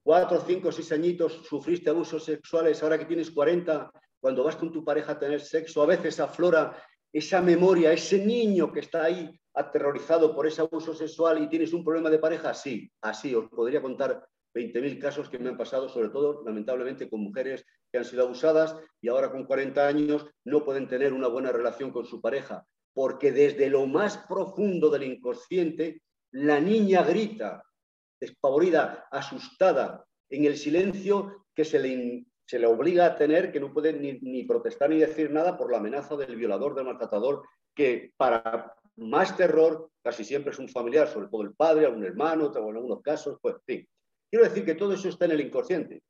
cuatro, 0.05 0.45
cinco, 0.47 0.71
seis 0.71 0.93
añitos 0.93 1.41
sufriste 1.49 1.91
abusos 1.91 2.23
sexuales, 2.23 2.81
ahora 2.83 2.99
que 2.99 3.07
tienes 3.07 3.31
40, 3.31 3.91
cuando 4.21 4.45
vas 4.45 4.55
con 4.55 4.71
tu 4.71 4.85
pareja 4.85 5.13
a 5.13 5.19
tener 5.19 5.41
sexo, 5.41 5.83
a 5.83 5.87
veces 5.87 6.21
aflora 6.21 6.77
esa 7.13 7.41
memoria, 7.41 7.93
ese 7.93 8.25
niño 8.25 8.71
que 8.71 8.81
está 8.81 9.05
ahí 9.05 9.31
aterrorizado 9.55 10.35
por 10.35 10.47
ese 10.47 10.61
abuso 10.61 10.95
sexual 10.95 11.43
y 11.43 11.49
tienes 11.49 11.73
un 11.73 11.83
problema 11.83 12.11
de 12.11 12.19
pareja, 12.19 12.53
sí, 12.53 12.91
así 13.01 13.35
os 13.35 13.49
podría 13.49 13.81
contar 13.81 14.27
20.000 14.55 15.01
casos 15.01 15.29
que 15.29 15.39
me 15.39 15.49
han 15.49 15.57
pasado, 15.57 15.89
sobre 15.89 16.11
todo, 16.11 16.43
lamentablemente, 16.45 17.09
con 17.09 17.21
mujeres 17.21 17.65
que 17.91 17.99
han 17.99 18.05
sido 18.05 18.25
abusadas 18.25 18.77
y 19.01 19.09
ahora 19.09 19.31
con 19.31 19.45
40 19.45 19.87
años 19.87 20.27
no 20.45 20.65
pueden 20.65 20.87
tener 20.87 21.13
una 21.13 21.29
buena 21.29 21.51
relación 21.51 21.91
con 21.91 22.05
su 22.05 22.21
pareja, 22.21 22.67
porque 22.93 23.33
desde 23.33 23.71
lo 23.71 23.87
más 23.87 24.19
profundo 24.29 24.91
del 24.91 25.05
inconsciente, 25.05 26.03
la 26.31 26.61
niña 26.61 27.03
grita, 27.03 27.65
despavorida, 28.25 29.07
asustada, 29.11 30.05
en 30.31 30.45
el 30.45 30.57
silencio 30.57 31.47
que 31.55 31.65
se 31.65 31.79
le, 31.79 32.27
se 32.47 32.59
le 32.59 32.67
obliga 32.67 33.07
a 33.07 33.17
tener, 33.17 33.53
que 33.53 33.61
no 33.61 33.73
puede 33.73 33.93
ni, 33.93 34.45
protestar 34.45 34.91
ni 34.91 34.99
decir 34.99 35.31
nada 35.31 35.57
por 35.57 35.71
la 35.71 35.79
amenaza 35.79 36.17
del 36.17 36.37
violador, 36.37 36.75
del 36.75 36.85
maltratador, 36.87 37.43
que 37.75 38.13
para 38.17 38.75
más 38.97 39.37
terror 39.37 39.91
casi 40.03 40.25
siempre 40.25 40.53
es 40.53 40.59
un 40.59 40.69
familiar, 40.69 41.09
sobre 41.09 41.29
todo 41.29 41.43
el 41.43 41.55
padre, 41.55 41.87
algún 41.87 42.05
hermano, 42.05 42.47
o 42.47 42.71
en 42.71 42.77
algunos 42.77 43.03
casos, 43.03 43.39
pues, 43.41 43.57
en 43.57 43.63
fin. 43.65 43.89
Quiero 44.31 44.45
decir 44.45 44.65
que 44.65 44.75
todo 44.75 44.93
eso 44.93 45.09
está 45.09 45.25
en 45.25 45.33
el 45.33 45.41
inconsciente. 45.41 46.03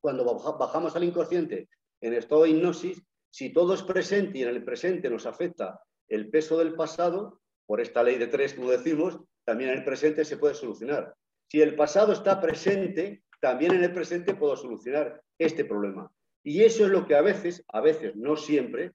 Cuando 0.00 0.24
bajamos 0.24 0.96
al 0.96 1.04
inconsciente 1.04 1.68
en 2.00 2.14
estado 2.14 2.42
de 2.42 2.50
hipnosis, 2.50 3.02
si 3.30 3.52
todo 3.52 3.74
es 3.74 3.82
presente 3.82 4.38
y 4.38 4.42
en 4.42 4.48
el 4.48 4.64
presente 4.64 5.08
nos 5.08 5.26
afecta 5.26 5.80
el 6.08 6.28
peso 6.30 6.58
del 6.58 6.74
pasado, 6.74 7.40
por 7.66 7.80
esta 7.80 8.02
ley 8.02 8.18
de 8.18 8.26
tres, 8.26 8.54
como 8.54 8.70
decimos, 8.70 9.18
también 9.44 9.70
en 9.70 9.78
el 9.78 9.84
presente 9.84 10.24
se 10.24 10.36
puede 10.36 10.54
solucionar. 10.54 11.14
Si 11.52 11.60
el 11.60 11.74
pasado 11.74 12.14
está 12.14 12.40
presente, 12.40 13.24
también 13.38 13.74
en 13.74 13.84
el 13.84 13.92
presente 13.92 14.34
puedo 14.34 14.56
solucionar 14.56 15.22
este 15.36 15.66
problema. 15.66 16.10
Y 16.42 16.62
eso 16.62 16.86
es 16.86 16.90
lo 16.90 17.06
que 17.06 17.14
a 17.14 17.20
veces, 17.20 17.62
a 17.68 17.82
veces, 17.82 18.16
no 18.16 18.36
siempre, 18.36 18.92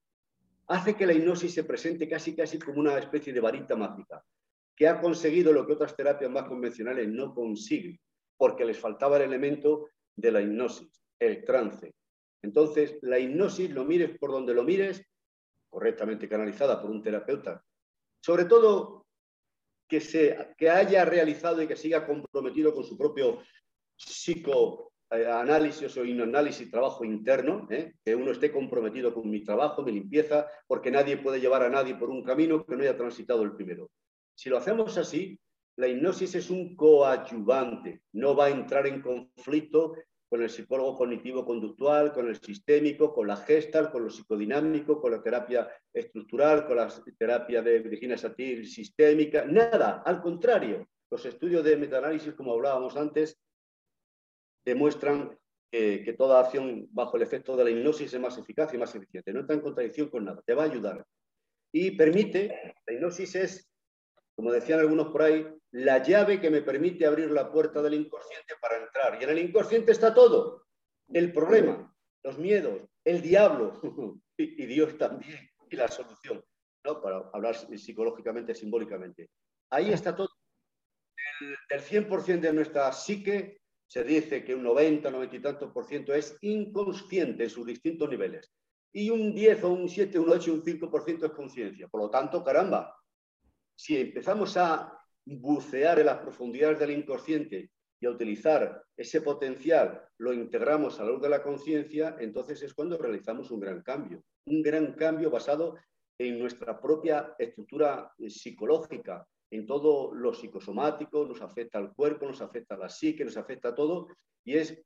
hace 0.65 0.96
que 0.96 1.06
la 1.06 1.13
hipnosis 1.13 1.54
se 1.54 1.65
presente 1.65 2.10
casi 2.10 2.36
casi 2.36 2.58
como 2.58 2.80
una 2.80 2.98
especie 2.98 3.32
de 3.32 3.41
varita 3.41 3.76
mágica, 3.76 4.26
que 4.76 4.88
ha 4.88 5.00
conseguido 5.00 5.54
lo 5.54 5.67
que 5.67 5.74
otras 5.74 5.96
terapias 5.96 6.32
más 6.32 6.46
convencionales 6.46 7.08
no 7.08 7.36
consiguen, 7.36 8.00
porque 8.38 8.65
les 8.65 8.80
faltaba 8.80 9.17
el 9.17 9.26
elemento 9.26 9.89
de 10.15 10.32
la 10.32 10.41
hipnosis, 10.41 11.04
el 11.20 11.46
trance. 11.46 11.93
Entonces, 12.41 12.98
la 13.04 13.20
hipnosis, 13.20 13.70
lo 13.70 13.86
mires 13.86 14.17
por 14.17 14.32
donde 14.32 14.56
lo 14.56 14.63
mires, 14.63 15.06
correctamente 15.70 16.28
canalizada 16.28 16.82
por 16.82 16.89
un 16.89 17.04
terapeuta, 17.04 17.63
sobre 18.20 18.46
todo 18.46 19.06
que, 19.88 20.02
se, 20.02 20.54
que 20.58 20.69
haya 20.69 21.06
realizado 21.06 21.62
y 21.62 21.67
que 21.67 21.76
siga 21.76 22.06
comprometido 22.06 22.73
con 22.73 22.84
su 22.84 22.97
propio 22.97 23.39
psicoanálisis 23.97 25.95
o 25.97 26.06
inanálisis, 26.06 26.69
trabajo 26.69 27.04
interno, 27.04 27.67
¿eh? 27.69 27.93
que 28.04 28.15
uno 28.15 28.32
esté 28.32 28.52
comprometido 28.52 29.13
con 29.13 29.30
mi 29.30 29.43
trabajo, 29.43 29.84
mi 29.84 29.91
limpieza, 29.91 30.47
porque 30.67 30.91
nadie 30.91 31.17
puede 31.17 31.39
llevar 31.39 31.63
a 31.63 31.69
nadie 31.69 31.95
por 31.95 32.10
un 32.10 32.23
camino 32.23 32.65
que 32.65 32.76
no 32.76 32.84
haya 32.84 32.97
transitado 32.97 33.43
el 33.43 33.56
primero. 33.56 33.89
Si 34.36 34.50
lo 34.50 34.58
hacemos 34.58 34.97
así, 34.97 35.39
la 35.78 35.88
hipnosis 35.88 36.36
es 36.36 36.50
un 36.50 36.76
coadyuvante, 36.76 38.02
no 38.13 38.36
va 38.36 38.45
a 38.45 38.50
entrar 38.50 38.88
en 38.88 39.02
conflicto 39.02 39.93
con 40.29 40.41
el 40.43 40.49
psicólogo 40.49 40.97
cognitivo-conductual, 40.97 42.11
con 42.11 42.27
el 42.27 42.35
sistémico, 42.35 43.13
con 43.13 43.27
la 43.27 43.37
gestal, 43.37 43.91
con 43.91 44.03
lo 44.03 44.09
psicodinámico, 44.09 44.99
con 45.01 45.11
la 45.11 45.23
terapia 45.23 45.69
estructural, 45.93 46.65
con 46.65 46.77
la 46.77 46.89
terapia 47.17 47.61
de 47.61 47.79
Virginia 47.79 48.17
Satir 48.17 48.67
sistémica, 48.67 49.45
nada, 49.45 50.03
al 50.05 50.21
contrario. 50.21 50.87
Los 51.09 51.25
estudios 51.25 51.63
de 51.63 51.77
metaanálisis, 51.77 52.33
como 52.33 52.53
hablábamos 52.53 52.97
antes, 52.97 53.39
demuestran 54.65 55.37
que 55.71 56.15
toda 56.17 56.39
acción 56.39 56.87
bajo 56.91 57.17
el 57.17 57.23
efecto 57.23 57.55
de 57.55 57.63
la 57.63 57.69
hipnosis 57.69 58.13
es 58.13 58.19
más 58.19 58.37
eficaz 58.37 58.73
y 58.73 58.77
más 58.77 58.93
eficiente. 58.95 59.31
No 59.31 59.41
está 59.41 59.53
en 59.53 59.61
contradicción 59.61 60.09
con 60.09 60.25
nada, 60.25 60.41
te 60.45 60.53
va 60.53 60.63
a 60.63 60.65
ayudar. 60.65 61.05
Y 61.71 61.91
permite, 61.91 62.73
la 62.85 62.93
hipnosis 62.93 63.35
es, 63.35 63.69
como 64.38 64.52
decían 64.52 64.80
algunos 64.80 65.08
por 65.08 65.23
ahí, 65.23 65.47
la 65.71 65.97
llave 66.04 66.39
que 66.39 66.52
me 66.52 66.62
permite 66.62 67.08
abrir 67.08 67.32
la 67.32 67.52
puerta 67.52 67.82
del 67.82 67.95
inconsciente 67.95 68.54
para 68.62 68.78
entrar. 68.78 69.17
Y 69.19 69.23
en 69.23 69.32
el 69.32 69.39
inconsciente 69.39 69.91
está 69.91 70.13
todo. 70.13 70.67
El 71.12 71.34
problema, 71.34 71.91
los 72.23 72.38
miedos, 72.38 72.84
el 73.04 73.23
diablo 73.23 73.82
y, 74.38 74.65
Dios 74.67 74.95
también, 74.95 75.50
y 75.71 75.76
la 75.76 75.88
solución, 75.88 76.45
¿no? 76.86 77.02
para 77.02 77.28
hablar 77.34 77.56
psicológicamente, 77.56 78.54
simbólicamente. 78.54 79.32
Ahí 79.71 79.91
está 79.91 80.15
todo. 80.15 80.30
El, 81.71 81.82
100% 81.82 82.39
de 82.39 82.54
nuestra 82.54 82.91
psique 82.91 83.60
se 83.88 84.04
dice 84.04 84.43
que 84.43 84.54
un 84.54 84.62
90, 84.62 85.10
90 85.10 85.36
y 85.36 85.39
tantos 85.39 85.71
por 85.71 85.86
ciento 85.86 86.13
es 86.13 86.38
inconsciente 86.41 87.45
en 87.45 87.50
sus 87.50 87.65
distintos 87.65 88.08
niveles. 88.08 88.54
Y 88.93 89.10
un 89.10 89.34
10 89.34 89.63
o 89.63 89.69
un 89.69 89.89
7, 89.89 90.19
un 90.19 90.30
8, 90.30 90.54
un 90.54 90.63
5% 90.63 91.26
es 91.26 91.32
conciencia. 91.32 91.88
Por 91.88 92.02
lo 92.02 92.10
tanto, 92.12 92.43
caramba, 92.43 92.96
si 93.77 93.95
empezamos 93.95 94.57
a 94.57 94.91
bucear 95.23 95.99
en 95.99 96.07
las 96.07 96.17
profundidades 96.17 96.79
del 96.79 96.91
inconsciente 96.91 97.69
y 97.99 98.05
a 98.07 98.09
utilizar 98.09 98.83
ese 98.95 99.21
potencial, 99.21 100.03
lo 100.17 100.33
integramos 100.33 100.99
a 100.99 101.03
la 101.03 101.11
luz 101.11 101.21
de 101.21 101.29
la 101.29 101.43
conciencia, 101.43 102.15
entonces 102.19 102.61
es 102.63 102.73
cuando 102.73 102.97
realizamos 102.97 103.51
un 103.51 103.59
gran 103.59 103.83
cambio. 103.83 104.23
Un 104.45 104.63
gran 104.63 104.93
cambio 104.93 105.29
basado 105.29 105.75
en 106.17 106.39
nuestra 106.39 106.81
propia 106.81 107.35
estructura 107.37 108.11
eh, 108.17 108.31
psicológica, 108.31 109.27
en 109.51 109.67
todo 109.67 110.11
lo 110.11 110.33
psicosomático, 110.33 111.27
nos 111.27 111.41
afecta 111.41 111.77
al 111.77 111.93
cuerpo, 111.93 112.25
nos 112.25 112.41
afecta 112.41 112.75
a 112.75 112.79
la 112.79 112.89
psique, 112.89 113.23
nos 113.23 113.37
afecta 113.37 113.69
a 113.69 113.75
todo, 113.75 114.07
y 114.43 114.57
es 114.57 114.81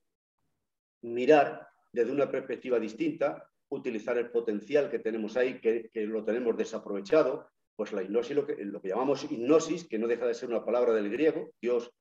mirar 1.02 1.66
desde 1.94 2.12
una 2.12 2.30
perspectiva 2.30 2.78
distinta, 2.78 3.48
utilizar 3.70 4.18
el 4.18 4.32
potencial 4.32 4.90
que 4.92 5.00
tenemos 5.00 5.38
ahí, 5.38 5.62
que, 5.62 5.90
que 5.94 6.06
lo 6.06 6.26
tenemos 6.26 6.58
desaprovechado, 6.58 7.48
pues 7.82 7.94
la 7.94 8.04
hipnosis, 8.04 8.36
lo 8.36 8.46
que, 8.46 8.90
llamamos 8.90 9.24
hipnosis, 9.24 9.88
que 9.88 9.98
no 9.98 10.06
deja 10.06 10.28
de 10.28 10.36
ser 10.36 10.50
una 10.50 10.64
palabra 10.64 10.94
del 10.94 11.10
griego, 11.10 11.50
Dios, 11.60 11.92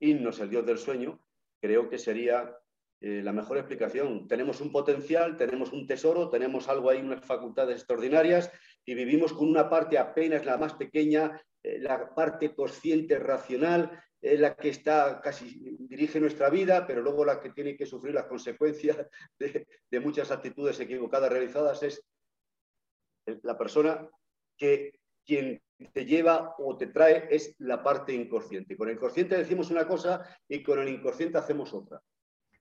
himnos, 0.00 0.40
el 0.40 0.48
Dios 0.48 0.64
del 0.64 0.78
sueño, 0.78 1.22
creo 1.60 1.90
que 1.90 1.98
sería 1.98 2.56
eh, 2.98 3.20
la 3.22 3.34
mejor 3.34 3.58
explicación. 3.58 4.26
Tenemos 4.26 4.62
un 4.62 4.72
potencial, 4.72 5.36
tenemos 5.36 5.70
un 5.70 5.86
tesoro, 5.86 6.30
tenemos 6.30 6.66
algo 6.66 6.88
ahí, 6.88 7.02
unas 7.02 7.22
facultades 7.26 7.76
extraordinarias 7.76 8.50
y 8.86 8.94
vivimos 8.94 9.34
con 9.34 9.50
una 9.50 9.68
parte 9.68 9.98
apenas 9.98 10.46
la 10.46 10.56
más 10.56 10.72
pequeña, 10.76 11.38
eh, 11.62 11.78
la 11.78 12.14
parte 12.14 12.54
consciente, 12.54 13.18
racional, 13.18 14.02
la 14.22 14.56
que 14.56 14.70
está 14.70 15.20
casi 15.20 15.76
dirige 15.78 16.20
nuestra 16.20 16.48
vida, 16.48 16.86
pero 16.86 17.02
luego 17.02 17.26
la 17.26 17.38
que 17.38 17.50
tiene 17.50 17.76
que 17.76 17.84
sufrir 17.84 18.14
las 18.14 18.28
consecuencias 18.28 18.96
de 19.38 20.00
muchas 20.00 20.30
actitudes 20.30 20.80
equivocadas 20.80 21.30
realizadas 21.30 21.82
es 21.82 22.02
la 23.42 23.58
persona 23.58 24.08
que 24.56 25.01
quien 25.24 25.60
te 25.92 26.04
lleva 26.04 26.54
o 26.58 26.76
te 26.76 26.86
trae 26.86 27.28
es 27.30 27.54
la 27.58 27.82
parte 27.82 28.12
inconsciente. 28.12 28.76
Con 28.76 28.88
el 28.88 28.98
consciente 28.98 29.36
decimos 29.36 29.70
una 29.70 29.86
cosa 29.86 30.22
y 30.48 30.62
con 30.62 30.78
el 30.78 30.88
inconsciente 30.88 31.38
hacemos 31.38 31.72
otra. 31.74 32.00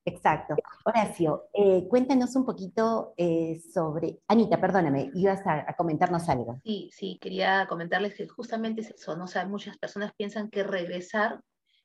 Exacto. 0.03 0.55
Horacio, 0.85 1.49
eh, 1.53 1.85
cuéntanos 1.87 2.35
un 2.35 2.45
poquito 2.45 3.13
eh, 3.17 3.61
sobre... 3.71 4.19
Anita, 4.27 4.59
perdóname, 4.59 5.11
ibas 5.13 5.41
a, 5.45 5.75
comentarnos 5.75 6.27
algo. 6.27 6.59
Sí, 6.63 6.89
sí, 6.91 7.19
quería 7.21 7.67
comentarles 7.67 8.15
que 8.15 8.27
justamente 8.27 8.81
es 8.81 8.91
eso, 8.91 9.15
¿no? 9.15 9.25
O 9.25 9.27
sea, 9.27 9.45
muchas 9.45 9.77
personas 9.77 10.13
piensan 10.13 10.49
que 10.49 10.63
regresar 10.63 11.41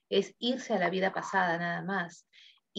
es 0.09 0.35
irse 0.39 0.75
a 0.75 0.79
la 0.79 0.89
vida 0.89 1.13
pasada 1.13 1.59
nada 1.59 1.83
más. 1.83 2.27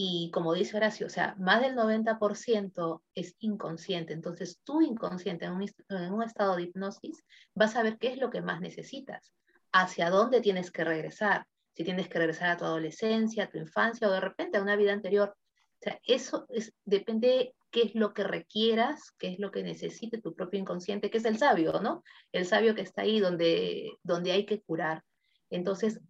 Y 0.00 0.30
como 0.32 0.54
dice 0.54 0.76
Horacio, 0.76 1.08
o 1.08 1.10
sea, 1.10 1.34
más 1.38 1.60
del 1.60 1.74
90% 1.74 3.02
es 3.16 3.34
inconsciente. 3.40 4.12
Entonces, 4.12 4.60
tu 4.62 4.80
inconsciente 4.80 5.46
en 5.46 5.52
un, 5.52 5.66
en 5.88 6.12
un 6.12 6.22
estado 6.22 6.54
de 6.54 6.62
hipnosis 6.62 7.24
vas 7.54 7.74
a 7.74 7.82
ver 7.82 7.98
qué 7.98 8.12
es 8.12 8.18
lo 8.18 8.30
que 8.30 8.40
más 8.40 8.60
necesitas, 8.60 9.32
hacia 9.72 10.10
dónde 10.10 10.40
tienes 10.40 10.70
que 10.70 10.84
regresar 10.84 11.46
si 11.78 11.84
tienes 11.84 12.08
que 12.08 12.18
regresar 12.18 12.50
a 12.50 12.56
tu 12.56 12.64
adolescencia, 12.64 13.44
a 13.44 13.50
tu 13.50 13.56
infancia 13.56 14.08
o 14.08 14.10
de 14.10 14.18
repente 14.18 14.58
a 14.58 14.62
una 14.62 14.74
vida 14.74 14.92
anterior. 14.92 15.28
O 15.28 15.80
sea, 15.80 16.00
eso 16.02 16.44
es, 16.48 16.74
depende 16.84 17.54
qué 17.70 17.82
es 17.82 17.94
lo 17.94 18.12
que 18.14 18.24
requieras, 18.24 19.12
qué 19.16 19.28
es 19.28 19.38
lo 19.38 19.52
que 19.52 19.62
necesite 19.62 20.20
tu 20.20 20.34
propio 20.34 20.58
inconsciente, 20.58 21.08
que 21.08 21.18
es 21.18 21.24
el 21.24 21.38
sabio, 21.38 21.80
¿no? 21.80 22.02
El 22.32 22.46
sabio 22.46 22.74
que 22.74 22.80
está 22.80 23.02
ahí 23.02 23.20
donde, 23.20 23.92
donde 24.02 24.32
hay 24.32 24.44
que 24.44 24.60
curar. 24.60 25.04
Entonces, 25.50 26.00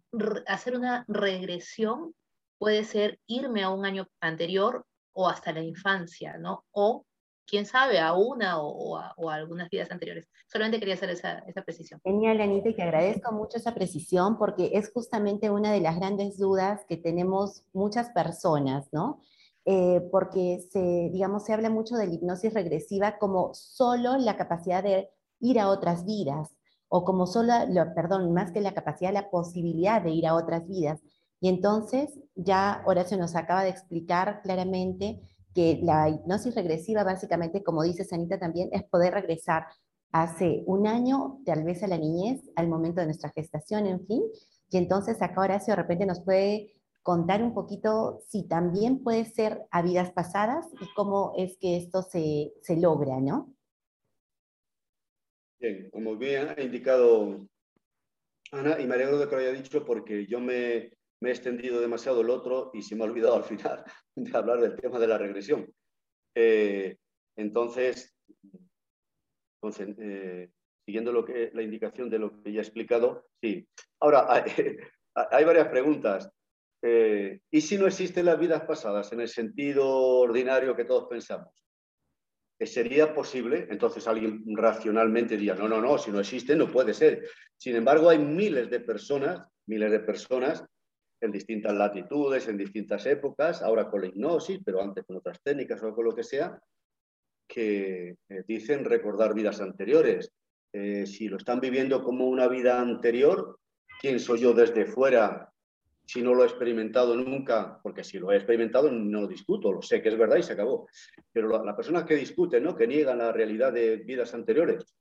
hacer 0.47 0.75
una 0.75 1.05
regresión 1.07 2.15
puede 2.59 2.83
ser 2.83 3.19
irme 3.25 3.63
a 3.63 3.69
un 3.69 3.85
año 3.85 4.07
anterior 4.21 4.85
o 5.13 5.27
hasta 5.27 5.51
la 5.51 5.63
infancia, 5.63 6.37
¿no? 6.37 6.65
O 6.71 7.05
quién 7.47 7.65
sabe, 7.65 7.99
a 7.99 8.13
una 8.13 8.61
o, 8.61 8.97
a, 8.97 9.15
algunas 9.33 9.69
vidas 9.69 9.89
anteriores. 9.89 10.27
Solamente 10.47 10.77
quería 10.77 10.93
hacer 10.93 11.09
esa, 11.09 11.39
esa 11.39 11.63
precisión. 11.63 11.99
Genial, 12.03 12.39
Anita, 12.41 12.69
y 12.69 12.75
te 12.75 12.83
agradezco 12.83 13.31
mucho 13.31 13.57
esa 13.57 13.73
precisión 13.73 14.37
porque 14.37 14.71
es 14.73 14.91
justamente 14.93 15.49
una 15.49 15.71
de 15.71 15.81
las 15.81 15.95
grandes 15.95 16.37
dudas 16.37 16.85
que 16.87 16.97
tenemos 16.97 17.63
muchas 17.73 18.11
personas, 18.11 18.87
¿no? 18.91 19.19
Eh, 19.65 20.01
porque 20.11 20.65
se, 20.71 21.09
digamos, 21.11 21.45
se 21.45 21.53
habla 21.53 21.69
mucho 21.69 21.95
de 21.95 22.07
la 22.07 22.13
hipnosis 22.13 22.53
regresiva 22.53 23.17
como 23.17 23.53
solo 23.53 24.17
la 24.17 24.37
capacidad 24.37 24.83
de 24.83 25.09
ir 25.39 25.59
a 25.59 25.69
otras 25.69 26.05
vidas, 26.05 26.55
o 26.87 27.03
como 27.03 27.27
solo, 27.27 27.53
lo, 27.69 27.93
perdón, 27.93 28.33
más 28.33 28.51
que 28.51 28.61
la 28.61 28.73
capacidad, 28.73 29.13
la 29.13 29.29
posibilidad 29.29 30.01
de 30.01 30.11
ir 30.11 30.25
a 30.25 30.35
otras 30.35 30.67
vidas. 30.67 31.01
Y 31.41 31.49
entonces 31.49 32.19
ya 32.35 32.83
Horacio 32.85 33.17
nos 33.17 33.35
acaba 33.35 33.63
de 33.63 33.69
explicar 33.69 34.41
claramente 34.41 35.21
que 35.53 35.79
la 35.81 36.09
hipnosis 36.09 36.55
regresiva 36.55 37.03
básicamente, 37.03 37.63
como 37.63 37.83
dice 37.83 38.03
Sanita 38.03 38.39
también, 38.39 38.69
es 38.71 38.83
poder 38.83 39.13
regresar 39.13 39.65
hace 40.11 40.63
un 40.65 40.87
año, 40.87 41.39
tal 41.45 41.63
vez 41.63 41.83
a 41.83 41.87
la 41.87 41.97
niñez, 41.97 42.41
al 42.55 42.67
momento 42.67 42.99
de 42.99 43.07
nuestra 43.07 43.31
gestación, 43.31 43.85
en 43.85 44.05
fin, 44.05 44.23
y 44.71 44.77
entonces 44.77 45.21
acá 45.21 45.41
Horacio 45.41 45.71
de 45.71 45.81
repente 45.81 46.05
nos 46.05 46.21
puede 46.21 46.75
contar 47.01 47.43
un 47.43 47.53
poquito 47.53 48.21
si 48.27 48.47
también 48.47 49.03
puede 49.03 49.25
ser 49.25 49.65
a 49.71 49.81
vidas 49.81 50.11
pasadas 50.11 50.67
y 50.79 50.93
cómo 50.95 51.33
es 51.37 51.57
que 51.59 51.77
esto 51.77 52.01
se, 52.03 52.53
se 52.61 52.77
logra, 52.77 53.19
¿no? 53.19 53.53
Bien, 55.59 55.89
como 55.91 56.15
bien 56.15 56.49
ha 56.55 56.61
indicado 56.61 57.39
Ana, 58.51 58.79
y 58.79 58.87
me 58.87 58.95
alegro 58.95 59.17
de 59.17 59.27
que 59.27 59.35
lo 59.35 59.41
haya 59.41 59.51
dicho 59.51 59.85
porque 59.85 60.25
yo 60.25 60.39
me, 60.39 60.91
me 61.21 61.29
he 61.29 61.33
extendido 61.33 61.81
demasiado 61.81 62.21
el 62.21 62.29
otro 62.29 62.71
y 62.73 62.81
se 62.81 62.95
me 62.95 63.03
ha 63.03 63.07
olvidado 63.07 63.35
al 63.35 63.43
final 63.43 63.83
de 64.15 64.37
hablar 64.37 64.61
del 64.61 64.75
tema 64.75 64.99
de 64.99 65.07
la 65.07 65.17
regresión. 65.17 65.71
Eh, 66.35 66.97
entonces, 67.37 68.15
eh, 69.63 70.49
siguiendo 70.85 71.11
lo 71.11 71.25
que, 71.25 71.51
la 71.53 71.61
indicación 71.61 72.09
de 72.09 72.19
lo 72.19 72.41
que 72.41 72.53
ya 72.53 72.59
he 72.59 72.63
explicado, 72.63 73.27
sí. 73.41 73.67
Ahora, 73.99 74.27
hay, 75.15 75.45
varias 75.45 75.67
preguntas. 75.67 76.29
Eh, 76.81 77.41
¿Y 77.51 77.61
si 77.61 77.77
no 77.77 77.87
existen 77.87 78.25
las 78.25 78.39
vidas 78.39 78.63
pasadas 78.63 79.11
en 79.11 79.19
el 79.19 79.27
sentido 79.27 79.87
ordinario 79.89 80.75
que 80.75 80.85
todos 80.85 81.07
pensamos? 81.09 81.53
¿Sería 82.61 83.13
posible? 83.13 83.67
Entonces 83.69 84.05
alguien 84.07 84.43
racionalmente 84.55 85.37
diría, 85.37 85.55
no, 85.55 85.67
no, 85.67 85.81
no, 85.81 85.97
si 85.97 86.11
no 86.11 86.19
existe 86.19 86.55
no 86.57 86.69
puede 86.69 86.93
ser. 86.93 87.25
Sin 87.57 87.75
embargo, 87.75 88.09
hay 88.09 88.19
miles 88.19 88.69
de 88.69 88.81
personas, 88.81 89.47
miles 89.65 89.91
de 89.91 89.99
personas 90.01 90.65
en 91.21 91.31
distintas 91.31 91.73
latitudes, 91.73 92.47
en 92.47 92.57
distintas 92.57 93.05
épocas, 93.05 93.61
ahora 93.61 93.89
con 93.89 94.01
la 94.01 94.07
hipnosis, 94.07 94.59
pero 94.63 94.81
antes 94.81 95.05
con 95.05 95.17
otras 95.17 95.41
técnicas 95.41 95.81
o 95.83 95.93
con 95.93 96.05
lo 96.05 96.15
que 96.15 96.23
sea, 96.23 96.59
que 97.47 98.15
eh, 98.29 98.43
dicen 98.47 98.85
recordar 98.85 99.33
vidas 99.33 99.59
anteriores. 99.59 100.31
Eh, 100.71 101.05
si 101.05 101.27
lo 101.27 101.37
están 101.37 101.59
viviendo 101.59 102.03
como 102.03 102.27
una 102.27 102.47
vida 102.47 102.79
anterior, 102.79 103.59
¿quién 103.99 104.19
soy 104.19 104.39
yo 104.39 104.53
desde 104.53 104.85
fuera 104.85 105.51
si 106.05 106.21
no 106.21 106.33
lo 106.33 106.43
he 106.43 106.47
experimentado 106.47 107.15
nunca? 107.15 107.79
Porque 107.81 108.03
si 108.03 108.19
lo 108.19 108.31
he 108.31 108.37
experimentado 108.37 108.91
no 108.91 109.21
lo 109.21 109.27
discuto, 109.27 109.71
lo 109.71 109.81
sé 109.81 110.01
que 110.01 110.09
es 110.09 110.17
verdad 110.17 110.37
y 110.37 110.43
se 110.43 110.53
acabó. 110.53 110.87
Pero 111.31 111.49
la, 111.49 111.63
la 111.63 111.75
persona 111.75 112.05
que 112.05 112.15
discute, 112.15 112.61
¿no? 112.61 112.75
que 112.75 112.87
niegan 112.87 113.17
la 113.17 113.31
realidad 113.31 113.73
de 113.73 113.97
vidas 113.97 114.33
anteriores, 114.33 114.95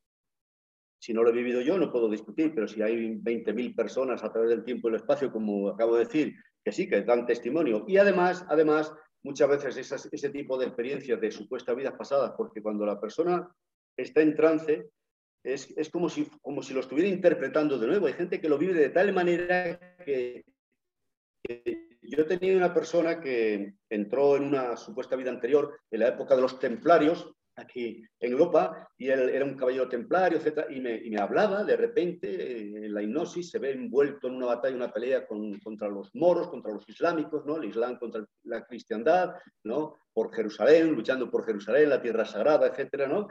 si 0.99 1.13
no 1.15 1.23
lo 1.23 1.31
he 1.31 1.33
vivido 1.33 1.61
yo, 1.61 1.79
no 1.79 1.93
puedo 1.93 2.09
discutir, 2.09 2.53
pero 2.55 2.67
si 2.67 2.83
hay 2.83 3.15
20.000 3.15 3.75
personas 3.75 4.25
a 4.25 4.33
través 4.33 4.51
del 4.51 4.65
tiempo 4.65 4.89
y 4.89 4.91
el 4.91 4.97
espacio, 4.97 5.31
como 5.31 5.69
acabo 5.69 5.95
de 5.95 6.05
decir, 6.05 6.35
que 6.65 6.73
sí, 6.73 6.89
que 6.89 7.03
dan 7.03 7.27
testimonio. 7.27 7.85
Y 7.87 7.99
además, 7.99 8.45
además 8.49 8.93
muchas 9.23 9.49
veces 9.49 10.09
ese 10.13 10.31
tipo 10.31 10.59
de 10.59 10.67
experiencias 10.67 11.21
de 11.21 11.31
supuestas 11.31 11.77
vidas 11.77 11.95
pasadas, 11.97 12.33
porque 12.37 12.63
cuando 12.63 12.85
la 12.85 13.01
persona 13.01 13.49
está 13.97 14.23
en 14.23 14.35
trance, 14.35 14.91
es, 15.45 15.73
es, 15.77 15.89
como, 15.91 16.09
si, 16.09 16.27
como 16.43 16.63
si 16.63 16.75
lo 16.75 16.81
estuviera 16.81 17.09
interpretando 17.09 17.79
de 17.79 17.87
nuevo. 17.87 18.07
Hay 18.07 18.15
gente 18.15 18.41
que 18.41 18.49
lo 18.49 18.59
vive 18.59 18.75
de 18.75 18.91
tal 18.91 19.13
manera 19.13 19.79
que, 20.05 20.45
que 21.43 21.89
yo 22.03 22.27
tenido 22.27 22.57
una 22.57 22.75
persona 22.75 23.21
que 23.21 23.75
entró 23.89 24.37
en 24.37 24.45
una 24.45 24.77
supuesta 24.77 25.17
vida 25.17 25.31
anterior, 25.31 25.79
en 25.91 26.01
la 26.01 26.09
época 26.09 26.35
de 26.35 26.43
los 26.43 26.59
templarios, 26.59 27.33
aquí 27.59 28.03
en 28.21 28.33
Europa, 28.33 28.89
y 28.97 29.09
él 29.09 29.29
era 29.29 29.45
un 29.45 29.57
caballero 29.57 29.89
templario, 29.89 30.39
etc. 30.39 30.67
Y 30.71 30.81
me, 30.81 30.97
y 30.97 31.11
me 31.11 31.21
hablaba, 31.21 31.65
de 31.65 31.77
repente, 31.77 32.29
eh, 32.31 32.89
la 32.89 33.03
hipnosis, 33.03 33.51
se 33.51 33.59
ve 33.59 33.73
envuelto 33.73 34.29
en 34.29 34.37
una 34.37 34.47
batalla, 34.47 34.77
una 34.77 34.93
pelea 34.93 35.27
con, 35.27 35.59
contra 35.61 35.89
los 35.89 36.15
moros, 36.15 36.49
contra 36.49 36.73
los 36.73 36.89
islámicos, 36.89 37.45
¿no? 37.45 37.57
El 37.57 37.69
Islam 37.69 37.99
contra 37.99 38.25
la 38.45 38.65
cristiandad, 38.65 39.35
¿no? 39.65 39.97
Por 40.13 40.35
Jerusalén, 40.35 40.93
luchando 40.93 41.31
por 41.31 41.45
Jerusalén, 41.45 41.91
la 41.91 42.01
tierra 42.01 42.25
sagrada, 42.25 42.69
etc. 42.69 43.09
¿no? 43.09 43.29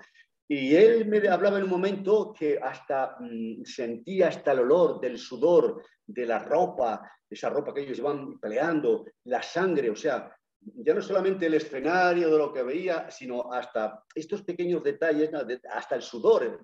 Y 0.50 0.76
él 0.76 1.08
me 1.08 1.28
hablaba 1.28 1.58
en 1.58 1.66
un 1.66 1.70
momento 1.70 2.34
que 2.38 2.58
hasta 2.58 3.18
mm, 3.20 3.64
sentía 3.66 4.30
hasta 4.30 4.54
el 4.54 4.60
olor 4.60 5.02
del 5.02 5.18
sudor, 5.18 5.84
de 6.06 6.26
la 6.26 6.40
ropa, 6.40 7.02
esa 7.30 7.50
ropa 7.50 7.74
que 7.74 7.82
ellos 7.82 8.00
iban 8.00 8.40
peleando, 8.40 9.06
la 9.26 9.42
sangre, 9.42 9.90
o 9.90 9.96
sea, 9.96 10.34
ya 10.76 10.94
no 10.94 11.02
solamente 11.02 11.46
el 11.46 11.54
escenario 11.54 12.30
de 12.30 12.38
lo 12.38 12.54
que 12.54 12.64
veía, 12.64 13.10
sino 13.10 13.52
hasta 13.52 14.04
estos 14.14 14.44
pequeños 14.44 14.84
detalles, 14.84 15.30
hasta 15.70 15.96
el 15.96 16.02
sudor 16.02 16.62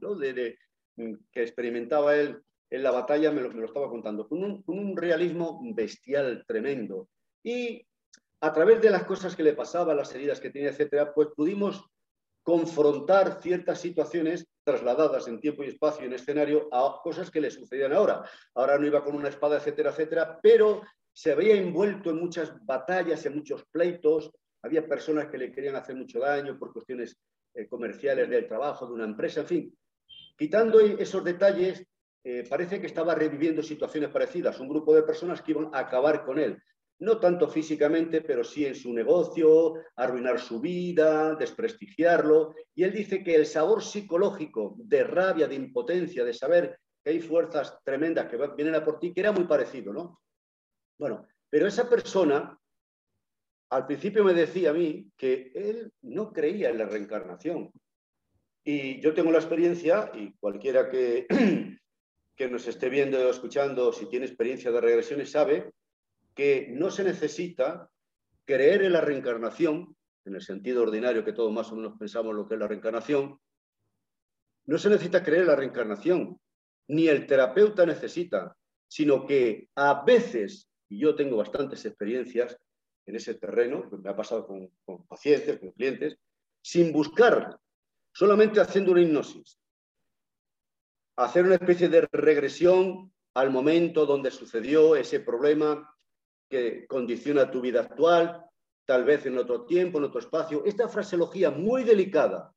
mm, 0.95 1.13
que 1.31 1.41
experimentaba 1.41 2.15
él 2.15 2.41
en 2.69 2.83
la 2.83 2.91
batalla, 2.91 3.31
me 3.31 3.41
lo, 3.41 3.65
estaba 3.65 3.89
contando, 3.89 4.27
con 4.27 4.63
un, 4.65 4.97
realismo 4.97 5.61
bestial 5.75 6.43
tremendo. 6.47 7.07
Y 7.43 7.85
a 8.41 8.51
través 8.51 8.81
de 8.81 8.89
las 8.89 9.03
cosas 9.03 9.35
que 9.35 9.43
le 9.43 9.53
pasaban, 9.53 9.95
las 9.95 10.13
heridas 10.15 10.39
que 10.39 10.49
tenía, 10.49 10.69
etcétera, 10.69 11.13
pues 11.13 11.29
pudimos 11.35 11.85
confrontar 12.41 13.41
ciertas 13.41 13.79
situaciones 13.79 14.47
trasladadas 14.63 15.27
en 15.27 15.39
tiempo 15.39 15.63
y 15.63 15.67
espacio 15.67 16.05
en 16.05 16.13
escenario 16.13 16.67
a 16.71 16.99
cosas 17.03 17.29
que 17.29 17.41
le 17.41 17.51
sucedían 17.51 17.93
ahora. 17.93 18.23
Ahora 18.55 18.79
no 18.79 18.87
iba 18.87 19.03
con 19.03 19.15
una 19.15 19.29
espada, 19.29 19.57
etcétera, 19.57 19.91
etcétera, 19.91 20.39
pero 20.41 20.81
se 21.13 21.31
había 21.31 21.55
envuelto 21.55 22.09
en 22.09 22.17
muchas 22.17 22.53
batallas, 22.65 23.25
en 23.25 23.35
muchos 23.35 23.63
pleitos, 23.71 24.31
había 24.63 24.87
personas 24.87 25.27
que 25.27 25.37
le 25.37 25.51
querían 25.51 25.75
hacer 25.75 25.95
mucho 25.95 26.19
daño 26.19 26.57
por 26.57 26.73
cuestiones 26.73 27.17
eh, 27.53 27.67
comerciales 27.67 28.29
del 28.29 28.47
trabajo, 28.47 28.87
de 28.87 28.93
una 28.93 29.05
empresa, 29.05 29.41
en 29.41 29.47
fin. 29.47 29.77
Quitando 30.37 30.79
esos 30.79 31.23
detalles, 31.23 31.85
eh, 32.23 32.43
parece 32.49 32.79
que 32.79 32.87
estaba 32.87 33.13
reviviendo 33.13 33.61
situaciones 33.61 34.09
parecidas, 34.09 34.59
un 34.59 34.69
grupo 34.69 34.95
de 34.95 35.03
personas 35.03 35.41
que 35.41 35.51
iban 35.51 35.69
a 35.73 35.79
acabar 35.79 36.23
con 36.25 36.39
él, 36.39 36.57
no 36.99 37.19
tanto 37.19 37.49
físicamente, 37.49 38.21
pero 38.21 38.43
sí 38.43 38.65
en 38.65 38.75
su 38.75 38.93
negocio, 38.93 39.73
arruinar 39.95 40.39
su 40.39 40.61
vida, 40.61 41.35
desprestigiarlo. 41.35 42.55
Y 42.73 42.83
él 42.83 42.93
dice 42.93 43.23
que 43.23 43.35
el 43.35 43.45
sabor 43.45 43.83
psicológico 43.83 44.75
de 44.77 45.03
rabia, 45.03 45.47
de 45.47 45.55
impotencia, 45.55 46.23
de 46.23 46.33
saber 46.33 46.79
que 47.03 47.11
hay 47.11 47.19
fuerzas 47.19 47.77
tremendas 47.83 48.27
que 48.27 48.37
vienen 48.55 48.75
a 48.75 48.85
por 48.85 48.99
ti, 48.99 49.13
que 49.13 49.19
era 49.19 49.33
muy 49.33 49.43
parecido, 49.43 49.91
¿no? 49.91 50.21
Bueno, 50.97 51.27
pero 51.49 51.67
esa 51.67 51.89
persona 51.89 52.57
al 53.69 53.87
principio 53.87 54.23
me 54.23 54.33
decía 54.33 54.69
a 54.69 54.73
mí 54.73 55.11
que 55.17 55.51
él 55.55 55.91
no 56.01 56.31
creía 56.31 56.69
en 56.69 56.77
la 56.77 56.85
reencarnación. 56.85 57.71
Y 58.63 59.01
yo 59.01 59.13
tengo 59.13 59.31
la 59.31 59.39
experiencia, 59.39 60.11
y 60.13 60.33
cualquiera 60.33 60.89
que, 60.89 61.25
que 62.35 62.49
nos 62.49 62.67
esté 62.67 62.89
viendo 62.89 63.17
o 63.17 63.31
escuchando, 63.31 63.91
si 63.91 64.07
tiene 64.07 64.25
experiencia 64.25 64.71
de 64.71 64.79
regresiones, 64.79 65.31
sabe 65.31 65.71
que 66.35 66.67
no 66.71 66.91
se 66.91 67.03
necesita 67.03 67.89
creer 68.45 68.83
en 68.83 68.93
la 68.93 69.01
reencarnación, 69.01 69.95
en 70.25 70.35
el 70.35 70.41
sentido 70.41 70.83
ordinario 70.83 71.25
que 71.25 71.33
todos 71.33 71.51
más 71.51 71.71
o 71.71 71.75
menos 71.75 71.97
pensamos 71.97 72.35
lo 72.35 72.47
que 72.47 72.53
es 72.53 72.59
la 72.59 72.67
reencarnación, 72.67 73.39
no 74.65 74.77
se 74.77 74.89
necesita 74.89 75.23
creer 75.23 75.41
en 75.41 75.47
la 75.47 75.55
reencarnación. 75.55 76.39
ni 76.89 77.07
el 77.07 77.25
terapeuta 77.25 77.85
necesita, 77.85 78.57
sino 78.89 79.25
que 79.25 79.69
a 79.75 80.03
veces, 80.03 80.69
y 80.93 80.99
yo 80.99 81.15
tengo 81.15 81.37
bastantes 81.37 81.83
experiencias 81.85 82.55
en 83.07 83.15
ese 83.15 83.33
terreno, 83.33 83.89
me 84.03 84.11
ha 84.11 84.15
pasado 84.15 84.45
con, 84.45 84.69
pacientes, 85.07 85.59
con 85.59 85.71
clientes, 85.71 86.17
sin 86.61 86.91
buscar, 86.91 87.59
solamente 88.13 88.61
haciendo 88.61 88.91
una 88.91 89.01
hipnosis, 89.01 89.59
hacer 91.15 91.45
una 91.45 91.55
especie 91.55 91.89
de 91.89 92.07
regresión 92.11 93.11
al 93.33 93.49
momento 93.49 94.05
donde 94.05 94.29
sucedió 94.29 94.95
ese 94.95 95.19
problema 95.19 95.95
que 96.47 96.85
condiciona 96.85 97.49
tu 97.49 97.59
vida 97.59 97.81
actual, 97.81 98.45
tal 98.85 99.03
vez 99.03 99.25
en 99.25 99.39
otro 99.39 99.65
tiempo, 99.65 99.97
en 99.97 100.03
otro 100.03 100.19
espacio. 100.19 100.63
Esta 100.63 100.87
fraseología 100.87 101.49
muy 101.49 101.83
delicada, 101.83 102.53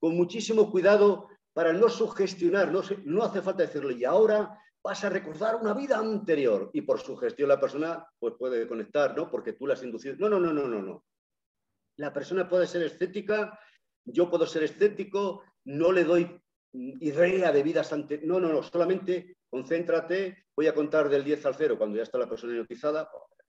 con 0.00 0.16
muchísimo 0.16 0.70
cuidado 0.70 1.28
para 1.52 1.74
no 1.74 1.90
sugestionar, 1.90 2.72
no, 2.72 2.80
no 3.04 3.22
hace 3.22 3.42
falta 3.42 3.64
decirlo, 3.64 3.90
y 3.90 4.04
ahora 4.04 4.58
vas 4.82 5.04
a 5.04 5.10
recordar 5.10 5.56
una 5.56 5.74
vida 5.74 5.98
anterior 5.98 6.70
y 6.72 6.82
por 6.82 7.00
sugestión 7.00 7.48
la 7.48 7.60
persona 7.60 8.06
pues 8.18 8.34
puede 8.38 8.66
conectar, 8.66 9.16
¿no? 9.16 9.30
Porque 9.30 9.52
tú 9.52 9.66
la 9.66 9.74
has 9.74 9.82
inducido. 9.82 10.16
No, 10.18 10.28
no, 10.28 10.40
no, 10.40 10.52
no, 10.52 10.66
no, 10.66 10.82
no. 10.82 11.04
La 11.96 12.12
persona 12.12 12.48
puede 12.48 12.66
ser 12.66 12.82
escéptica, 12.82 13.58
yo 14.04 14.28
puedo 14.28 14.46
ser 14.46 14.64
escéptico, 14.64 15.42
no 15.64 15.92
le 15.92 16.04
doy 16.04 16.40
idea 16.72 17.52
de 17.52 17.62
vidas 17.62 17.92
anteriores. 17.92 18.28
No, 18.28 18.40
no, 18.40 18.48
no, 18.48 18.62
solamente 18.62 19.36
concéntrate, 19.48 20.46
voy 20.56 20.66
a 20.66 20.74
contar 20.74 21.08
del 21.08 21.24
10 21.24 21.46
al 21.46 21.54
0 21.54 21.78
cuando 21.78 21.96
ya 21.96 22.02
está 22.02 22.18
la 22.18 22.28
persona 22.28 22.54
hipnotizada, 22.54 23.08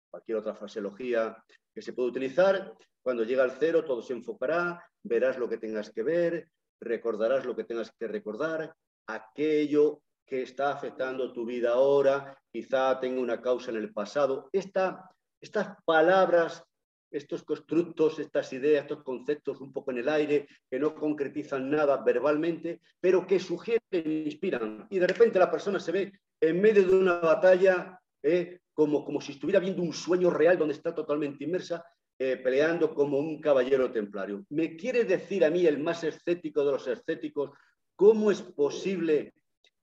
cualquier 0.09 0.37
otra 0.37 0.53
fraseología 0.53 1.43
que 1.73 1.81
se 1.81 1.93
puede 1.93 2.09
utilizar. 2.09 2.75
Cuando 3.01 3.23
llega 3.23 3.43
al 3.43 3.51
cero, 3.51 3.83
todo 3.83 4.01
se 4.01 4.13
enfocará, 4.13 4.81
verás 5.03 5.37
lo 5.37 5.49
que 5.49 5.57
tengas 5.57 5.89
que 5.89 6.03
ver, 6.03 6.49
recordarás 6.79 7.45
lo 7.45 7.55
que 7.55 7.63
tengas 7.63 7.91
que 7.91 8.07
recordar, 8.07 8.73
aquello 9.07 10.01
que 10.25 10.41
está 10.41 10.71
afectando 10.71 11.33
tu 11.33 11.45
vida 11.45 11.71
ahora, 11.71 12.37
quizá 12.51 12.99
tenga 12.99 13.21
una 13.21 13.41
causa 13.41 13.71
en 13.71 13.77
el 13.77 13.93
pasado. 13.93 14.49
Esta, 14.51 15.09
estas 15.41 15.75
palabras, 15.85 16.63
estos 17.11 17.43
constructos, 17.43 18.19
estas 18.19 18.51
ideas, 18.53 18.83
estos 18.83 19.03
conceptos 19.03 19.61
un 19.61 19.71
poco 19.71 19.91
en 19.91 19.99
el 19.99 20.09
aire, 20.09 20.47
que 20.69 20.79
no 20.79 20.95
concretizan 20.95 21.69
nada 21.69 21.97
verbalmente, 22.03 22.81
pero 22.99 23.27
que 23.27 23.39
sugieren, 23.39 23.81
inspiran. 23.91 24.87
Y 24.89 24.99
de 24.99 25.07
repente 25.07 25.39
la 25.39 25.51
persona 25.51 25.79
se 25.79 25.91
ve 25.91 26.11
en 26.41 26.61
medio 26.61 26.87
de 26.87 26.95
una 26.95 27.19
batalla 27.19 27.99
eh, 28.21 28.59
como, 28.73 29.05
como 29.05 29.21
si 29.21 29.33
estuviera 29.33 29.59
viendo 29.59 29.83
un 29.83 29.93
sueño 29.93 30.29
real 30.29 30.57
donde 30.57 30.73
está 30.73 30.95
totalmente 30.95 31.43
inmersa, 31.43 31.85
eh, 32.17 32.37
peleando 32.37 32.93
como 32.93 33.19
un 33.19 33.41
caballero 33.41 33.91
templario. 33.91 34.45
¿Me 34.49 34.75
quiere 34.75 35.03
decir 35.03 35.43
a 35.43 35.49
mí, 35.49 35.65
el 35.65 35.79
más 35.79 36.03
escéptico 36.03 36.63
de 36.63 36.71
los 36.71 36.87
escépticos, 36.87 37.51
cómo 37.95 38.31
es 38.31 38.41
posible 38.41 39.33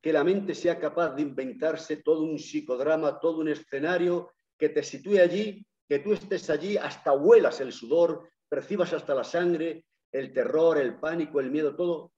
que 0.03 0.13
la 0.13 0.25
mente 0.25 0.55
sea 0.55 0.79
capaz 0.79 1.15
de 1.15 1.23
inventarse 1.23 1.99
todo 1.99 2.23
un 2.23 2.39
psicodrama, 2.39 3.21
todo 3.21 3.39
un 3.39 3.49
escenario 3.49 4.33
que 4.59 4.71
te 4.71 4.83
sitúe 4.83 5.19
allí, 5.19 5.65
que 5.89 5.99
tú 5.99 6.13
estés 6.13 6.49
allí, 6.51 6.77
hasta 6.77 7.13
huelas 7.13 7.61
el 7.61 7.73
sudor, 7.73 8.29
percibas 8.49 8.93
hasta 8.93 9.15
la 9.15 9.25
sangre, 9.25 9.85
el 10.13 10.33
terror, 10.33 10.79
el 10.79 10.99
pánico, 10.99 11.41
el 11.41 11.51
miedo, 11.51 11.77
todo. 11.77 12.13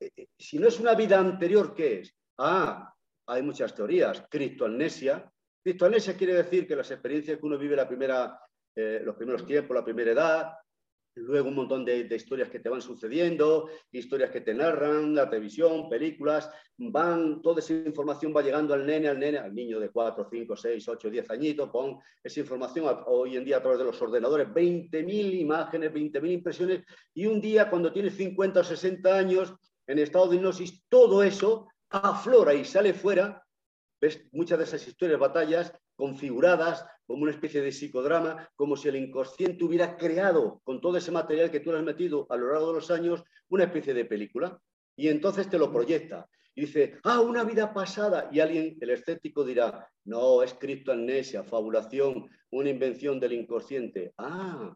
Eh, 0.00 0.10
eh, 0.16 0.26
si 0.38 0.58
no 0.58 0.68
es 0.68 0.78
una 0.80 0.94
vida 0.94 1.18
anterior, 1.18 1.74
¿qué 1.74 2.00
es? 2.00 2.14
Ah, 2.38 2.92
hay 3.26 3.42
muchas 3.42 3.74
teorías. 3.74 4.24
Criptoamnesia. 4.30 5.30
Criptoamnesia 5.62 6.16
quiere 6.16 6.34
decir 6.34 6.66
que 6.66 6.76
las 6.76 6.90
experiencias 6.90 7.38
que 7.38 7.46
uno 7.46 7.58
vive 7.58 7.76
la 7.76 7.88
primera, 7.88 8.38
eh, 8.74 9.00
los 9.02 9.16
primeros 9.16 9.46
tiempos, 9.46 9.74
la 9.74 9.84
primera 9.84 10.12
edad, 10.12 10.52
luego 11.16 11.48
un 11.48 11.54
montón 11.54 11.84
de, 11.84 12.08
historias 12.14 12.50
que 12.50 12.58
te 12.58 12.68
van 12.68 12.82
sucediendo, 12.82 13.68
historias 13.92 14.30
que 14.30 14.40
te 14.40 14.54
narran, 14.54 15.14
la 15.14 15.28
televisión, 15.30 15.88
películas, 15.88 16.50
van, 16.76 17.40
toda 17.40 17.60
esa 17.60 17.72
información 17.72 18.34
va 18.36 18.42
llegando 18.42 18.74
al 18.74 18.84
nene, 18.84 19.08
al 19.08 19.18
nene, 19.18 19.38
al 19.38 19.54
niño 19.54 19.78
de 19.78 19.90
4, 19.90 20.26
5, 20.30 20.56
6, 20.56 20.88
8, 20.88 21.10
10 21.10 21.30
añitos, 21.30 21.70
pon 21.70 21.98
esa 22.22 22.40
información 22.40 22.86
hoy 23.06 23.36
en 23.36 23.44
día 23.44 23.58
a 23.58 23.62
través 23.62 23.78
de 23.78 23.84
los 23.84 24.00
ordenadores, 24.02 24.48
20.000 24.48 25.40
imágenes, 25.40 25.92
20.000 25.92 26.32
impresiones, 26.32 26.84
y 27.14 27.26
un 27.26 27.40
día 27.40 27.70
cuando 27.70 27.92
tienes 27.92 28.16
50 28.16 28.60
o 28.60 28.64
60 28.64 29.16
años, 29.16 29.54
en 29.86 29.98
estado 29.98 30.28
de 30.28 30.36
hipnosis, 30.36 30.84
todo 30.88 31.22
eso 31.22 31.68
aflora 31.90 32.54
y 32.54 32.64
sale 32.64 32.94
fuera, 32.94 33.44
ves 34.00 34.26
muchas 34.32 34.58
de 34.58 34.64
esas 34.64 34.86
historias, 34.88 35.20
batallas 35.20 35.72
configuradas 35.94 36.84
como 37.06 37.22
una 37.22 37.32
especie 37.32 37.60
de 37.60 37.72
psicodrama, 37.72 38.48
como 38.56 38.76
si 38.76 38.88
el 38.88 38.96
inconsciente 38.96 39.64
hubiera 39.64 39.96
creado 39.96 40.60
con 40.64 40.80
todo 40.80 40.96
ese 40.96 41.10
material 41.10 41.50
que 41.50 41.60
tú 41.60 41.70
le 41.72 41.78
has 41.78 41.84
metido 41.84 42.26
a 42.30 42.36
lo 42.36 42.50
largo 42.52 42.68
de 42.68 42.74
los 42.74 42.90
años 42.90 43.22
una 43.48 43.64
especie 43.64 43.94
de 43.94 44.04
película. 44.04 44.58
Y 44.96 45.08
entonces 45.08 45.48
te 45.48 45.58
lo 45.58 45.72
proyecta. 45.72 46.28
Y 46.54 46.62
dice, 46.62 46.98
ah, 47.04 47.20
una 47.20 47.44
vida 47.44 47.74
pasada. 47.74 48.28
Y 48.32 48.40
alguien, 48.40 48.76
el 48.80 48.90
escéptico, 48.90 49.44
dirá, 49.44 49.88
no, 50.04 50.42
es 50.42 50.54
criptoamnesia, 50.54 51.42
fabulación, 51.42 52.28
una 52.50 52.70
invención 52.70 53.18
del 53.18 53.32
inconsciente. 53.32 54.12
Ah, 54.16 54.74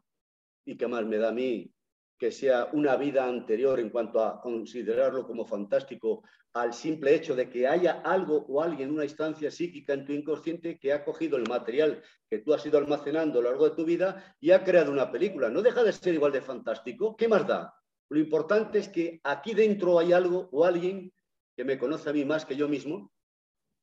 ¿y 0.65 0.77
qué 0.77 0.89
más 0.89 1.07
me 1.07 1.19
da 1.19 1.29
a 1.29 1.33
mí 1.33 1.73
que 2.19 2.33
sea 2.33 2.69
una 2.73 2.97
vida 2.97 3.27
anterior 3.27 3.79
en 3.79 3.91
cuanto 3.91 4.23
a 4.23 4.41
considerarlo 4.41 5.25
como 5.25 5.47
fantástico 5.47 6.25
al 6.61 6.75
simple 6.75 7.15
hecho 7.15 7.35
de 7.35 7.49
que 7.49 7.67
haya 7.67 8.03
algo 8.05 8.47
o 8.49 8.63
alguien, 8.63 8.91
una 8.91 9.05
instancia 9.05 9.51
psíquica 9.51 9.93
en 9.93 10.05
tu 10.05 10.13
inconsciente 10.13 10.79
que 10.79 10.93
ha 10.93 11.05
cogido 11.05 11.37
el 11.37 11.49
material 11.49 12.03
que 12.29 12.39
tú 12.39 12.55
has 12.55 12.65
ido 12.67 12.79
almacenando 12.79 13.39
a 13.39 13.43
lo 13.43 13.51
largo 13.51 13.69
de 13.69 13.77
tu 13.77 13.85
vida 13.85 14.37
y 14.41 14.51
ha 14.51 14.65
creado 14.65 14.93
una 14.93 15.11
película. 15.11 15.51
No 15.51 15.63
deja 15.63 15.83
de 15.83 15.93
ser 15.93 16.15
igual 16.15 16.33
de 16.33 16.43
fantástico. 16.43 17.17
¿Qué 17.17 17.29
más 17.29 17.47
da? 17.47 17.75
Lo 18.11 18.19
importante 18.19 18.79
es 18.79 18.89
que 18.89 19.21
aquí 19.25 19.55
dentro 19.55 19.99
hay 19.99 20.13
algo 20.13 20.49
o 20.53 20.65
alguien 20.65 21.13
que 21.57 21.65
me 21.65 21.79
conoce 21.79 22.11
a 22.11 22.13
mí 22.13 22.25
más 22.25 22.45
que 22.45 22.57
yo 22.57 22.69
mismo, 22.69 23.13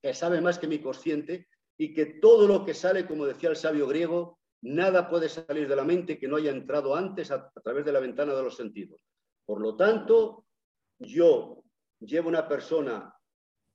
que 0.02 0.14
sabe 0.14 0.42
más 0.42 0.60
que 0.60 0.68
mi 0.68 0.80
consciente 0.80 1.48
y 1.78 1.94
que 1.94 2.06
todo 2.06 2.48
lo 2.48 2.66
que 2.66 2.74
sale, 2.74 3.06
como 3.06 3.26
decía 3.26 3.50
el 3.50 3.56
sabio 3.56 3.88
griego, 3.88 4.40
Nada 4.66 5.08
puede 5.08 5.30
salir 5.30 5.68
de 5.68 5.76
la 5.76 5.84
mente 5.84 6.18
que 6.18 6.28
no 6.28 6.38
haya 6.38 6.50
entrado 6.50 6.96
antes 6.96 7.30
a, 7.30 7.52
través 7.64 7.86
de 7.86 7.92
la 7.92 8.00
ventana 8.00 8.34
de 8.34 8.42
los 8.42 8.56
sentidos. 8.56 9.00
Por 9.46 9.62
lo 9.62 9.76
tanto, 9.76 10.48
yo 10.98 11.64
llevo 12.00 12.28
a 12.28 12.32
una 12.32 12.48
persona 12.48 13.16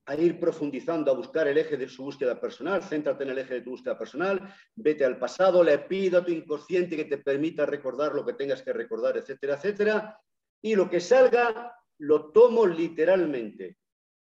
a 0.06 0.14
ir 0.16 0.40
profundizando, 0.40 1.10
a 1.10 1.14
buscar 1.14 1.46
el 1.46 1.58
eje 1.58 1.76
de 1.76 1.88
su 1.88 2.02
búsqueda 2.02 2.40
personal, 2.40 2.82
céntrate 2.82 3.22
en 3.22 3.30
el 3.30 3.38
eje 3.38 3.54
de 3.54 3.60
tu 3.60 3.70
búsqueda 3.70 3.96
personal, 3.96 4.54
vete 4.74 5.04
al 5.04 5.18
pasado, 5.18 5.62
le 5.62 5.78
pido 5.78 6.18
a 6.18 6.24
tu 6.24 6.32
inconsciente 6.32 6.96
que 6.96 7.04
te 7.04 7.18
permita 7.18 7.64
recordar 7.64 8.14
lo 8.14 8.24
que 8.24 8.32
tengas 8.32 8.62
que 8.62 8.72
recordar, 8.72 9.16
etcétera, 9.16 9.54
etcétera, 9.54 10.20
y 10.62 10.74
lo 10.74 10.90
que 10.90 11.00
salga 11.00 11.76
lo 11.98 12.32
tomo 12.32 12.66
literalmente. 12.66 13.76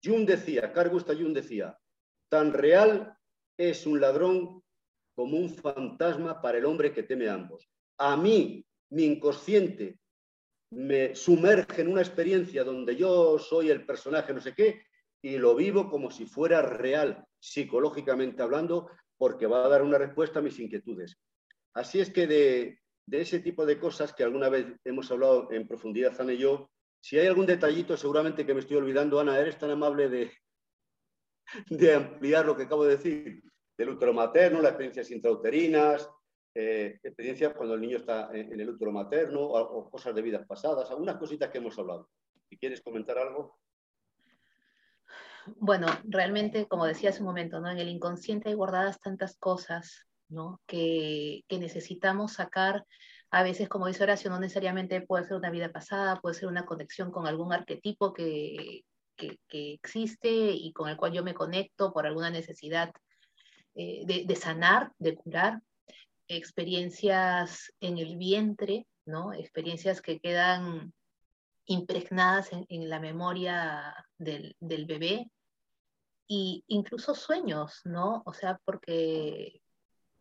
Jung 0.04 0.26
decía, 0.26 0.72
Carl 0.72 0.90
Gustav 0.90 1.16
Jung 1.16 1.32
decía, 1.32 1.78
tan 2.28 2.52
real 2.52 3.16
es 3.56 3.87
un 3.87 4.00
ladrón 4.00 4.62
como 5.14 5.37
un 5.37 5.50
fantasma 5.50 6.40
para 6.40 6.58
el 6.58 6.64
hombre 6.64 6.92
que 6.92 7.02
teme 7.02 7.28
a 7.28 7.34
ambos. 7.34 7.68
A 7.98 8.16
mí, 8.16 8.64
mi 8.90 9.04
inconsciente, 9.04 9.98
me 10.70 11.14
sumerge 11.14 11.83
en 11.83 11.88
una 11.88 12.02
experiencia 12.02 12.64
donde 12.64 12.96
yo 12.96 13.38
soy 13.38 13.70
el 13.70 13.87
personaje, 13.87 14.33
no 14.33 14.40
sé 14.40 14.54
qué, 14.54 14.83
y 15.22 15.38
lo 15.38 15.54
vivo 15.54 15.88
como 15.88 16.11
si 16.11 16.26
fuera 16.26 16.62
real, 16.62 17.24
psicológicamente 17.38 18.42
hablando, 18.42 18.90
porque 19.16 19.46
va 19.46 19.64
a 19.64 19.68
dar 19.68 19.83
una 19.83 19.98
respuesta 19.98 20.38
a 20.38 20.42
mis 20.42 20.59
inquietudes. 20.59 21.18
Así 21.74 22.00
es 22.00 22.11
que 22.11 22.26
de, 22.26 22.81
ese 23.11 23.40
tipo 23.40 23.66
de 23.66 23.78
cosas 23.78 24.12
que 24.12 24.22
alguna 24.22 24.48
vez 24.48 24.66
hemos 24.85 25.11
hablado 25.11 25.50
en 25.50 25.66
profundidad, 25.66 26.20
Ana 26.20 26.35
y 26.35 26.38
yo, 26.38 26.70
si 27.00 27.18
hay 27.18 27.26
algún 27.26 27.46
detallito, 27.46 27.96
seguramente 27.96 28.44
que 28.44 28.54
me 28.54 28.61
estoy 28.61 28.76
olvidando, 28.76 29.18
Ana, 29.18 29.38
eres 29.38 29.59
tan 29.59 29.70
amable 29.70 30.09
de, 30.09 30.33
de 31.70 31.94
ampliar 31.94 32.46
lo 32.46 32.57
que 32.57 32.64
acabo 32.64 32.85
de 32.85 32.96
decir 32.96 33.42
del 33.76 33.90
útero 33.90 34.12
materno, 34.12 34.61
las 34.61 34.72
experiencias 34.72 35.11
intrauterinas, 35.11 36.09
eh, 36.54 36.98
experiencias 37.02 37.54
cuando 37.54 37.74
el 37.74 37.80
niño 37.80 37.98
está 37.98 38.30
en, 38.32 38.58
el 38.58 38.70
útero 38.70 38.92
materno 38.92 39.40
o, 39.40 39.90
cosas 39.90 40.14
de 40.14 40.22
vidas 40.22 40.46
pasadas, 40.46 40.90
algunas 40.90 41.16
cositas 41.16 41.50
que 41.50 41.58
hemos 41.58 41.78
hablado. 41.78 42.08
Si 42.48 42.56
quieres 42.56 42.80
comentar 42.80 43.18
algo. 43.18 43.58
Bueno, 45.56 45.87
realmente, 46.04 46.66
como 46.66 46.87
decía 46.87 47.11
hace 47.11 47.20
un 47.20 47.26
momento, 47.26 47.61
¿no? 47.61 47.70
en 47.70 47.78
el 47.78 47.88
inconsciente 47.88 48.48
hay 48.48 48.54
guardadas 48.54 49.00
tantas 49.00 49.37
cosas 49.37 50.06
¿no? 50.28 50.61
que, 50.66 51.44
que 51.48 51.58
necesitamos 51.58 52.35
sacar. 52.35 52.85
A 53.31 53.42
veces, 53.42 53.68
como 53.68 53.87
dice 53.87 54.02
Horacio, 54.02 54.31
no 54.31 54.40
necesariamente 54.40 55.00
puede 55.02 55.25
ser 55.25 55.37
una 55.37 55.50
vida 55.50 55.70
pasada, 55.70 56.20
puede 56.20 56.35
ser 56.35 56.48
una 56.48 56.64
conexión 56.64 57.10
con 57.10 57.27
algún 57.27 57.52
arquetipo 57.52 58.12
que, 58.12 58.85
que, 59.16 59.38
que 59.48 59.75
existe 59.75 60.31
y 60.31 60.73
con 60.73 60.88
el 60.88 60.96
cual 60.96 61.12
yo 61.12 61.23
me 61.23 61.35
conecto 61.35 61.92
por 61.92 62.06
alguna 62.06 62.31
necesidad 62.31 62.92
eh, 63.81 64.25
de, 64.27 64.35
sanar, 64.35 64.90
de 64.98 65.14
curar, 65.14 65.62
experiencias 66.29 67.72
en 67.81 67.98
el 67.98 68.16
vientre, 68.16 68.87
¿no? 69.06 69.33
experiencias 69.33 70.00
que 70.02 70.20
quedan 70.20 70.92
impregnadas 71.68 72.50
en, 72.52 72.88
la 72.88 72.98
memoria 72.98 73.94
del, 74.18 74.56
bebé, 74.60 75.31
y 76.26 76.64
incluso 76.68 77.14
sueños, 77.14 77.81
¿no? 77.85 78.22
O 78.26 78.35
sea, 78.35 78.60
porque 78.64 79.62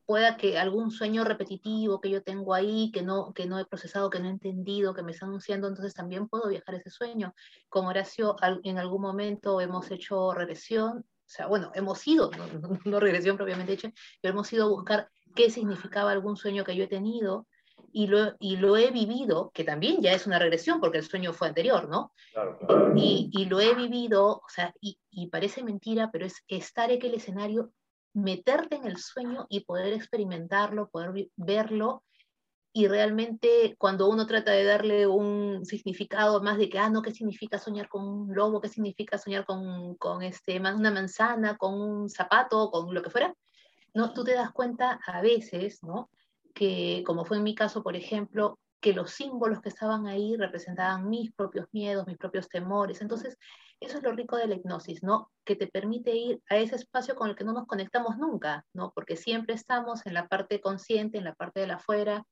pueda 0.06 0.38
que 0.38 0.58
algún 0.58 0.90
sueño 0.90 1.26
repetitivo 1.26 2.00
que 2.00 2.10
yo 2.10 2.24
tengo 2.24 2.54
ahí, 2.54 2.92
que 2.92 3.02
no, 3.02 3.34
que 3.34 3.46
no 3.46 3.60
he 3.60 3.66
procesado, 3.66 4.10
que 4.10 4.20
no 4.20 4.28
he 4.28 4.32
entendido, 4.32 4.94
que 4.94 5.04
me 5.04 5.12
está 5.12 5.26
anunciando, 5.26 5.68
entonces 5.68 5.94
también 5.94 6.30
puedo 6.30 6.48
viajar 6.48 6.76
ese 6.76 6.90
sueño. 6.90 7.34
Con 7.68 7.86
Horacio 7.86 8.36
en 8.64 8.78
algún 8.78 9.02
momento 9.02 9.60
hemos 9.60 9.92
hecho 9.92 10.34
regresión, 10.34 11.06
o 11.28 11.30
sea, 11.30 11.48
bueno, 11.48 11.72
hemos 11.76 12.08
ido, 12.08 12.32
no, 12.32 12.80
no 12.86 13.00
regresión 13.02 13.36
propiamente 13.36 13.74
hecha, 13.74 13.92
pero 14.22 14.34
hemos 14.34 14.52
ido 14.54 14.66
a 14.66 14.70
buscar 14.70 15.10
qué 15.36 15.52
significaba 15.52 16.12
algún 16.12 16.38
sueño 16.38 16.64
que 16.64 16.76
yo 16.76 16.86
he 16.86 16.88
tenido 16.88 17.48
y 17.92 18.08
lo, 18.08 18.36
y 18.40 18.56
lo 18.56 18.78
he 18.78 18.92
vivido, 18.92 19.52
que 19.54 19.66
también 19.66 20.02
ya 20.02 20.14
es 20.14 20.26
una 20.26 20.40
regresión 20.40 20.80
porque 20.80 21.00
el 21.00 21.04
sueño 21.04 21.34
fue 21.34 21.50
anterior, 21.50 21.90
¿no? 21.90 22.14
Claro, 22.32 22.58
claro. 22.60 22.94
Y, 22.96 23.30
y, 23.34 23.46
lo 23.46 23.60
he 23.60 23.76
vivido, 23.76 24.38
o 24.38 24.50
sea, 24.50 24.74
y, 24.80 25.00
y, 25.12 25.28
parece 25.28 25.64
mentira, 25.64 26.10
pero 26.12 26.26
es 26.26 26.44
estar 26.48 26.92
en 26.92 27.06
el 27.06 27.16
escenario, 27.16 27.72
meterte 28.14 28.78
en 28.78 28.86
el 28.86 28.98
sueño 28.98 29.48
y 29.50 29.62
poder 29.66 29.94
experimentarlo, 29.94 30.90
poder 30.90 31.30
verlo. 31.36 32.04
Y 32.78 32.88
realmente 32.88 33.76
cuando 33.80 34.08
uno 34.08 34.28
trata 34.28 34.52
de 34.52 34.64
darle 34.64 35.08
un 35.08 35.66
significado 35.66 36.44
más 36.44 36.60
de 36.60 36.70
que, 36.70 36.78
ah, 36.78 36.92
no, 36.92 37.02
¿qué 37.02 37.12
significa 37.12 37.58
soñar 37.58 37.90
con 37.90 38.08
un 38.08 38.36
lobo? 38.36 38.62
¿Qué 38.62 38.70
significa 38.70 39.18
soñar 39.18 39.46
con, 39.46 39.96
con 39.96 40.22
este, 40.22 40.60
una 40.60 40.92
manzana, 40.92 41.58
con 41.58 41.74
un 41.74 42.08
zapato, 42.08 42.70
con 42.70 42.94
lo 42.94 43.02
que 43.02 43.10
fuera? 43.10 43.34
No, 43.96 44.14
tú 44.14 44.24
te 44.24 44.36
das 44.36 44.52
cuenta 44.52 45.00
a 45.08 45.22
veces, 45.22 45.82
¿no? 45.82 46.12
que, 46.54 47.04
como 47.04 47.26
fue 47.26 47.38
en 47.38 47.44
mi 47.44 47.56
caso, 47.56 47.82
por 47.82 47.96
ejemplo, 47.96 48.60
que 48.80 48.94
los 48.94 49.10
símbolos 49.10 49.60
que 49.62 49.70
estaban 49.70 50.06
ahí 50.06 50.36
representaban 50.36 51.10
mis 51.10 51.34
propios 51.34 51.66
miedos, 51.72 52.06
mis 52.06 52.18
propios 52.20 52.48
temores. 52.48 53.02
Entonces, 53.02 53.40
eso 53.80 53.98
es 53.98 54.04
lo 54.04 54.12
rico 54.12 54.38
de 54.38 54.46
la 54.46 54.54
hipnosis, 54.54 55.02
¿no? 55.02 55.32
Que 55.46 55.56
te 55.56 55.66
permite 55.66 56.16
ir 56.16 56.44
a 56.48 56.58
ese 56.58 56.76
espacio 56.76 57.16
con 57.16 57.30
el 57.30 57.36
que 57.36 57.44
no 57.44 57.54
nos 57.54 57.66
conectamos 57.66 58.20
nunca, 58.20 58.66
¿no? 58.74 58.92
Porque 58.94 59.16
siempre 59.16 59.56
estamos 59.56 60.06
en 60.06 60.14
la 60.14 60.28
parte 60.28 60.62
consciente, 60.62 61.18
en 61.18 61.24
la 61.24 61.34
parte 61.34 61.60
de 61.60 61.68
la 61.68 61.76
afuera, 61.76 62.24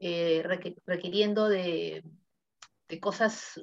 eh, 0.00 0.42
requiriendo 0.86 1.48
de, 1.48 2.02
de 2.88 3.00
cosas 3.00 3.60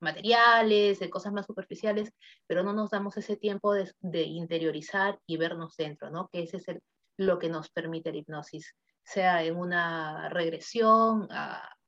materiales, 0.00 0.98
de 0.98 1.10
cosas 1.10 1.32
más 1.32 1.46
superficiales, 1.46 2.12
pero 2.46 2.62
no 2.62 2.72
nos 2.72 2.90
damos 2.90 3.16
ese 3.16 3.36
tiempo 3.36 3.72
de, 3.72 3.90
de 4.00 4.22
interiorizar 4.22 5.18
y 5.26 5.36
vernos 5.36 5.76
dentro, 5.76 6.10
¿no? 6.10 6.28
Que 6.32 6.42
ese 6.42 6.58
es 6.58 6.68
el, 6.68 6.80
lo 7.16 7.38
que 7.38 7.48
nos 7.48 7.70
permite 7.70 8.12
la 8.12 8.18
hipnosis 8.18 8.74
sea 9.02 9.42
en 9.42 9.56
una 9.56 10.28
regresión 10.28 11.28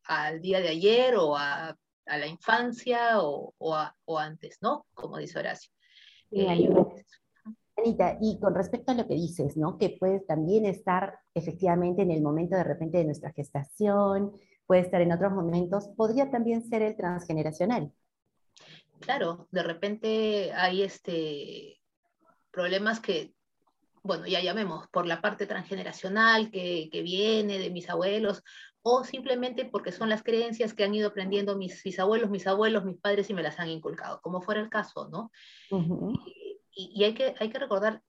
al 0.04 0.40
día 0.40 0.60
de 0.60 0.68
ayer 0.68 1.16
o 1.16 1.36
a, 1.36 1.76
a 2.06 2.18
la 2.18 2.26
infancia 2.26 3.20
o, 3.20 3.54
o, 3.58 3.74
a, 3.74 3.94
o, 4.06 4.18
antes, 4.18 4.58
¿no? 4.62 4.86
Como 4.94 5.18
dice 5.18 5.38
Horacio. 5.38 5.70
Eh, 6.30 6.68
Anita, 7.80 8.18
y 8.20 8.38
con 8.38 8.54
respecto 8.54 8.92
a 8.92 8.94
lo 8.94 9.06
que 9.06 9.14
dices, 9.14 9.56
¿no? 9.56 9.78
Que 9.78 9.96
puedes 9.98 10.26
también 10.26 10.66
estar 10.66 11.18
efectivamente 11.34 12.02
en 12.02 12.10
el 12.10 12.22
momento 12.22 12.56
de 12.56 12.64
repente 12.64 12.98
de 12.98 13.04
nuestra 13.04 13.32
gestación, 13.32 14.32
puede 14.66 14.82
estar 14.82 15.00
en 15.00 15.12
otros 15.12 15.32
momentos, 15.32 15.88
podría 15.96 16.30
también 16.30 16.62
ser 16.62 16.82
el 16.82 16.96
transgeneracional. 16.96 17.92
Claro, 19.00 19.48
de 19.50 19.62
repente 19.62 20.52
hay 20.52 20.82
este 20.82 21.80
problemas 22.52 23.00
que 23.00 23.34
bueno, 24.02 24.26
ya 24.26 24.40
llamemos, 24.40 24.88
por 24.88 25.06
la 25.06 25.20
parte 25.20 25.46
transgeneracional 25.46 26.50
que, 26.50 26.88
que, 26.90 27.02
viene 27.02 27.58
de 27.58 27.68
mis 27.68 27.90
abuelos, 27.90 28.42
o 28.82 29.04
simplemente 29.04 29.66
porque 29.66 29.92
son 29.92 30.08
las 30.08 30.22
creencias 30.22 30.72
que 30.72 30.84
han 30.84 30.94
ido 30.94 31.08
aprendiendo 31.08 31.56
mis 31.56 31.82
bisabuelos, 31.82 32.30
mis 32.30 32.46
abuelos, 32.46 32.84
mis 32.84 32.98
padres 32.98 33.28
y 33.28 33.34
me 33.34 33.42
las 33.42 33.58
han 33.60 33.68
inculcado, 33.68 34.20
como 34.22 34.40
fuera 34.40 34.60
el 34.60 34.70
caso, 34.70 35.08
¿no? 35.08 35.30
Uh 35.70 35.78
-huh. 35.78 36.20
Y, 36.74 37.04
hay, 37.04 37.14
que, 37.14 37.34
hay 37.38 37.50
que 37.50 37.58
recordar 37.58 38.02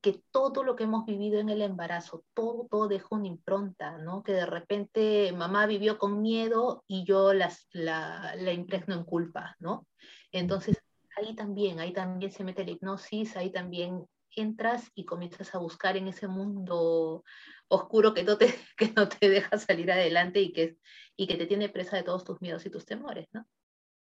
que 0.00 0.22
todo 0.30 0.62
lo 0.62 0.76
que 0.76 0.84
hemos 0.84 1.04
vivido 1.04 1.40
en 1.40 1.48
el 1.48 1.62
embarazo, 1.62 2.24
todo, 2.34 2.66
todo 2.70 2.88
deja 2.88 3.08
una 3.10 3.26
impronta, 3.26 3.98
¿no? 3.98 4.22
Que 4.22 4.32
de 4.32 4.46
repente 4.46 5.32
mamá 5.32 5.66
vivió 5.66 5.98
con 5.98 6.22
miedo 6.22 6.84
y 6.86 7.04
yo 7.04 7.32
las, 7.32 7.66
la, 7.72 8.34
la 8.36 8.52
impregno 8.52 8.94
en 8.94 9.04
culpa, 9.04 9.56
¿no? 9.58 9.86
Entonces, 10.30 10.80
ahí 11.16 11.34
también, 11.34 11.80
ahí 11.80 11.92
también 11.92 12.30
se 12.30 12.44
mete 12.44 12.64
la 12.64 12.70
hipnosis, 12.72 13.36
ahí 13.36 13.50
también 13.50 14.06
entras 14.36 14.90
y 14.94 15.04
comienzas 15.04 15.54
a 15.54 15.58
buscar 15.58 15.96
en 15.96 16.08
ese 16.08 16.28
mundo 16.28 17.24
oscuro 17.68 18.14
que 18.14 18.22
no 18.22 18.38
te, 18.38 18.46
que 18.76 18.92
no 18.94 19.08
te 19.08 19.28
deja 19.28 19.58
salir 19.58 19.90
adelante 19.90 20.40
y 20.40 20.52
que, 20.52 20.76
y 21.16 21.26
que 21.26 21.36
te 21.36 21.46
tiene 21.46 21.68
presa 21.68 21.96
de 21.96 22.02
todos 22.02 22.24
tus 22.24 22.40
miedos 22.40 22.64
y 22.66 22.70
tus 22.70 22.84
temores, 22.84 23.26
¿no? 23.32 23.44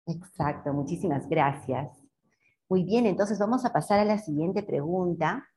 Exacto, 0.05 0.72
muchísimas 0.74 1.28
gracias. 1.28 2.07
Muy 2.70 2.84
bien, 2.84 3.05
entonces 3.05 3.39
vamos 3.39 3.65
a 3.65 3.74
pasar 3.74 3.99
a 3.99 4.05
la 4.05 4.18
siguiente 4.18 4.63
pregunta, 4.63 5.47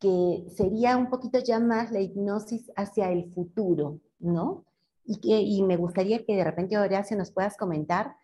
que 0.00 0.44
sería 0.56 0.96
un 0.96 1.10
poquito 1.10 1.38
ya 1.38 1.58
más 1.60 1.90
la 1.92 2.00
hipnosis 2.00 2.70
hacia 2.76 3.10
el 3.10 3.32
futuro, 3.32 4.00
¿no? 4.18 4.64
Y, 5.04 5.62
me 5.62 5.76
gustaría 5.76 6.24
que 6.24 6.36
de 6.36 6.44
repente, 6.44 6.76
Horacio, 6.76 7.16
nos 7.16 7.30
puedas 7.30 7.56
comentar 7.56 8.14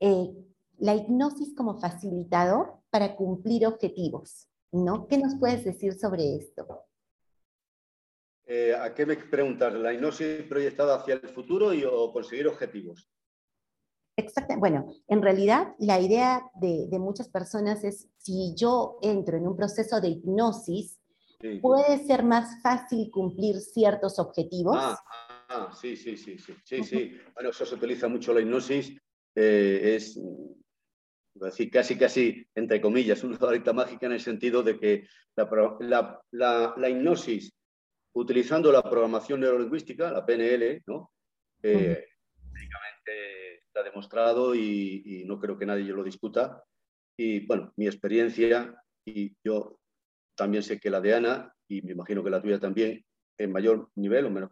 eh, 0.00 0.34
la 0.78 0.96
hipnosis 0.96 1.54
como 1.54 1.78
facilitador 1.78 2.80
para 2.90 3.14
cumplir 3.14 3.64
objetivos. 3.64 4.48
¿no? 4.72 5.06
¿Qué 5.06 5.18
nos 5.18 5.36
puedes 5.36 5.64
decir 5.64 5.94
sobre 5.94 6.36
esto? 6.36 6.86
Eh, 8.44 8.74
¿A 8.74 8.92
qué 8.94 9.06
me 9.06 9.16
preguntas? 9.16 9.72
¿La 9.74 9.92
hipnosis 9.92 10.42
proyectada 10.48 10.96
hacia 10.96 11.14
el 11.14 11.28
futuro 11.28 11.72
y, 11.72 11.84
o 11.84 12.12
conseguir 12.12 12.48
objetivos? 12.48 13.08
Exacto. 14.16 14.54
Bueno, 14.58 14.92
en 15.08 15.22
realidad 15.22 15.74
la 15.78 16.00
idea 16.00 16.42
de, 16.54 16.86
de, 16.88 16.98
muchas 16.98 17.28
personas 17.28 17.82
es 17.84 18.08
si 18.18 18.54
yo 18.54 18.98
entro 19.02 19.36
en 19.36 19.46
un 19.46 19.56
proceso 19.56 20.00
de 20.00 20.08
hipnosis, 20.08 21.00
sí. 21.40 21.58
¿puede 21.60 21.98
ser 22.06 22.22
más 22.22 22.60
fácil 22.62 23.10
cumplir 23.10 23.60
ciertos 23.60 24.18
objetivos? 24.18 24.76
Ah, 24.78 24.98
ah 25.48 25.70
sí, 25.72 25.96
sí, 25.96 26.16
sí, 26.16 26.38
sí, 26.38 26.54
sí, 26.64 26.84
sí. 26.84 27.20
Bueno, 27.34 27.50
eso 27.50 27.64
se 27.64 27.74
utiliza 27.74 28.08
mucho 28.08 28.34
la 28.34 28.40
hipnosis. 28.40 28.94
Eh, 29.34 29.94
es 29.96 30.20
decir, 31.34 31.70
casi, 31.70 31.96
casi, 31.96 32.46
entre 32.54 32.80
comillas, 32.80 33.24
una 33.24 33.38
varita 33.38 33.72
mágica 33.72 34.06
en 34.06 34.12
el 34.12 34.20
sentido 34.20 34.62
de 34.62 34.78
que 34.78 35.06
la, 35.36 35.48
la, 35.80 36.20
la, 36.32 36.74
la 36.76 36.88
hipnosis, 36.88 37.52
utilizando 38.14 38.70
la 38.70 38.82
programación 38.82 39.40
neurolingüística, 39.40 40.10
la 40.10 40.26
PNL, 40.26 40.82
¿no? 40.86 41.12
Eh, 41.62 42.04
básicamente 42.52 43.61
está 43.72 43.82
demostrado 43.82 44.54
y, 44.54 45.02
y, 45.04 45.24
no 45.24 45.40
creo 45.40 45.56
que 45.56 45.64
nadie 45.64 45.84
lo 45.84 46.04
discuta. 46.04 46.62
Y 47.16 47.46
bueno, 47.46 47.72
mi 47.76 47.86
experiencia, 47.86 48.76
y 49.06 49.34
yo 49.42 49.78
también 50.36 50.62
sé 50.62 50.78
que 50.78 50.90
la 50.90 51.00
de 51.00 51.14
Ana, 51.14 51.54
y 51.68 51.80
me 51.80 51.92
imagino 51.92 52.22
que 52.22 52.30
la 52.30 52.42
tuya 52.42 52.60
también, 52.60 53.02
en 53.38 53.50
mayor 53.50 53.88
nivel 53.94 54.26
o 54.26 54.30
menos, 54.30 54.50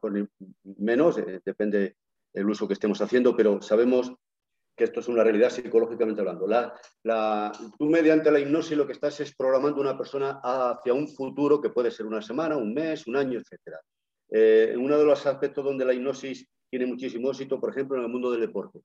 menos 0.79 1.19
eh, 1.19 1.41
depende 1.45 1.97
del 2.33 2.49
uso 2.49 2.67
que 2.67 2.75
estemos 2.75 3.01
haciendo, 3.03 3.37
pero 3.37 3.61
sabemos 3.61 4.13
que 4.75 4.85
esto 4.85 5.01
es 5.01 5.09
una 5.09 5.23
realidad 5.23 5.51
psicológicamente 5.51 6.23
hablando. 6.23 6.47
La, 6.47 6.73
la, 7.03 7.53
tú 7.79 7.87
mediante 7.87 8.31
la 8.31 8.41
hipnosis 8.41 8.77
lo 8.79 8.87
que 8.87 8.95
estás 8.95 9.21
es 9.21 9.37
programando 9.37 9.83
una 9.83 9.99
persona 9.99 10.41
hacia 10.43 10.95
un 10.95 11.09
futuro 11.09 11.61
que 11.61 11.69
puede 11.69 11.91
ser 11.91 12.07
una 12.07 12.23
semana, 12.23 12.57
un 12.57 12.73
mes, 12.73 13.07
un 13.07 13.17
año, 13.17 13.39
etc. 13.39 13.77
Eh, 14.31 14.75
uno 14.79 14.97
de 14.97 15.05
los 15.05 15.27
aspectos 15.27 15.63
donde 15.63 15.85
la 15.85 15.93
hipnosis 15.93 16.49
tiene 16.71 16.87
muchísimo 16.87 17.31
éxito, 17.31 17.61
por 17.61 17.71
ejemplo, 17.71 17.99
en 17.99 18.05
el 18.05 18.09
mundo 18.09 18.31
del 18.31 18.41
deporte. 18.41 18.81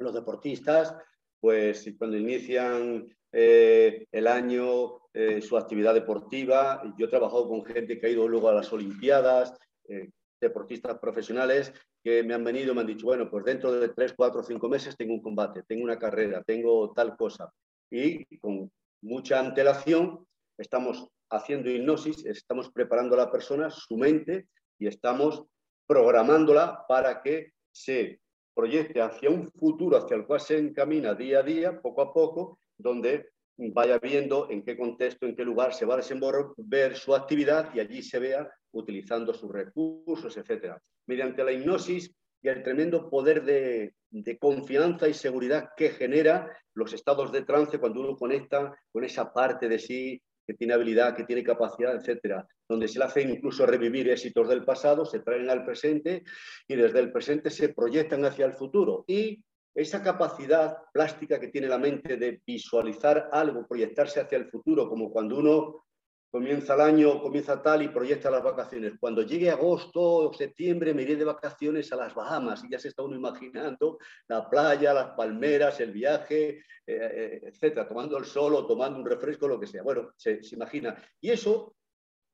Los 0.00 0.14
deportistas, 0.14 0.96
pues 1.40 1.86
cuando 1.98 2.16
inician 2.16 3.06
eh, 3.32 4.06
el 4.10 4.26
año, 4.26 5.02
eh, 5.12 5.42
su 5.42 5.58
actividad 5.58 5.92
deportiva, 5.92 6.82
yo 6.96 7.06
he 7.06 7.10
trabajado 7.10 7.46
con 7.46 7.62
gente 7.66 7.98
que 7.98 8.06
ha 8.06 8.10
ido 8.10 8.26
luego 8.26 8.48
a 8.48 8.54
las 8.54 8.72
Olimpiadas, 8.72 9.54
eh, 9.88 10.08
deportistas 10.40 10.98
profesionales 10.98 11.74
que 12.02 12.22
me 12.22 12.32
han 12.32 12.42
venido 12.42 12.72
y 12.72 12.74
me 12.74 12.80
han 12.80 12.86
dicho, 12.86 13.04
bueno, 13.04 13.30
pues 13.30 13.44
dentro 13.44 13.72
de 13.72 13.90
tres, 13.90 14.14
cuatro, 14.16 14.42
cinco 14.42 14.70
meses 14.70 14.96
tengo 14.96 15.12
un 15.12 15.20
combate, 15.20 15.64
tengo 15.64 15.84
una 15.84 15.98
carrera, 15.98 16.42
tengo 16.44 16.92
tal 16.92 17.14
cosa. 17.14 17.52
Y 17.90 18.38
con 18.38 18.72
mucha 19.02 19.38
antelación 19.38 20.26
estamos 20.56 21.08
haciendo 21.28 21.70
hipnosis, 21.70 22.24
estamos 22.24 22.70
preparando 22.70 23.16
a 23.16 23.24
la 23.26 23.30
persona, 23.30 23.70
su 23.70 23.98
mente, 23.98 24.48
y 24.78 24.86
estamos 24.86 25.44
programándola 25.86 26.86
para 26.88 27.20
que 27.20 27.52
se 27.70 28.18
proyecte 28.54 29.00
hacia 29.00 29.30
un 29.30 29.50
futuro 29.50 29.96
hacia 29.96 30.16
el 30.16 30.26
cual 30.26 30.40
se 30.40 30.58
encamina 30.58 31.14
día 31.14 31.40
a 31.40 31.42
día, 31.42 31.80
poco 31.80 32.02
a 32.02 32.12
poco, 32.12 32.58
donde 32.76 33.30
vaya 33.56 33.98
viendo 33.98 34.48
en 34.50 34.62
qué 34.62 34.76
contexto, 34.76 35.26
en 35.26 35.36
qué 35.36 35.44
lugar 35.44 35.74
se 35.74 35.84
va 35.84 35.94
a 35.94 35.98
desenvolver 35.98 36.96
su 36.96 37.14
actividad 37.14 37.74
y 37.74 37.80
allí 37.80 38.02
se 38.02 38.18
vea 38.18 38.50
utilizando 38.72 39.34
sus 39.34 39.52
recursos, 39.52 40.36
etc. 40.36 40.76
Mediante 41.06 41.44
la 41.44 41.52
hipnosis 41.52 42.10
y 42.42 42.48
el 42.48 42.62
tremendo 42.62 43.10
poder 43.10 43.44
de, 43.44 43.94
de, 44.10 44.38
confianza 44.38 45.08
y 45.08 45.14
seguridad 45.14 45.70
que 45.76 45.90
genera 45.90 46.50
los 46.74 46.92
estados 46.92 47.32
de 47.32 47.42
trance 47.42 47.78
cuando 47.78 48.00
uno 48.00 48.16
conecta 48.16 48.74
con 48.90 49.04
esa 49.04 49.32
parte 49.32 49.68
de 49.68 49.78
sí 49.78 50.22
que 50.50 50.56
tiene 50.56 50.74
habilidad, 50.74 51.14
que 51.14 51.22
tiene 51.22 51.44
capacidad, 51.44 51.94
etcétera, 51.94 52.44
donde 52.68 52.88
se 52.88 52.98
le 52.98 53.04
hace 53.04 53.22
incluso 53.22 53.64
revivir 53.66 54.10
éxitos 54.10 54.48
del 54.48 54.64
pasado, 54.64 55.04
se 55.04 55.20
traen 55.20 55.48
al 55.48 55.64
presente 55.64 56.24
y 56.66 56.74
desde 56.74 56.98
el 56.98 57.12
presente 57.12 57.50
se 57.50 57.68
proyectan 57.68 58.24
hacia 58.24 58.46
el 58.46 58.54
futuro. 58.54 59.04
Y 59.06 59.44
esa 59.72 60.02
capacidad 60.02 60.78
plástica 60.92 61.38
que 61.38 61.48
tiene 61.48 61.68
la 61.68 61.78
mente 61.78 62.16
de 62.16 62.42
visualizar 62.44 63.28
algo, 63.30 63.64
proyectarse 63.68 64.20
hacia 64.20 64.38
el 64.38 64.50
futuro, 64.50 64.88
como 64.88 65.12
cuando 65.12 65.38
uno 65.38 65.84
comienza 66.30 66.74
el 66.74 66.80
año, 66.80 67.20
comienza 67.20 67.60
tal 67.60 67.82
y 67.82 67.88
proyecta 67.88 68.30
las 68.30 68.42
vacaciones. 68.42 68.94
Cuando 68.98 69.22
llegue 69.22 69.50
agosto 69.50 70.00
o 70.00 70.32
septiembre 70.32 70.94
me 70.94 71.02
iré 71.02 71.16
de 71.16 71.24
vacaciones 71.24 71.92
a 71.92 71.96
las 71.96 72.14
Bahamas 72.14 72.62
y 72.64 72.70
ya 72.70 72.78
se 72.78 72.88
está 72.88 73.02
uno 73.02 73.16
imaginando 73.16 73.98
la 74.28 74.48
playa, 74.48 74.94
las 74.94 75.10
palmeras, 75.10 75.80
el 75.80 75.92
viaje, 75.92 76.48
eh, 76.48 76.62
eh, 76.86 77.40
etcétera, 77.46 77.88
tomando 77.88 78.16
el 78.16 78.24
sol 78.24 78.54
o 78.54 78.66
tomando 78.66 79.00
un 79.00 79.06
refresco, 79.06 79.48
lo 79.48 79.58
que 79.58 79.66
sea. 79.66 79.82
Bueno, 79.82 80.12
se, 80.16 80.40
imagina. 80.52 80.96
Y 81.20 81.30
eso 81.30 81.74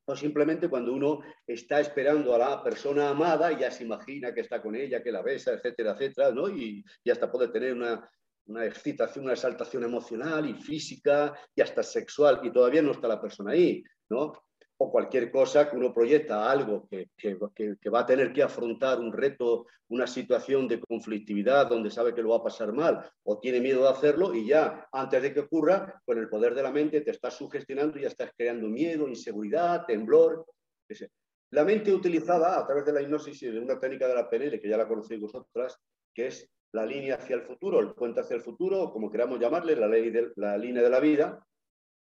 o 0.08 0.14
simplemente 0.14 0.68
cuando 0.68 0.92
uno 0.92 1.20
está 1.44 1.80
esperando 1.80 2.32
a 2.32 2.38
la 2.38 2.62
persona 2.62 3.08
amada 3.08 3.50
ya 3.58 3.72
se 3.72 3.82
imagina 3.82 4.32
que 4.32 4.42
está 4.42 4.62
con 4.62 4.76
ella, 4.76 5.02
que 5.02 5.10
la 5.10 5.20
besa, 5.20 5.52
etcétera, 5.52 5.92
etcétera, 5.92 6.30
¿no? 6.30 6.48
Y, 6.48 6.84
y 7.02 7.10
hasta 7.10 7.32
puede 7.32 7.48
tener 7.48 7.72
una, 7.72 8.08
una 8.46 8.64
excitación, 8.64 9.24
una 9.24 9.34
exaltación 9.34 9.84
emocional 9.84 10.48
y 10.48 10.54
física 10.54 11.34
y 11.54 11.60
hasta 11.60 11.82
sexual 11.82 12.40
y 12.42 12.52
todavía 12.52 12.82
no 12.82 12.92
está 12.92 13.08
la 13.08 13.20
persona 13.20 13.52
ahí, 13.52 13.82
¿no? 14.08 14.32
O 14.78 14.90
cualquier 14.90 15.30
cosa 15.30 15.70
que 15.70 15.76
uno 15.76 15.92
proyecta 15.92 16.50
algo 16.50 16.86
que, 16.88 17.08
que, 17.16 17.34
va 17.90 18.00
a 18.00 18.06
tener 18.06 18.32
que 18.32 18.42
afrontar 18.42 19.00
un 19.00 19.10
reto, 19.10 19.66
una 19.88 20.06
situación 20.06 20.68
de 20.68 20.80
conflictividad 20.80 21.66
donde 21.66 21.90
sabe 21.90 22.14
que 22.14 22.22
lo 22.22 22.30
va 22.30 22.36
a 22.36 22.44
pasar 22.44 22.74
mal 22.74 23.10
o 23.22 23.38
tiene 23.38 23.60
miedo 23.60 23.82
de 23.82 23.88
hacerlo 23.88 24.34
y 24.34 24.46
ya 24.46 24.86
antes 24.92 25.22
de 25.22 25.32
que 25.32 25.40
ocurra, 25.40 26.02
con 26.04 26.18
el 26.18 26.28
poder 26.28 26.54
de 26.54 26.62
la 26.62 26.70
mente 26.70 27.00
te 27.00 27.10
estás 27.10 27.34
sugestionando 27.34 27.98
y 27.98 28.02
ya 28.02 28.08
estás 28.08 28.32
creando 28.36 28.68
miedo, 28.68 29.08
inseguridad, 29.08 29.86
temblor. 29.86 30.44
La 31.50 31.64
mente 31.64 31.92
utilizada 31.94 32.58
a 32.58 32.66
través 32.66 32.84
de 32.84 32.92
la 32.92 33.00
hipnosis 33.00 33.42
y 33.44 33.50
de 33.50 33.58
una 33.58 33.80
técnica 33.80 34.06
de 34.06 34.14
la 34.14 34.28
PNL, 34.28 34.60
que 34.60 34.68
ya 34.68 34.76
la 34.76 34.86
conocéis 34.86 35.20
vosotras, 35.22 35.78
que 36.12 36.26
es 36.26 36.50
la 36.76 36.84
línea 36.84 37.14
hacia 37.14 37.36
el 37.36 37.42
futuro, 37.42 37.80
el 37.80 37.94
puente 37.94 38.20
hacia 38.20 38.36
el 38.36 38.42
futuro, 38.42 38.82
o 38.82 38.92
como 38.92 39.10
queramos 39.10 39.40
llamarle, 39.40 39.74
la, 39.74 39.88
ley 39.88 40.10
de, 40.10 40.30
la 40.36 40.58
línea 40.58 40.82
de 40.82 40.90
la 40.90 41.00
vida, 41.00 41.42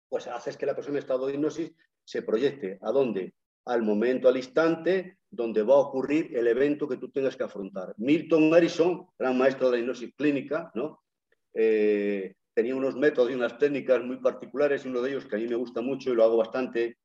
pues 0.08 0.26
haces 0.26 0.56
que 0.56 0.64
la 0.64 0.74
persona 0.74 0.96
en 0.96 1.02
estado 1.02 1.26
de 1.26 1.34
hipnosis 1.34 1.72
se 2.02 2.22
proyecte. 2.22 2.78
¿A 2.80 2.90
dónde? 2.90 3.34
Al 3.66 3.82
momento, 3.82 4.28
al 4.28 4.38
instante, 4.38 5.18
donde 5.30 5.62
va 5.62 5.74
a 5.74 5.78
ocurrir 5.86 6.34
el 6.34 6.46
evento 6.46 6.88
que 6.88 6.96
tú 6.96 7.10
tengas 7.10 7.36
que 7.36 7.44
afrontar. 7.44 7.94
Milton 7.98 8.52
Harrison, 8.52 9.06
gran 9.18 9.36
maestro 9.36 9.70
de 9.70 9.76
la 9.76 9.82
hipnosis 9.82 10.14
clínica, 10.16 10.72
¿no? 10.74 11.02
Eh, 11.52 12.34
tenía 12.54 12.74
unos 12.74 12.96
métodos 12.96 13.30
y 13.30 13.34
unas 13.34 13.58
técnicas 13.58 14.02
muy 14.02 14.16
particulares 14.18 14.84
y 14.84 14.88
uno 14.88 15.02
de 15.02 15.10
ellos 15.10 15.26
que 15.26 15.36
a 15.36 15.38
mí 15.38 15.46
me 15.46 15.56
gusta 15.56 15.82
mucho 15.82 16.10
y 16.10 16.14
lo 16.14 16.24
hago 16.24 16.38
bastante 16.38 16.96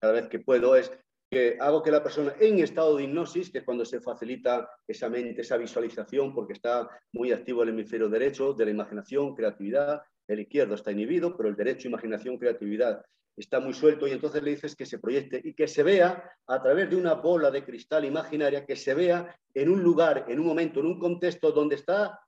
cada 0.00 0.14
vez 0.14 0.28
que 0.28 0.38
puedo 0.38 0.74
es 0.74 0.90
que 1.30 1.56
hago 1.60 1.82
que 1.82 1.92
la 1.92 2.02
persona 2.02 2.34
en 2.40 2.58
estado 2.58 2.96
de 2.96 3.04
hipnosis, 3.04 3.50
que 3.50 3.58
es 3.58 3.64
cuando 3.64 3.84
se 3.84 4.00
facilita 4.00 4.68
esa 4.86 5.08
mente, 5.08 5.42
esa 5.42 5.56
visualización, 5.56 6.34
porque 6.34 6.54
está 6.54 6.88
muy 7.12 7.30
activo 7.30 7.62
el 7.62 7.68
hemisferio 7.68 8.08
derecho 8.08 8.52
de 8.52 8.64
la 8.64 8.72
imaginación, 8.72 9.36
creatividad, 9.36 10.02
el 10.26 10.40
izquierdo 10.40 10.74
está 10.74 10.90
inhibido, 10.90 11.36
pero 11.36 11.48
el 11.48 11.56
derecho, 11.56 11.86
imaginación, 11.86 12.36
creatividad 12.36 13.04
está 13.36 13.60
muy 13.60 13.72
suelto 13.72 14.08
y 14.08 14.12
entonces 14.12 14.42
le 14.42 14.50
dices 14.50 14.74
que 14.74 14.84
se 14.84 14.98
proyecte 14.98 15.40
y 15.42 15.54
que 15.54 15.68
se 15.68 15.82
vea 15.82 16.32
a 16.46 16.62
través 16.62 16.90
de 16.90 16.96
una 16.96 17.14
bola 17.14 17.50
de 17.50 17.64
cristal 17.64 18.04
imaginaria, 18.04 18.66
que 18.66 18.76
se 18.76 18.92
vea 18.92 19.34
en 19.54 19.70
un 19.70 19.82
lugar, 19.82 20.26
en 20.28 20.40
un 20.40 20.46
momento, 20.46 20.80
en 20.80 20.86
un 20.86 20.98
contexto 20.98 21.52
donde 21.52 21.76
está 21.76 22.20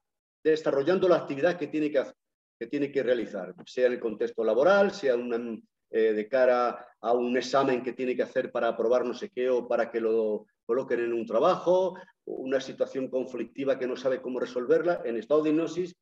desarrollando 0.44 1.09
la 1.09 1.16
actividad 1.16 1.59
que 1.59 1.66
tiene 1.66 1.90
que, 1.90 2.05
que, 2.59 2.66
tiene 2.68 2.90
que 2.90 3.03
realizar, 3.03 3.53
sea 3.66 3.86
en 3.86 3.94
el 3.94 4.00
contexto 4.00 4.44
laboral, 4.44 4.92
sea 4.92 5.16
una, 5.16 5.38
eh, 5.95 6.14
de 6.14 6.26
cara 6.26 6.88
a 7.03 7.12
un 7.12 7.36
examen 7.36 7.82
que 7.82 7.93
tiene 7.93 8.16
que 8.16 8.22
hacer 8.22 8.51
para 8.51 8.68
aprobar 8.68 9.05
no 9.05 9.12
sé 9.12 9.28
qué 9.28 9.51
o 9.51 9.68
para 9.68 9.90
que 9.90 10.01
lo 10.01 10.47
coloquen 10.64 11.01
en 11.01 11.12
un 11.12 11.26
trabajo, 11.26 11.99
una 12.24 12.61
situación 12.61 13.09
conflictiva 13.09 13.78
que 13.78 13.86
no 13.86 13.95
sabe 13.95 14.22
cómo 14.22 14.40
resolverla, 14.40 15.03
en 15.05 15.16
estado 15.18 15.43
de 15.43 15.51
hipnosis 15.51 15.95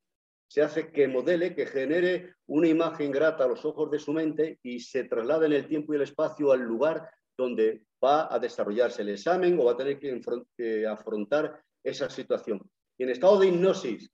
se 0.47 0.61
hace 0.61 0.91
que 0.91 1.09
modele, 1.09 1.53
que 1.55 1.65
genere 1.65 2.35
una 2.47 2.69
imagen 2.69 3.11
grata 3.11 3.43
a 3.43 3.47
los 3.47 3.65
ojos 3.65 3.91
de 3.91 3.99
su 3.99 4.13
mente 4.13 4.59
y 4.63 4.79
se 4.79 5.03
traslade 5.03 5.47
en 5.47 5.53
el 5.53 5.67
tiempo 5.67 5.91
y 5.91 5.97
el 5.97 6.03
espacio 6.03 6.53
al 6.53 6.61
lugar 6.61 7.09
donde 7.37 7.83
va 8.03 8.33
a 8.33 8.39
desarrollarse 8.39 9.01
el 9.01 9.09
examen 9.09 9.59
o 9.59 9.65
va 9.65 9.73
a 9.73 9.77
tener 9.77 9.99
que 9.99 10.87
afrontar 10.87 11.61
esa 11.83 12.09
situación. 12.09 12.61
Y 12.97 13.03
en 13.03 13.09
estado 13.09 13.39
de 13.39 13.47
hipnosis 13.47 14.09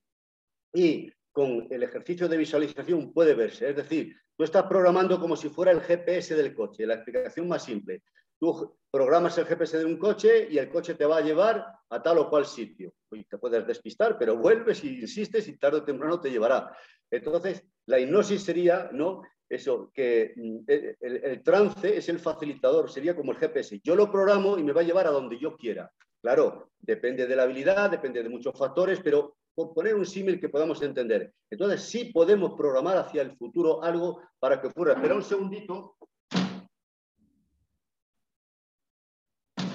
y 0.74 1.12
con 1.38 1.68
el 1.70 1.84
ejercicio 1.84 2.28
de 2.28 2.38
visualización 2.38 3.14
puede 3.14 3.36
verse, 3.36 3.70
es 3.70 3.76
decir, 3.76 4.16
Tú 4.38 4.44
estás 4.44 4.66
programando 4.68 5.20
como 5.20 5.36
si 5.36 5.50
fuera 5.50 5.72
el 5.72 5.82
GPS 5.82 6.36
del 6.36 6.54
coche. 6.54 6.86
La 6.86 6.94
explicación 6.94 7.48
más 7.48 7.64
simple. 7.64 8.04
Tú 8.40 8.78
programas 8.92 9.36
el 9.40 9.46
GPS 9.46 9.80
de 9.80 9.86
un 9.86 9.98
coche 9.98 10.48
y 10.48 10.60
el 10.60 10.70
coche 10.70 10.94
te 10.94 11.08
va 11.08 11.18
a 11.18 11.22
llevar 11.22 11.66
a 11.90 12.04
tal 12.04 12.20
o 12.20 12.30
cual 12.30 12.46
sitio. 12.46 12.94
Y 13.12 13.24
te 13.24 13.40
puedes 13.40 13.66
despistar, 13.66 14.16
pero 14.20 14.38
vuelves 14.38 14.84
y 14.84 15.00
insistes 15.00 15.48
y 15.48 15.58
tarde 15.58 15.78
o 15.78 15.84
temprano 15.84 16.22
te 16.22 16.30
llevará. 16.30 16.72
Entonces, 17.10 17.64
la 17.88 18.00
hipnosis 18.00 18.44
sería, 18.44 18.92
¿no? 18.94 19.24
Eso, 19.50 19.92
que 19.92 20.34
mm, 20.36 20.58
el, 20.68 20.98
el 21.24 21.42
trance 21.42 21.98
es 21.98 22.08
el 22.08 22.20
facilitador, 22.20 22.92
sería 22.92 23.16
como 23.16 23.32
el 23.32 23.40
GPS. 23.40 23.82
Yo 23.84 23.96
lo 23.96 24.12
programo 24.12 24.60
y 24.60 24.64
me 24.64 24.74
va 24.74 24.82
a 24.82 24.84
llevar 24.84 25.08
a 25.08 25.12
donde 25.12 25.40
yo 25.40 25.58
quiera. 25.58 25.92
Claro, 26.22 26.74
depende 26.78 27.26
de 27.26 27.36
la 27.36 27.44
habilidad, 27.44 27.90
depende 27.90 28.22
de 28.22 28.30
muchos 28.30 28.56
factores, 28.56 29.00
pero 29.04 29.38
por 29.58 29.74
poner 29.74 29.96
un 29.96 30.06
símil 30.06 30.40
que 30.40 30.50
podamos 30.50 30.84
entender. 30.84 31.34
Entonces, 31.50 31.82
sí 31.82 32.12
podemos 32.14 32.54
programar 32.54 32.96
hacia 32.96 33.24
el 33.24 33.36
futuro 33.36 33.84
algo 33.84 34.22
para 34.38 34.62
que 34.62 34.68
ocurra. 34.68 34.94
Espera 34.94 35.16
un 35.16 35.24
segundito. 35.24 35.98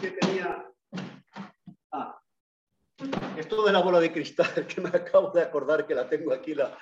Que 0.00 0.12
tenía... 0.12 0.70
Ah, 1.90 2.16
esto 3.36 3.66
de 3.66 3.72
la 3.72 3.80
bola 3.80 3.98
de 3.98 4.12
cristal, 4.12 4.46
que 4.68 4.80
me 4.80 4.90
acabo 4.90 5.32
de 5.32 5.42
acordar 5.42 5.84
que 5.84 5.96
la 5.96 6.08
tengo 6.08 6.32
aquí, 6.32 6.54
la, 6.54 6.78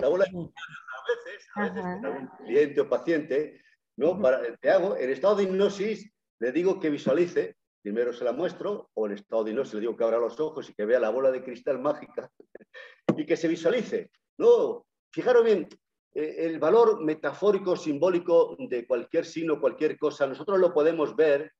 la 0.00 0.08
bola 0.08 0.24
de 0.24 0.30
cristal, 0.30 0.64
a 0.88 1.00
veces, 1.10 1.48
a 1.54 1.62
veces, 1.68 1.84
algún 1.84 2.28
cliente 2.46 2.80
o 2.80 2.88
paciente, 2.88 3.62
¿no? 3.96 4.18
Para, 4.18 4.56
te 4.56 4.70
hago, 4.70 4.96
en 4.96 5.10
estado 5.10 5.36
de 5.36 5.42
hipnosis, 5.42 6.10
le 6.38 6.50
digo 6.50 6.80
que 6.80 6.88
visualice 6.88 7.58
primero 7.82 8.12
se 8.12 8.24
la 8.24 8.32
muestro, 8.32 8.90
o 8.94 9.06
en 9.06 9.12
estado 9.12 9.44
de 9.44 9.50
hipnosis 9.50 9.74
le 9.74 9.80
digo 9.80 9.96
que 9.96 10.04
abra 10.04 10.18
los 10.18 10.38
ojos 10.38 10.70
y 10.70 10.74
que 10.74 10.84
vea 10.84 11.00
la 11.00 11.10
bola 11.10 11.30
de 11.30 11.42
cristal 11.42 11.80
mágica 11.80 12.30
y 13.16 13.26
que 13.26 13.36
se 13.36 13.48
visualice. 13.48 14.10
No, 14.38 14.86
fijaros 15.10 15.44
bien, 15.44 15.68
eh, 16.14 16.36
el 16.38 16.58
valor 16.58 17.02
metafórico, 17.02 17.76
simbólico 17.76 18.56
de 18.58 18.86
cualquier 18.86 19.24
signo, 19.24 19.60
cualquier 19.60 19.98
cosa, 19.98 20.26
nosotros 20.26 20.58
lo 20.58 20.72
podemos 20.72 21.16
ver 21.16 21.52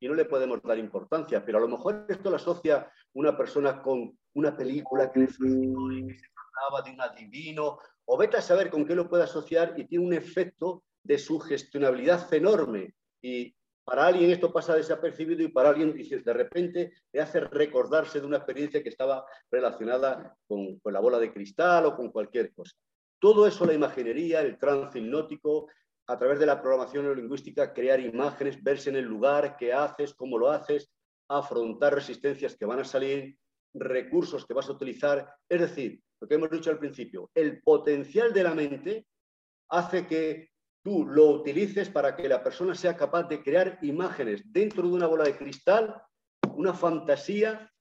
y 0.00 0.08
no 0.08 0.14
le 0.14 0.24
podemos 0.24 0.62
dar 0.62 0.78
importancia, 0.78 1.44
pero 1.44 1.58
a 1.58 1.60
lo 1.60 1.68
mejor 1.68 2.06
esto 2.08 2.30
lo 2.30 2.36
asocia 2.36 2.90
una 3.14 3.36
persona 3.36 3.82
con 3.82 4.18
una 4.34 4.56
película 4.56 5.10
que 5.10 5.26
se 5.26 5.38
trataba 5.38 6.82
de 6.84 6.90
un 6.92 7.00
adivino, 7.00 7.78
o 8.04 8.16
vete 8.16 8.36
a 8.36 8.42
saber 8.42 8.70
con 8.70 8.86
qué 8.86 8.94
lo 8.94 9.08
puede 9.08 9.24
asociar 9.24 9.74
y 9.76 9.86
tiene 9.86 10.06
un 10.06 10.12
efecto 10.12 10.84
de 11.02 11.18
sugestionabilidad 11.18 12.32
enorme. 12.34 12.94
Y 13.22 13.54
para 13.86 14.04
alguien 14.04 14.32
esto 14.32 14.52
pasa 14.52 14.74
desapercibido 14.74 15.44
y 15.44 15.48
para 15.48 15.68
alguien, 15.68 15.94
de 15.94 16.32
repente 16.32 16.92
le 17.12 17.20
hace 17.20 17.38
recordarse 17.38 18.20
de 18.20 18.26
una 18.26 18.38
experiencia 18.38 18.82
que 18.82 18.88
estaba 18.88 19.24
relacionada 19.48 20.36
con, 20.48 20.80
la 20.86 20.98
bola 20.98 21.20
de 21.20 21.32
cristal 21.32 21.86
o 21.86 21.94
con 21.94 22.10
cualquier 22.10 22.52
cosa. 22.52 22.74
Todo 23.20 23.46
eso, 23.46 23.64
la 23.64 23.74
imaginería, 23.74 24.40
el 24.40 24.58
trance 24.58 24.98
hipnótico, 24.98 25.68
a 26.08 26.18
través 26.18 26.40
de 26.40 26.46
la 26.46 26.60
programación 26.60 27.04
neurolingüística, 27.04 27.72
crear 27.72 28.00
imágenes, 28.00 28.60
verse 28.60 28.90
en 28.90 28.96
el 28.96 29.04
lugar, 29.04 29.56
qué 29.56 29.72
haces, 29.72 30.14
cómo 30.14 30.36
lo 30.36 30.50
haces, 30.50 30.90
afrontar 31.28 31.94
resistencias 31.94 32.56
que 32.56 32.66
van 32.66 32.80
a 32.80 32.84
salir, 32.84 33.38
recursos 33.72 34.44
que 34.44 34.54
vas 34.54 34.68
a 34.68 34.72
utilizar. 34.72 35.32
Es 35.48 35.60
decir, 35.60 36.00
lo 36.20 36.26
que 36.26 36.34
hemos 36.34 36.50
dicho 36.50 36.70
al 36.70 36.80
principio, 36.80 37.30
el 37.36 37.62
potencial 37.62 38.32
de 38.32 38.42
la 38.42 38.52
mente 38.52 39.06
hace 39.68 40.08
que 40.08 40.50
tú 40.86 41.04
lo 41.04 41.30
utilices 41.30 41.90
para 41.90 42.14
que 42.14 42.28
la 42.28 42.44
persona 42.44 42.72
sea 42.72 42.96
capaz 42.96 43.24
de 43.24 43.42
crear 43.42 43.76
imágenes 43.82 44.40
dentro 44.52 44.86
de 44.86 44.94
una 44.94 45.08
bola 45.08 45.24
de 45.24 45.36
cristal, 45.36 46.00
una 46.54 46.74
fantasía, 46.74 47.72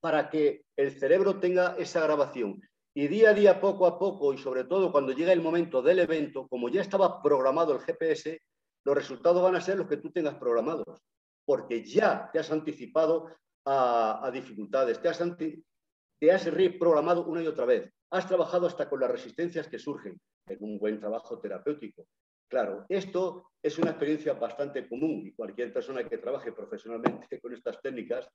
para 0.00 0.30
que 0.30 0.64
el 0.74 0.98
cerebro 0.98 1.38
tenga 1.38 1.76
esa 1.76 2.00
grabación. 2.00 2.62
Y 2.94 3.08
día 3.08 3.30
a 3.30 3.34
día, 3.34 3.60
poco 3.60 3.86
a 3.86 3.98
poco, 3.98 4.32
y 4.32 4.38
sobre 4.38 4.64
todo 4.64 4.90
cuando 4.90 5.12
llega 5.12 5.34
el 5.34 5.42
momento 5.42 5.82
del 5.82 5.98
evento, 5.98 6.48
como 6.48 6.70
ya 6.70 6.80
estaba 6.80 7.22
programado 7.22 7.74
el 7.74 7.80
GPS, 7.80 8.40
los 8.86 8.94
resultados 8.94 9.42
van 9.42 9.56
a 9.56 9.60
ser 9.60 9.76
los 9.76 9.86
que 9.86 9.98
tú 9.98 10.10
tengas 10.10 10.36
programados, 10.36 11.02
porque 11.44 11.84
ya 11.84 12.30
te 12.32 12.38
has 12.38 12.50
anticipado 12.50 13.28
a, 13.66 14.30
dificultades, 14.32 14.98
te 15.02 16.30
has, 16.30 16.46
reprogramado 16.46 17.26
una 17.26 17.42
y 17.42 17.46
otra 17.46 17.66
vez, 17.66 17.92
has 18.10 18.26
trabajado 18.26 18.66
hasta 18.66 18.88
con 18.88 18.98
las 18.98 19.10
resistencias 19.10 19.68
que 19.68 19.78
surgen 19.78 20.18
en 20.46 20.58
un 20.62 20.78
buen 20.78 20.98
trabajo 20.98 21.38
terapéutico. 21.38 22.06
Claro, 22.50 22.84
esto 22.88 23.52
es 23.62 23.78
una 23.78 23.90
experiencia 23.90 24.32
bastante 24.32 24.88
común 24.88 25.22
y 25.24 25.32
cualquier 25.32 25.72
persona 25.72 26.02
que 26.02 26.18
trabaje 26.18 26.50
profesionalmente 26.50 27.40
con 27.40 27.54
estas 27.54 27.80
técnicas, 27.80 28.28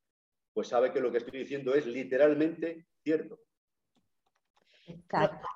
pues 0.53 0.69
sabe 0.69 0.93
que 0.93 1.01
lo 1.01 1.11
que 1.11 1.17
estoy 1.17 1.39
diciendo 1.39 1.75
es 1.75 1.85
literalmente 1.85 2.87
cierto. 3.03 3.39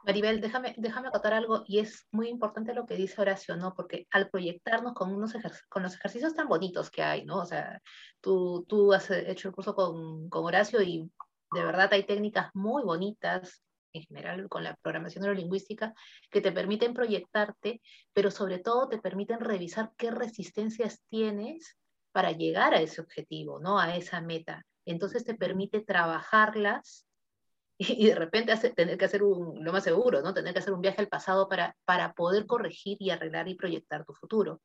Maribel, 0.03 0.41
déjame, 0.41 0.75
déjame 0.77 1.07
acotar 1.07 1.33
algo 1.33 1.63
y 1.67 1.79
es 1.79 2.07
muy 2.11 2.27
importante 2.27 2.73
lo 2.73 2.85
que 2.85 2.95
dice 2.95 3.21
Horacio, 3.21 3.55
¿no? 3.55 3.73
Porque 3.75 4.07
al 4.11 4.29
proyectarnos 4.29 4.93
con, 4.93 5.13
unos 5.13 5.33
con 5.69 5.83
los 5.83 5.95
ejercicios 5.95 6.35
tan 6.35 6.49
bonitos 6.49 6.89
que 6.89 7.03
hay, 7.03 7.23
¿no? 7.25 7.37
O 7.37 7.45
sea, 7.45 7.81
tú, 8.19 8.65
tú 8.67 8.91
has 8.91 9.09
hecho 9.11 9.49
el 9.49 9.53
curso 9.53 9.73
con, 9.73 10.29
con 10.29 10.43
Horacio 10.43 10.81
y 10.81 11.09
de 11.53 11.63
verdad 11.63 11.93
hay 11.93 12.03
técnicas 12.03 12.49
muy 12.55 12.83
bonitas, 12.83 13.63
en 13.93 14.03
general 14.03 14.47
con 14.49 14.63
la 14.63 14.75
programación 14.81 15.23
neurolingüística, 15.23 15.93
que 16.31 16.41
te 16.41 16.51
permiten 16.51 16.93
proyectarte, 16.93 17.81
pero 18.13 18.31
sobre 18.31 18.59
todo 18.59 18.87
te 18.89 18.99
permiten 18.99 19.39
revisar 19.39 19.91
qué 19.97 20.11
resistencias 20.11 21.01
tienes 21.09 21.77
para 22.11 22.31
llegar 22.31 22.73
a 22.73 22.81
ese 22.81 23.01
objetivo, 23.01 23.59
¿no? 23.59 23.79
A 23.79 23.95
esa 23.95 24.21
meta. 24.21 24.65
Entonces 24.85 25.23
te 25.23 25.35
permite 25.35 25.81
trabajarlas 25.81 27.05
y, 27.77 28.07
de 28.07 28.15
repente 28.15 28.55
tener 28.75 28.97
que 28.97 29.05
hacer 29.05 29.23
un, 29.23 29.63
lo 29.63 29.71
más 29.71 29.83
seguro, 29.83 30.21
¿no? 30.21 30.33
Tener 30.33 30.53
que 30.53 30.59
hacer 30.59 30.73
un 30.73 30.81
viaje 30.81 31.01
al 31.01 31.07
pasado 31.07 31.47
para, 31.47 31.75
para 31.85 32.13
poder 32.13 32.45
corregir 32.45 32.97
y 32.99 33.09
arreglar 33.09 33.47
y 33.47 33.55
proyectar 33.55 34.05
tu 34.05 34.13
futuro. 34.13 34.61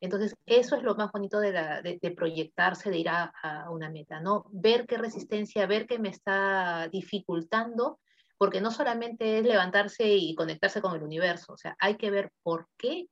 Entonces, 0.00 0.34
eso 0.44 0.76
es 0.76 0.82
lo 0.82 0.94
más 0.96 1.10
bonito 1.12 1.40
de, 1.40 1.98
de, 2.00 2.10
proyectarse, 2.10 2.90
de 2.90 2.98
ir 2.98 3.08
a, 3.08 3.32
a, 3.42 3.70
una 3.70 3.90
meta, 3.90 4.20
¿no? 4.20 4.44
Ver 4.50 4.86
qué 4.86 4.98
resistencia, 4.98 5.66
ver 5.66 5.86
qué 5.86 5.98
me 5.98 6.10
está 6.10 6.88
dificultando, 6.88 8.00
porque 8.38 8.60
no 8.60 8.70
solamente 8.70 9.38
es 9.38 9.44
levantarse 9.44 10.08
y 10.08 10.34
conectarse 10.34 10.80
con 10.80 10.94
el 10.94 11.02
universo, 11.02 11.52
o 11.52 11.56
sea, 11.56 11.76
hay 11.78 11.96
que 11.96 12.10
ver 12.10 12.30
por 12.42 12.68
qué 12.76 13.08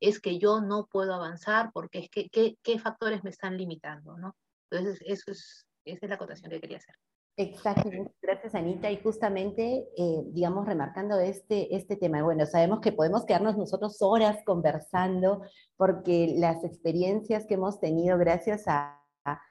es 0.00 0.20
que 0.20 0.38
yo 0.38 0.60
no 0.60 0.86
puedo 0.86 1.14
avanzar, 1.14 1.70
porque 1.72 2.00
es 2.00 2.10
que 2.10 2.28
qué, 2.28 2.56
qué 2.62 2.78
factores 2.78 3.24
me 3.24 3.30
están 3.30 3.56
limitando, 3.56 4.18
¿no? 4.18 4.36
Entonces, 4.70 5.02
eso 5.06 5.30
es, 5.30 5.66
esa 5.84 6.00
es 6.02 6.08
la 6.08 6.16
acotación 6.16 6.50
que 6.50 6.60
quería 6.60 6.78
hacer. 6.78 6.94
Exacto, 7.36 7.90
gracias 8.22 8.54
Anita. 8.54 8.90
Y 8.92 9.02
justamente, 9.02 9.88
eh, 9.96 10.22
digamos, 10.26 10.66
remarcando 10.66 11.18
este, 11.18 11.74
este 11.74 11.96
tema, 11.96 12.22
bueno, 12.22 12.46
sabemos 12.46 12.80
que 12.80 12.92
podemos 12.92 13.24
quedarnos 13.24 13.56
nosotros 13.56 14.00
horas 14.02 14.38
conversando 14.44 15.42
porque 15.76 16.34
las 16.36 16.62
experiencias 16.62 17.44
que 17.46 17.54
hemos 17.54 17.80
tenido 17.80 18.18
gracias 18.18 18.64
a, 18.68 19.00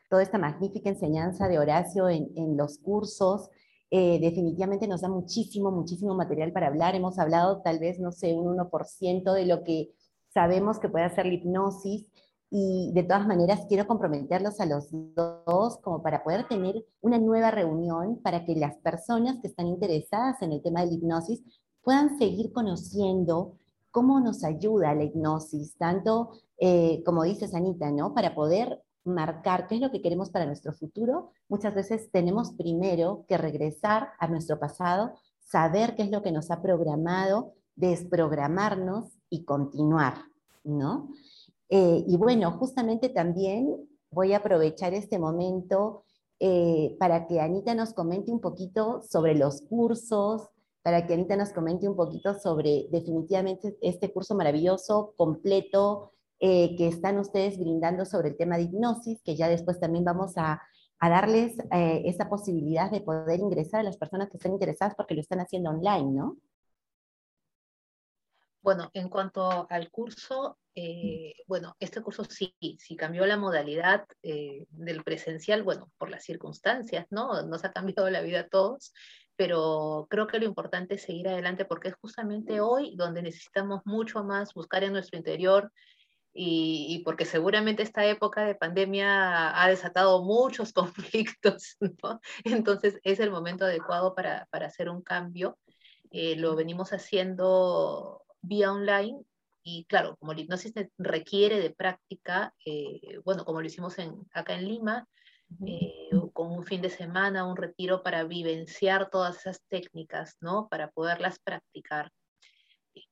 toda 0.08 0.22
esta 0.22 0.38
magnífica 0.38 0.90
enseñanza 0.90 1.48
de 1.48 1.58
Horacio 1.58 2.08
en, 2.08 2.30
en 2.36 2.56
los 2.56 2.78
cursos, 2.78 3.50
eh, 3.96 4.18
definitivamente 4.20 4.88
nos 4.88 5.02
da 5.02 5.08
muchísimo, 5.08 5.70
muchísimo 5.70 6.16
material 6.16 6.52
para 6.52 6.66
hablar. 6.66 6.96
Hemos 6.96 7.20
hablado 7.20 7.62
tal 7.62 7.78
vez, 7.78 8.00
no 8.00 8.12
sé, 8.12 8.34
un 8.34 8.58
1% 8.58 9.34
de 9.34 9.46
lo 9.46 9.64
que 9.64 9.94
sabemos 10.34 10.80
que 10.80 10.90
puede 10.90 11.06
hacer 11.06 11.28
la 11.28 11.34
hipnosis, 11.34 12.10
y 12.50 12.92
de 12.94 13.04
todas 13.04 13.28
maneras 13.28 13.66
quiero 13.70 13.86
comprometerlos 13.86 14.60
a 14.60 14.66
los 14.66 14.88
dos 15.16 15.78
como 15.78 16.02
para 16.02 16.24
poder 16.24 16.48
tener 16.48 16.84
una 17.02 17.20
nueva 17.20 17.52
reunión 17.52 18.20
para 18.24 18.46
que 18.46 18.56
las 18.56 18.78
personas 18.78 19.40
que 19.42 19.48
están 19.48 19.68
interesadas 19.68 20.42
en 20.42 20.54
el 20.54 20.64
tema 20.64 20.82
de 20.82 20.88
la 20.88 20.94
hipnosis 20.94 21.44
puedan 21.84 22.18
seguir 22.18 22.52
conociendo 22.52 23.58
cómo 23.92 24.20
nos 24.20 24.44
ayuda 24.44 24.96
la 24.96 25.04
hipnosis, 25.04 25.76
tanto 25.78 26.32
eh, 26.58 27.04
como 27.06 27.24
dice 27.24 27.48
Anita, 27.56 27.92
¿no? 27.92 28.16
Para 28.16 28.34
poder 28.34 28.82
marcar 29.04 29.68
qué 29.68 29.76
es 29.76 29.82
lo 29.82 29.92
que 29.92 30.02
queremos 30.02 30.30
para 30.30 30.46
nuestro 30.46 30.74
futuro, 30.74 31.32
muchas 31.50 31.76
veces 31.76 32.10
tenemos 32.12 32.54
primero 32.54 33.26
que 33.28 33.38
regresar 33.38 34.10
a 34.20 34.28
nuestro 34.28 34.60
pasado, 34.60 35.14
saber 35.40 35.96
qué 35.96 36.04
es 36.04 36.12
lo 36.12 36.24
que 36.24 36.32
nos 36.32 36.52
ha 36.52 36.62
programado, 36.62 37.54
desprogramarnos 37.76 39.18
y 39.30 39.44
continuar, 39.46 40.16
¿no? 40.64 41.10
Eh, 41.70 42.04
y 42.08 42.18
bueno, 42.18 42.52
justamente 42.52 43.10
también 43.10 43.76
voy 44.12 44.34
a 44.34 44.38
aprovechar 44.38 44.94
este 44.94 45.20
momento 45.20 46.04
eh, 46.40 46.96
para 47.00 47.28
que 47.28 47.40
Anita 47.40 47.74
nos 47.74 47.94
comente 47.94 48.32
un 48.32 48.40
poquito 48.40 49.02
sobre 49.02 49.36
los 49.36 49.62
cursos, 49.62 50.50
para 50.82 51.08
que 51.08 51.14
Anita 51.14 51.36
nos 51.36 51.50
comente 51.50 51.88
un 51.88 51.96
poquito 51.96 52.34
sobre 52.38 52.88
definitivamente 52.92 53.78
este 53.82 54.12
curso 54.12 54.36
maravilloso, 54.36 55.14
completo, 55.18 56.13
eh, 56.46 56.76
que 56.76 56.88
están 56.88 57.18
ustedes 57.20 57.58
brindando 57.58 58.06
sobre 58.06 58.30
el 58.30 58.38
tema 58.38 58.58
de 58.58 58.64
hipnosis, 58.64 59.22
que 59.24 59.36
ya 59.36 59.48
después 59.48 59.80
también 59.80 60.04
vamos 60.04 60.38
a, 60.38 60.62
a 61.00 61.10
darles 61.10 61.56
esa 61.72 62.30
posibilidad 62.30 62.92
de 62.92 63.02
poder 63.02 63.40
ingresar 63.40 63.80
a 63.80 63.84
las 63.84 63.98
personas 63.98 64.30
que 64.30 64.38
están 64.38 64.54
interesadas 64.54 64.96
porque 64.96 65.16
lo 65.16 65.22
están 65.22 65.40
haciendo 65.40 65.70
online, 65.70 66.12
¿no? 66.12 66.38
Bueno, 68.64 68.90
en 68.94 69.10
cuanto 69.10 69.68
al 69.70 69.92
curso, 69.92 70.58
eh, 70.74 71.36
bueno, 71.48 71.76
este 71.82 72.02
curso 72.02 72.24
sí, 72.24 72.56
sí 72.80 72.96
cambió 72.96 73.26
la 73.26 73.36
modalidad 73.36 74.06
eh, 74.22 74.66
del 74.70 75.04
presencial, 75.04 75.64
bueno, 75.64 75.92
por 75.98 76.10
las 76.10 76.24
circunstancias, 76.24 77.06
¿no? 77.10 77.44
Nos 77.44 77.66
ha 77.66 77.74
cambiado 77.74 78.10
la 78.10 78.22
vida 78.22 78.40
a 78.40 78.48
todos, 78.48 78.94
pero 79.36 80.08
creo 80.10 80.28
que 80.28 80.40
lo 80.40 80.46
importante 80.46 80.96
es 80.96 81.02
seguir 81.02 81.28
adelante 81.28 81.66
porque 81.66 81.90
es 81.90 81.96
justamente 81.96 82.62
hoy 82.62 82.96
donde 82.96 83.22
necesitamos 83.22 83.82
mucho 83.84 84.24
más 84.24 84.54
buscar 84.54 84.86
en 84.86 84.94
nuestro 84.94 85.18
interior 85.18 85.70
y, 86.34 86.88
y 86.90 87.04
porque 87.04 87.26
seguramente 87.26 87.84
esta 87.84 88.06
época 88.06 88.44
de 88.44 88.56
pandemia 88.56 89.62
ha 89.62 89.68
desatado 89.70 90.24
muchos 90.24 90.74
conflictos, 90.74 91.78
¿no? 91.80 92.20
Entonces 92.44 93.00
es 93.04 93.20
el 93.20 93.32
momento 93.32 93.66
adecuado 93.66 94.16
para, 94.16 94.48
para 94.50 94.68
hacer 94.68 94.90
un 94.90 95.02
cambio. 95.02 95.58
Eh, 96.12 96.36
lo 96.36 96.56
venimos 96.56 96.94
haciendo 96.94 98.24
vía 98.42 98.72
online 98.72 99.24
y 99.64 99.86
claro, 99.86 100.18
como 100.18 100.34
la 100.34 100.42
hipnosis 100.42 100.74
requiere 100.98 101.60
de 101.60 101.72
práctica, 101.72 102.54
eh, 102.66 103.20
bueno, 103.24 103.46
como 103.46 103.62
lo 103.62 103.68
hicimos 103.68 103.98
en, 103.98 104.16
acá 104.34 104.56
en 104.56 104.68
Lima, 104.68 105.08
eh, 105.66 106.10
con 106.34 106.52
un 106.52 106.64
fin 106.64 106.82
de 106.82 106.90
semana, 106.90 107.46
un 107.46 107.56
retiro 107.56 108.04
para 108.04 108.24
vivenciar 108.26 109.10
todas 109.10 109.38
esas 109.38 109.62
técnicas, 109.70 110.36
¿no? 110.42 110.68
Para 110.68 110.92
poderlas 110.92 111.40
practicar. 111.40 112.12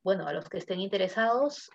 bueno, 0.04 0.28
a 0.28 0.34
los 0.34 0.50
que 0.50 0.58
estén 0.58 0.80
interesados, 0.80 1.70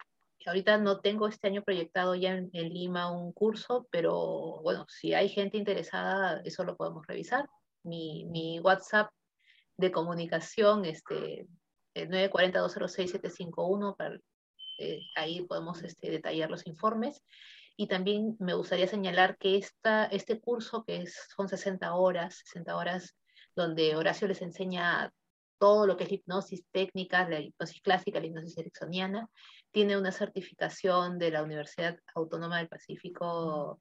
ahorita 0.47 0.79
no 0.79 1.01
tengo 1.01 1.29
este 1.29 1.49
año 1.49 1.63
proyectado 1.63 2.15
ya 2.15 2.35
en, 2.35 2.51
Lima 2.53 3.11
un 3.11 3.33
curso, 3.33 3.87
pero 3.91 4.61
bueno, 4.63 4.87
si 4.89 5.13
hay 5.13 5.29
gente 5.29 5.59
interesada, 5.59 6.41
eso 6.45 6.65
lo 6.65 6.77
podemos 6.77 7.07
revisar. 7.07 7.49
Mi, 7.83 8.59
WhatsApp 8.61 9.11
de 9.77 9.93
comunicación, 9.93 10.85
este, 10.85 11.47
940-206-751, 11.95 13.97
para, 13.97 14.19
eh, 14.79 15.01
ahí 15.17 15.43
podemos 15.43 15.83
este, 15.83 16.11
detallar 16.11 16.51
los 16.51 16.67
informes. 16.67 17.23
Y 17.77 17.89
también 17.89 18.37
me 18.39 18.55
gustaría 18.55 18.87
señalar 18.87 19.37
que 19.37 19.59
este 19.59 20.41
curso, 20.41 20.85
que 20.85 21.03
es, 21.03 21.29
son 21.37 21.49
60 21.49 21.95
horas, 21.95 22.41
60 22.47 22.75
horas, 22.75 23.17
donde 23.55 23.97
Horacio 23.97 24.29
les 24.29 24.43
enseña 24.43 25.13
todo 25.59 25.87
lo 25.87 25.97
que 25.97 26.05
es 26.05 26.13
hipnosis 26.13 26.65
técnica, 26.71 27.29
la 27.29 27.41
hipnosis 27.41 27.81
clásica, 27.81 28.21
la 28.21 28.27
hipnosis 28.27 28.59
ericksoniana, 28.59 29.29
tiene 29.71 29.99
una 29.99 30.13
certificación 30.13 31.19
de 31.19 31.31
la 31.31 31.43
Universidad 31.43 31.99
Autónoma 32.15 32.59
del 32.59 32.69
Pacífico 32.69 33.81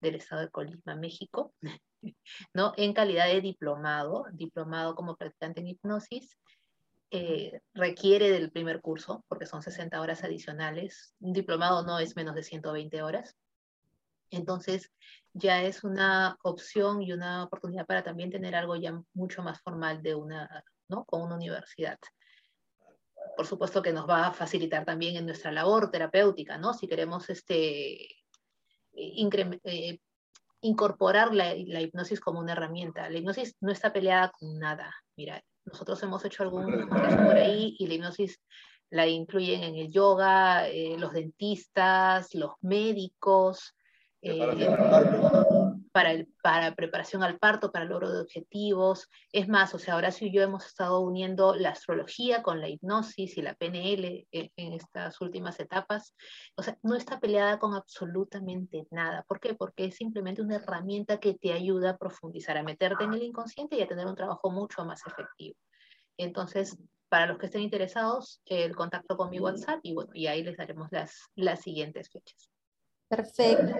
del 0.00 0.16
Estado 0.16 0.42
de 0.42 0.50
Colima, 0.50 0.94
México, 0.96 1.54
¿no? 2.54 2.72
en 2.76 2.92
calidad 2.92 3.26
de 3.26 3.40
diplomado, 3.40 4.26
diplomado 4.32 4.94
como 4.94 5.16
practicante 5.16 5.60
en 5.60 5.68
hipnosis, 5.68 6.38
eh, 7.10 7.60
requiere 7.72 8.30
del 8.30 8.50
primer 8.50 8.80
curso, 8.80 9.24
porque 9.28 9.46
son 9.46 9.62
60 9.62 10.00
horas 10.00 10.24
adicionales. 10.24 11.14
Un 11.20 11.32
diplomado 11.32 11.82
no 11.84 11.98
es 11.98 12.14
menos 12.16 12.34
de 12.34 12.42
120 12.42 13.02
horas. 13.02 13.34
Entonces, 14.30 14.92
ya 15.32 15.62
es 15.62 15.84
una 15.84 16.36
opción 16.42 17.02
y 17.02 17.12
una 17.12 17.44
oportunidad 17.44 17.86
para 17.86 18.04
también 18.04 18.30
tener 18.30 18.54
algo 18.54 18.76
ya 18.76 19.00
mucho 19.14 19.42
más 19.42 19.60
formal 19.62 20.02
de 20.02 20.14
una, 20.14 20.64
¿no? 20.88 21.04
Con 21.04 21.22
una 21.22 21.36
universidad. 21.36 21.98
Por 23.36 23.46
supuesto 23.46 23.82
que 23.82 23.92
nos 23.92 24.08
va 24.08 24.26
a 24.26 24.32
facilitar 24.32 24.84
también 24.84 25.16
en 25.16 25.26
nuestra 25.26 25.52
labor 25.52 25.90
terapéutica, 25.90 26.58
¿no? 26.58 26.74
Si 26.74 26.88
queremos 26.88 27.28
este, 27.30 28.04
eh, 28.92 29.98
incorporar 30.60 31.34
la, 31.34 31.54
la, 31.54 31.80
hipnosis 31.80 32.20
como 32.20 32.40
una 32.40 32.52
herramienta. 32.52 33.08
La 33.08 33.18
hipnosis 33.18 33.56
no 33.60 33.70
está 33.70 33.92
peleada 33.92 34.32
con 34.38 34.58
nada. 34.58 34.94
Mira, 35.16 35.42
nosotros 35.64 36.02
hemos 36.02 36.24
hecho 36.24 36.42
algún 36.42 36.88
por 36.88 37.36
ahí 37.36 37.76
y 37.78 37.86
la 37.86 37.94
hipnosis 37.94 38.40
la 38.90 39.06
incluyen 39.06 39.62
en 39.62 39.74
el 39.76 39.92
yoga, 39.92 40.68
eh, 40.68 40.96
los 40.98 41.12
dentistas, 41.12 42.34
los 42.34 42.52
médicos, 42.62 43.74
eh, 44.22 44.38
para, 45.98 46.12
el, 46.12 46.28
para 46.44 46.76
preparación 46.76 47.24
al 47.24 47.40
parto, 47.40 47.72
para 47.72 47.82
el 47.82 47.90
logro 47.90 48.12
de 48.12 48.20
objetivos. 48.20 49.08
Es 49.32 49.48
más, 49.48 49.74
o 49.74 49.80
sea, 49.80 49.96
Horacio 49.96 50.28
y 50.28 50.32
yo 50.32 50.42
hemos 50.42 50.64
estado 50.64 51.00
uniendo 51.00 51.56
la 51.56 51.70
astrología 51.70 52.40
con 52.40 52.60
la 52.60 52.68
hipnosis 52.68 53.36
y 53.36 53.42
la 53.42 53.54
PNL 53.54 54.28
en, 54.30 54.52
en 54.54 54.72
estas 54.74 55.20
últimas 55.20 55.58
etapas. 55.58 56.14
O 56.54 56.62
sea, 56.62 56.78
no 56.84 56.94
está 56.94 57.18
peleada 57.18 57.58
con 57.58 57.74
absolutamente 57.74 58.86
nada. 58.92 59.24
¿Por 59.26 59.40
qué? 59.40 59.54
Porque 59.54 59.86
es 59.86 59.96
simplemente 59.96 60.40
una 60.40 60.54
herramienta 60.54 61.18
que 61.18 61.34
te 61.34 61.52
ayuda 61.52 61.90
a 61.90 61.96
profundizar, 61.96 62.56
a 62.56 62.62
meterte 62.62 63.02
en 63.02 63.14
el 63.14 63.24
inconsciente 63.24 63.74
y 63.74 63.82
a 63.82 63.88
tener 63.88 64.06
un 64.06 64.14
trabajo 64.14 64.52
mucho 64.52 64.84
más 64.84 65.04
efectivo. 65.04 65.56
Entonces, 66.16 66.78
para 67.08 67.26
los 67.26 67.38
que 67.38 67.46
estén 67.46 67.62
interesados, 67.62 68.40
el 68.44 68.76
contacto 68.76 69.16
con 69.16 69.30
mi 69.30 69.40
WhatsApp 69.40 69.80
y 69.82 69.94
bueno, 69.94 70.12
y 70.14 70.28
ahí 70.28 70.44
les 70.44 70.58
daremos 70.58 70.86
las, 70.92 71.28
las 71.34 71.60
siguientes 71.60 72.08
fechas. 72.08 72.52
Perfecto, 73.08 73.74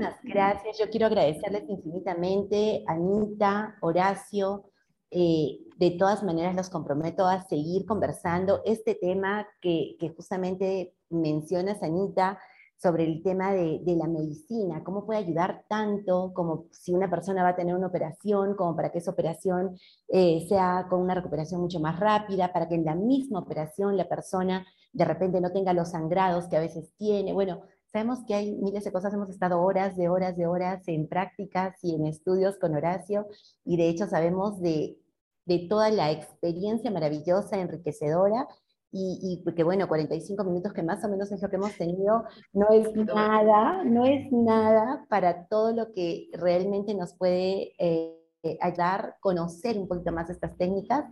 muchísimas 0.00 0.22
gracias. 0.22 0.78
Yo 0.78 0.90
quiero 0.90 1.06
agradecerles 1.06 1.68
infinitamente, 1.68 2.84
Anita, 2.86 3.76
Horacio. 3.80 4.64
Eh, 5.10 5.58
de 5.76 5.90
todas 5.92 6.22
maneras, 6.22 6.54
los 6.54 6.70
comprometo 6.70 7.26
a 7.26 7.42
seguir 7.42 7.84
conversando. 7.86 8.62
Este 8.64 8.94
tema 8.94 9.46
que, 9.60 9.96
justamente 10.16 10.94
mencionas, 11.08 11.82
Anita, 11.82 12.38
sobre 12.76 13.04
el 13.04 13.22
tema 13.22 13.52
de, 13.52 13.82
la 13.84 14.06
medicina, 14.06 14.82
cómo 14.84 15.04
puede 15.04 15.18
ayudar 15.18 15.64
tanto 15.68 16.32
como 16.32 16.66
si 16.70 16.94
una 16.94 17.10
persona 17.10 17.42
va 17.42 17.50
a 17.50 17.56
tener 17.56 17.74
una 17.74 17.88
operación, 17.88 18.54
como 18.56 18.74
para 18.74 18.90
que 18.90 18.98
esa 18.98 19.10
operación 19.10 19.76
eh, 20.08 20.46
sea 20.48 20.86
con 20.88 21.02
una 21.02 21.14
recuperación 21.14 21.60
mucho 21.60 21.80
más 21.80 22.00
rápida, 22.00 22.52
para 22.52 22.68
que 22.68 22.76
en 22.76 22.84
la 22.84 22.94
misma 22.94 23.40
operación 23.40 23.96
la 23.98 24.08
persona 24.08 24.66
de 24.92 25.04
repente 25.04 25.40
no 25.40 25.52
tenga 25.52 25.74
los 25.74 25.90
sangrados 25.90 26.48
que 26.48 26.56
a 26.56 26.60
veces 26.60 26.90
tiene. 26.96 27.32
Bueno, 27.34 27.62
sabemos 27.92 28.20
que 28.26 28.34
hay 28.34 28.52
miles 28.52 28.84
de 28.84 28.92
cosas, 28.92 29.14
hemos 29.14 29.30
estado 29.30 29.60
horas 29.60 29.96
de 29.96 30.08
horas 30.08 30.36
de 30.36 30.46
horas 30.46 30.86
en 30.86 31.08
prácticas 31.08 31.76
y 31.82 31.94
en 31.94 32.06
estudios 32.06 32.58
con 32.58 32.74
Horacio, 32.74 33.26
y 33.64 33.76
de 33.76 33.88
hecho 33.88 34.06
sabemos 34.06 34.60
de, 34.60 34.98
de 35.46 35.66
toda 35.68 35.90
la 35.90 36.10
experiencia 36.10 36.90
maravillosa, 36.90 37.58
enriquecedora, 37.60 38.46
y, 38.92 39.42
y, 39.46 39.54
que 39.54 39.62
bueno, 39.62 39.86
45 39.86 40.42
minutos 40.42 40.72
que 40.72 40.82
más 40.82 41.04
o 41.04 41.08
menos 41.08 41.30
es 41.30 41.40
lo 41.40 41.48
que 41.48 41.56
hemos 41.56 41.76
tenido, 41.76 42.24
no 42.52 42.70
es 42.70 42.92
nada, 42.96 43.84
no 43.84 44.04
es 44.04 44.32
nada 44.32 45.06
para 45.08 45.46
todo 45.46 45.72
lo 45.72 45.92
que 45.92 46.28
realmente 46.32 46.92
nos 46.94 47.14
puede 47.14 47.72
eh, 47.78 48.20
ayudar 48.60 49.00
a 49.00 49.16
conocer 49.20 49.78
un 49.78 49.86
poquito 49.86 50.12
más 50.12 50.30
estas 50.30 50.56
técnicas. 50.56 51.04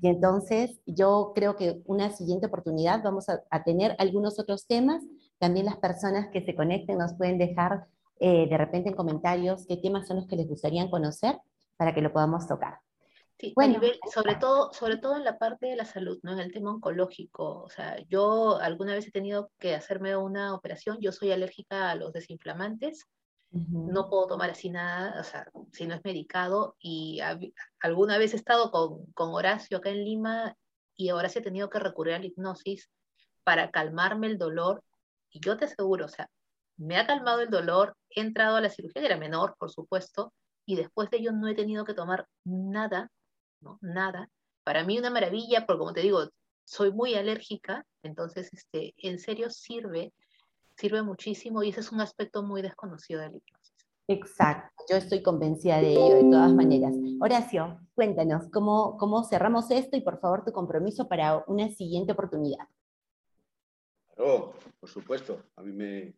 Y 0.00 0.08
entonces 0.08 0.80
yo 0.86 1.32
creo 1.34 1.56
que 1.56 1.82
una 1.86 2.10
siguiente 2.10 2.46
oportunidad 2.46 3.02
vamos 3.02 3.26
a, 3.28 3.64
tener 3.64 3.96
algunos 3.98 4.38
otros 4.38 4.66
temas. 4.66 5.02
También 5.38 5.66
las 5.66 5.76
personas 5.76 6.28
que 6.32 6.44
se 6.44 6.54
conecten 6.54 6.98
nos 6.98 7.14
pueden 7.14 7.38
dejar 7.38 7.86
eh, 8.18 8.48
de 8.48 8.56
repente 8.56 8.90
en 8.90 8.96
comentarios 8.96 9.66
qué 9.66 9.76
temas 9.76 10.06
son 10.06 10.18
los 10.18 10.26
que 10.26 10.36
les 10.36 10.48
gustaría 10.48 10.88
conocer 10.90 11.38
para 11.76 11.94
que 11.94 12.00
lo 12.00 12.12
podamos 12.12 12.46
tocar. 12.46 12.80
Sí, 13.38 13.52
bueno. 13.54 13.78
sobre 14.10 14.36
todo, 14.36 14.72
sobre 14.72 14.96
todo 14.96 15.16
en 15.16 15.24
la 15.24 15.38
parte 15.38 15.66
de 15.66 15.76
la 15.76 15.84
salud, 15.84 16.18
¿no? 16.22 16.32
En 16.32 16.38
el 16.38 16.52
tema 16.52 16.70
oncológico. 16.70 17.62
O 17.62 17.68
sea, 17.68 17.98
yo 18.08 18.58
alguna 18.58 18.94
vez 18.94 19.06
he 19.06 19.10
tenido 19.10 19.50
que 19.58 19.74
hacerme 19.74 20.16
una 20.16 20.54
operación, 20.54 20.98
yo 21.00 21.12
soy 21.12 21.32
alérgica 21.32 21.90
a 21.90 21.94
los 21.96 22.12
desinflamantes, 22.12 23.04
no 23.50 24.10
puedo 24.10 24.26
tomar 24.26 24.50
así 24.50 24.68
nada, 24.68 25.18
o 25.18 25.24
sea, 25.24 25.48
si 25.72 25.86
no 25.86 25.94
es 25.94 26.04
medicado, 26.04 26.76
y 26.78 27.20
alguna 27.80 28.18
vez 28.18 28.34
he 28.34 28.36
estado 28.36 28.70
con, 28.70 29.06
con 29.12 29.30
Horacio 29.30 29.78
acá 29.78 29.90
en 29.90 30.04
Lima, 30.04 30.56
y 30.94 31.10
Horacio 31.10 31.40
he 31.40 31.44
tenido 31.44 31.70
que 31.70 31.78
recurrir 31.78 32.14
a 32.14 32.18
la 32.18 32.26
hipnosis 32.26 32.90
para 33.44 33.70
calmarme 33.70 34.26
el 34.26 34.36
dolor, 34.36 34.82
y 35.30 35.40
yo 35.40 35.56
te 35.56 35.66
aseguro, 35.66 36.06
o 36.06 36.08
sea, 36.08 36.28
me 36.76 36.98
ha 36.98 37.06
calmado 37.06 37.40
el 37.40 37.50
dolor, 37.50 37.96
he 38.10 38.20
entrado 38.20 38.56
a 38.56 38.60
la 38.60 38.70
cirugía, 38.70 39.02
era 39.02 39.16
menor, 39.16 39.56
por 39.58 39.70
supuesto, 39.70 40.32
y 40.66 40.76
después 40.76 41.10
de 41.10 41.18
ello 41.18 41.32
no 41.32 41.48
he 41.48 41.54
tenido 41.54 41.84
que 41.84 41.94
tomar 41.94 42.26
nada 42.44 43.10
Nada. 43.80 44.28
Para 44.64 44.84
mí 44.84 44.98
una 44.98 45.10
maravilla, 45.10 45.64
porque 45.66 45.78
como 45.78 45.92
te 45.92 46.00
digo, 46.00 46.28
soy 46.64 46.92
muy 46.92 47.14
alérgica, 47.14 47.84
entonces 48.02 48.52
este, 48.52 48.94
en 48.98 49.18
serio 49.18 49.50
sirve, 49.50 50.12
sirve 50.76 51.02
muchísimo 51.02 51.62
y 51.62 51.70
ese 51.70 51.80
es 51.80 51.92
un 51.92 52.00
aspecto 52.00 52.42
muy 52.42 52.62
desconocido 52.62 53.20
de 53.20 53.30
la 53.30 53.36
hipnosis. 53.36 53.74
Exacto, 54.08 54.84
yo 54.88 54.96
estoy 54.96 55.22
convencida 55.22 55.80
de 55.80 55.92
ello 55.92 56.14
de 56.14 56.30
todas 56.30 56.52
maneras. 56.52 56.94
Horacio, 57.20 57.80
cuéntanos 57.94 58.48
cómo, 58.52 58.96
cómo 58.98 59.24
cerramos 59.24 59.70
esto 59.70 59.96
y 59.96 60.00
por 60.00 60.20
favor 60.20 60.44
tu 60.44 60.52
compromiso 60.52 61.08
para 61.08 61.44
una 61.48 61.68
siguiente 61.70 62.12
oportunidad. 62.12 62.68
Claro, 64.16 64.54
por 64.80 64.88
supuesto. 64.88 65.44
A 65.56 65.62
mí 65.62 65.72
me, 65.72 66.14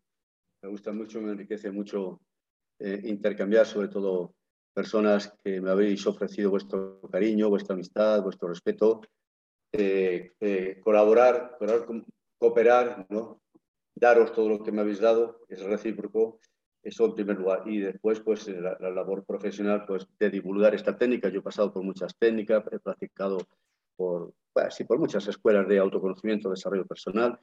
me 0.63 0.69
gusta 0.69 0.93
mucho, 0.93 1.21
me 1.21 1.33
enriquece 1.33 1.71
mucho 1.71 2.21
eh, 2.79 3.01
intercambiar 3.05 3.67
sobre 3.67 3.89
todo 3.89 4.35
personas 4.73 5.35
que 5.43 5.61
me 5.61 5.71
habéis 5.71 6.07
ofrecido 6.07 6.51
vuestro 6.51 7.01
cariño, 7.11 7.49
vuestra 7.49 7.75
amistad, 7.75 8.23
vuestro 8.23 8.49
respeto, 8.49 9.01
eh, 9.73 10.33
eh, 10.39 10.81
colaborar, 10.83 11.59
cooperar, 12.39 13.07
daros 13.97 14.33
todo 14.33 14.49
lo 14.49 14.63
que 14.63 14.71
me 14.71 14.83
habéis 14.83 15.01
dado, 15.01 15.41
es 15.49 15.61
recíproco, 15.65 16.39
eso 16.81 17.07
en 17.07 17.15
primer 17.15 17.39
lugar. 17.39 17.65
Y 17.67 17.81
después, 17.81 18.21
pues, 18.21 18.47
la, 18.47 18.79
labor 18.79 19.25
profesional 19.25 19.85
pues, 19.85 20.07
de 20.21 20.31
divulgar 20.31 20.73
esta 20.77 20.97
técnica. 20.97 21.29
Yo 21.29 21.41
he 21.41 21.43
pasado 21.43 21.73
por 21.73 21.83
muchas 21.83 22.17
técnicas, 22.17 22.65
he 22.71 22.79
practicado 22.79 23.39
por, 23.97 24.33
sí, 24.71 24.85
por 24.85 25.01
muchas 25.01 25.27
escuelas 25.27 25.67
de 25.67 25.79
autoconocimiento, 25.79 26.51
desarrollo 26.51 26.87
personal, 26.87 27.41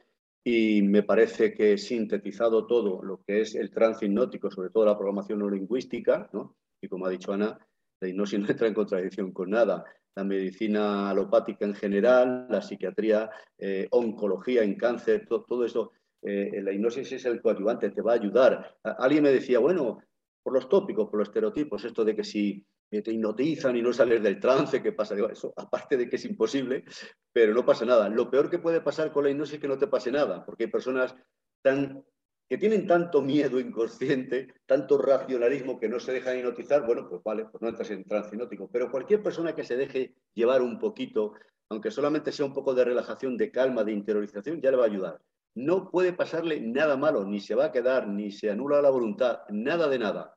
y 0.47 0.83
me 0.83 1.01
parece 1.01 1.55
que 1.55 1.75
sintetizado 1.75 2.67
todo 2.67 3.01
lo 3.01 3.23
que 3.25 3.41
es 3.41 3.55
el 3.55 3.71
trance 3.71 4.05
hipnótico, 4.05 4.51
sobre 4.51 4.69
todo 4.69 4.85
la 4.85 4.95
programación 4.95 5.39
no 5.39 5.49
lingüística, 5.49 6.29
¿no? 6.33 6.55
Y 6.79 6.87
como 6.87 7.07
ha 7.07 7.09
dicho 7.09 7.33
Ana, 7.33 7.57
la 7.99 8.07
hipnosis 8.07 8.39
no 8.39 8.47
entra 8.47 8.67
en 8.67 8.75
contradicción 8.75 9.31
con 9.31 9.49
nada. 9.49 9.83
La 10.15 10.23
medicina 10.23 11.09
alopática 11.09 11.65
en 11.65 11.73
general, 11.73 12.45
la 12.47 12.61
psiquiatría, 12.61 13.27
eh, 13.57 13.87
oncología 13.89 14.61
en 14.61 14.75
cáncer, 14.75 15.25
todo 15.27 15.65
eso, 15.65 15.93
eh, 16.21 16.61
la 16.61 16.71
hipnosis 16.71 17.11
es 17.11 17.25
el 17.25 17.41
coadyuvante, 17.41 17.89
te 17.89 18.03
va 18.03 18.11
a 18.11 18.15
ayudar. 18.15 18.77
alguien 18.83 19.23
me 19.23 19.31
decía, 19.31 19.57
bueno, 19.57 19.97
por 20.43 20.53
los 20.53 20.69
tópicos, 20.69 21.09
por 21.09 21.17
los 21.17 21.29
estereotipos, 21.29 21.83
esto 21.83 22.05
de 22.05 22.15
que 22.15 22.23
si 22.23 22.63
te 22.89 23.11
hipnotizan 23.11 23.75
y 23.75 23.81
no 23.81 23.91
sales 23.91 24.21
del 24.21 24.39
trance, 24.39 24.81
¿qué 24.81 24.91
pasa? 24.91 25.15
eso, 25.31 25.53
aparte 25.57 25.97
de 25.97 26.09
que 26.09 26.15
es 26.15 26.25
imposible, 26.25 26.85
pero 27.31 27.53
no 27.53 27.65
pasa 27.65 27.85
nada. 27.85 28.09
Lo 28.09 28.29
peor 28.29 28.49
que 28.49 28.59
puede 28.59 28.81
pasar 28.81 29.11
con 29.11 29.23
la 29.23 29.31
hipnosis 29.31 29.55
es 29.55 29.59
que 29.59 29.67
no 29.67 29.77
te 29.77 29.87
pase 29.87 30.11
nada, 30.11 30.45
porque 30.45 30.65
hay 30.65 30.69
personas 30.69 31.15
tan 31.61 32.03
que 32.47 32.57
tienen 32.57 32.85
tanto 32.85 33.21
miedo 33.21 33.59
inconsciente, 33.59 34.53
tanto 34.65 34.99
racionalismo 34.99 35.79
que 35.79 35.89
no 35.89 35.99
se 35.99 36.13
dejan 36.13 36.37
hipnotizar, 36.37 36.85
bueno, 36.85 37.07
pues 37.09 37.23
vale, 37.23 37.45
pues 37.45 37.61
no 37.61 37.69
entras 37.69 37.89
en 37.89 38.03
trance 38.03 38.35
hipnótico. 38.35 38.69
Pero 38.71 38.91
cualquier 38.91 39.23
persona 39.23 39.55
que 39.55 39.63
se 39.63 39.75
deje 39.75 40.15
llevar 40.33 40.61
un 40.61 40.77
poquito, 40.77 41.33
aunque 41.69 41.89
solamente 41.89 42.31
sea 42.31 42.45
un 42.45 42.53
poco 42.53 42.75
de 42.75 42.85
relajación, 42.85 43.35
de 43.35 43.51
calma, 43.51 43.83
de 43.83 43.93
interiorización, 43.93 44.61
ya 44.61 44.69
le 44.69 44.77
va 44.77 44.83
a 44.83 44.87
ayudar. 44.87 45.21
No 45.55 45.89
puede 45.89 46.13
pasarle 46.13 46.59
nada 46.59 46.97
malo, 46.97 47.25
ni 47.25 47.39
se 47.39 47.55
va 47.55 47.65
a 47.65 47.71
quedar, 47.71 48.07
ni 48.07 48.29
se 48.29 48.51
anula 48.51 48.81
la 48.81 48.89
voluntad, 48.91 49.39
nada 49.49 49.87
de 49.87 49.99
nada. 49.99 50.34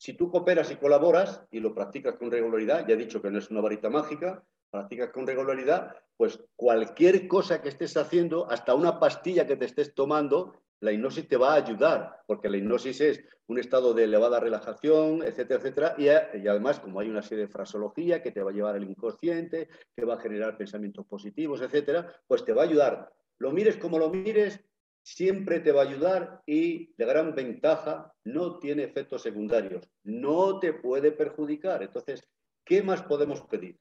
Si 0.00 0.14
tú 0.14 0.30
cooperas 0.30 0.70
y 0.70 0.76
colaboras 0.76 1.42
y 1.50 1.60
lo 1.60 1.74
practicas 1.74 2.14
con 2.14 2.30
regularidad, 2.30 2.88
ya 2.88 2.94
he 2.94 2.96
dicho 2.96 3.20
que 3.20 3.30
no 3.30 3.38
es 3.38 3.50
una 3.50 3.60
varita 3.60 3.90
mágica, 3.90 4.42
practicas 4.70 5.10
con 5.10 5.26
regularidad, 5.26 5.94
pues 6.16 6.42
cualquier 6.56 7.28
cosa 7.28 7.60
que 7.60 7.68
estés 7.68 7.98
haciendo, 7.98 8.50
hasta 8.50 8.74
una 8.74 8.98
pastilla 8.98 9.46
que 9.46 9.56
te 9.56 9.66
estés 9.66 9.94
tomando, 9.94 10.54
la 10.80 10.90
hipnosis 10.90 11.28
te 11.28 11.36
va 11.36 11.52
a 11.52 11.56
ayudar, 11.56 12.22
porque 12.26 12.48
la 12.48 12.56
hipnosis 12.56 12.98
es 13.02 13.24
un 13.46 13.58
estado 13.58 13.92
de 13.92 14.04
elevada 14.04 14.40
relajación, 14.40 15.22
etcétera, 15.22 15.60
etcétera, 15.60 15.94
y, 15.98 16.08
además 16.48 16.80
como 16.80 16.98
hay 17.00 17.10
una 17.10 17.20
serie 17.20 17.44
de 17.44 17.52
fraseología 17.52 18.22
que 18.22 18.32
te 18.32 18.42
va 18.42 18.52
a 18.52 18.54
llevar 18.54 18.76
al 18.76 18.88
inconsciente, 18.88 19.68
que 19.94 20.06
va 20.06 20.14
a 20.14 20.20
generar 20.20 20.56
pensamientos 20.56 21.04
positivos, 21.04 21.60
etcétera, 21.60 22.10
pues 22.26 22.42
te 22.42 22.54
va 22.54 22.62
a 22.62 22.64
ayudar. 22.64 23.12
Lo 23.36 23.50
mires 23.50 23.76
como 23.76 23.98
lo 23.98 24.08
mires, 24.08 24.64
siempre 25.02 25.60
te 25.60 25.72
va 25.72 25.82
a 25.82 25.88
ayudar 25.88 26.42
y 26.46 26.94
de 26.96 27.04
gran 27.04 27.34
ventaja 27.34 28.12
no 28.24 28.58
tiene 28.58 28.84
efectos 28.84 29.22
secundarios, 29.22 29.88
no 30.04 30.58
te 30.58 30.72
puede 30.72 31.12
perjudicar. 31.12 31.82
Entonces, 31.82 32.28
¿qué 32.64 32.82
más 32.82 33.02
podemos 33.02 33.42
pedir? 33.42 33.78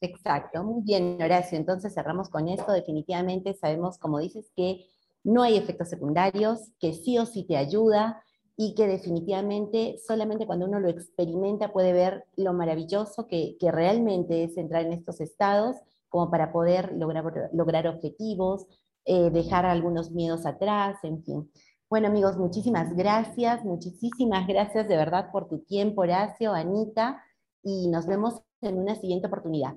Exacto, 0.00 0.64
muy 0.64 0.82
bien, 0.82 1.18
Horacio. 1.22 1.56
Entonces 1.56 1.94
cerramos 1.94 2.28
con 2.28 2.48
esto. 2.48 2.72
Definitivamente 2.72 3.54
sabemos, 3.54 3.98
como 3.98 4.18
dices, 4.18 4.50
que 4.56 4.86
no 5.22 5.42
hay 5.42 5.56
efectos 5.56 5.88
secundarios, 5.88 6.72
que 6.80 6.92
sí 6.92 7.18
o 7.18 7.26
sí 7.26 7.44
te 7.44 7.56
ayuda 7.56 8.22
y 8.56 8.74
que 8.74 8.86
definitivamente 8.86 9.98
solamente 10.04 10.46
cuando 10.46 10.66
uno 10.66 10.80
lo 10.80 10.88
experimenta 10.88 11.72
puede 11.72 11.92
ver 11.92 12.24
lo 12.36 12.52
maravilloso 12.52 13.26
que, 13.26 13.56
realmente 13.60 14.44
es 14.44 14.56
entrar 14.56 14.84
en 14.84 14.92
estos 14.92 15.20
estados 15.20 15.76
como 16.08 16.30
para 16.30 16.52
poder 16.52 16.92
lograr, 16.92 17.50
lograr 17.52 17.86
objetivos, 17.86 18.66
eh, 19.04 19.30
dejar 19.30 19.66
algunos 19.66 20.10
miedos 20.10 20.46
atrás, 20.46 20.98
en 21.02 21.22
fin. 21.24 21.50
Bueno 21.88 22.08
amigos, 22.08 22.38
muchísimas 22.38 22.94
gracias, 22.96 23.64
muchísimas 23.64 24.46
gracias 24.46 24.88
de 24.88 24.96
verdad 24.96 25.30
por 25.30 25.48
tu 25.48 25.58
tiempo, 25.64 26.02
Horacio, 26.02 26.52
Anita, 26.52 27.22
y 27.62 27.88
nos 27.88 28.06
vemos 28.06 28.42
en 28.62 28.78
una 28.78 28.94
siguiente 28.94 29.26
oportunidad. 29.26 29.74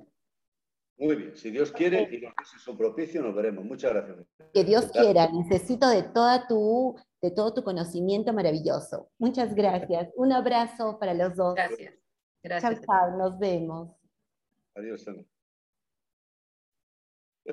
Muy 0.98 1.16
bien, 1.18 1.36
si 1.36 1.52
Dios 1.52 1.74
quiere 1.74 2.08
y 2.10 2.20
los 2.20 2.34
meses 2.40 2.62
son 2.62 2.78
propicios, 2.78 3.24
nos 3.24 3.36
veremos. 3.36 3.66
Muchas 3.66 3.92
gracias. 3.92 4.18
Que 4.54 4.64
Dios 4.64 4.86
quiera, 4.94 5.30
necesito 5.30 5.90
de, 5.90 6.04
toda 6.04 6.48
tu, 6.48 6.96
de 7.22 7.32
todo 7.32 7.54
tu 7.54 7.64
conocimiento 7.64 8.32
maravilloso. 8.32 9.10
Muchas 9.18 9.54
gracias. 9.54 10.10
Un 10.16 10.32
abrazo 10.32 10.98
para 10.98 11.14
los 11.14 11.36
dos. 11.36 11.56
Gracias. 11.56 11.96
Gracias. 12.42 12.74
Chao, 12.76 12.86
chao, 12.86 13.18
nos 13.18 13.38
vemos. 13.38 13.90
Adiós, 14.76 15.06
Ana. 15.08 15.26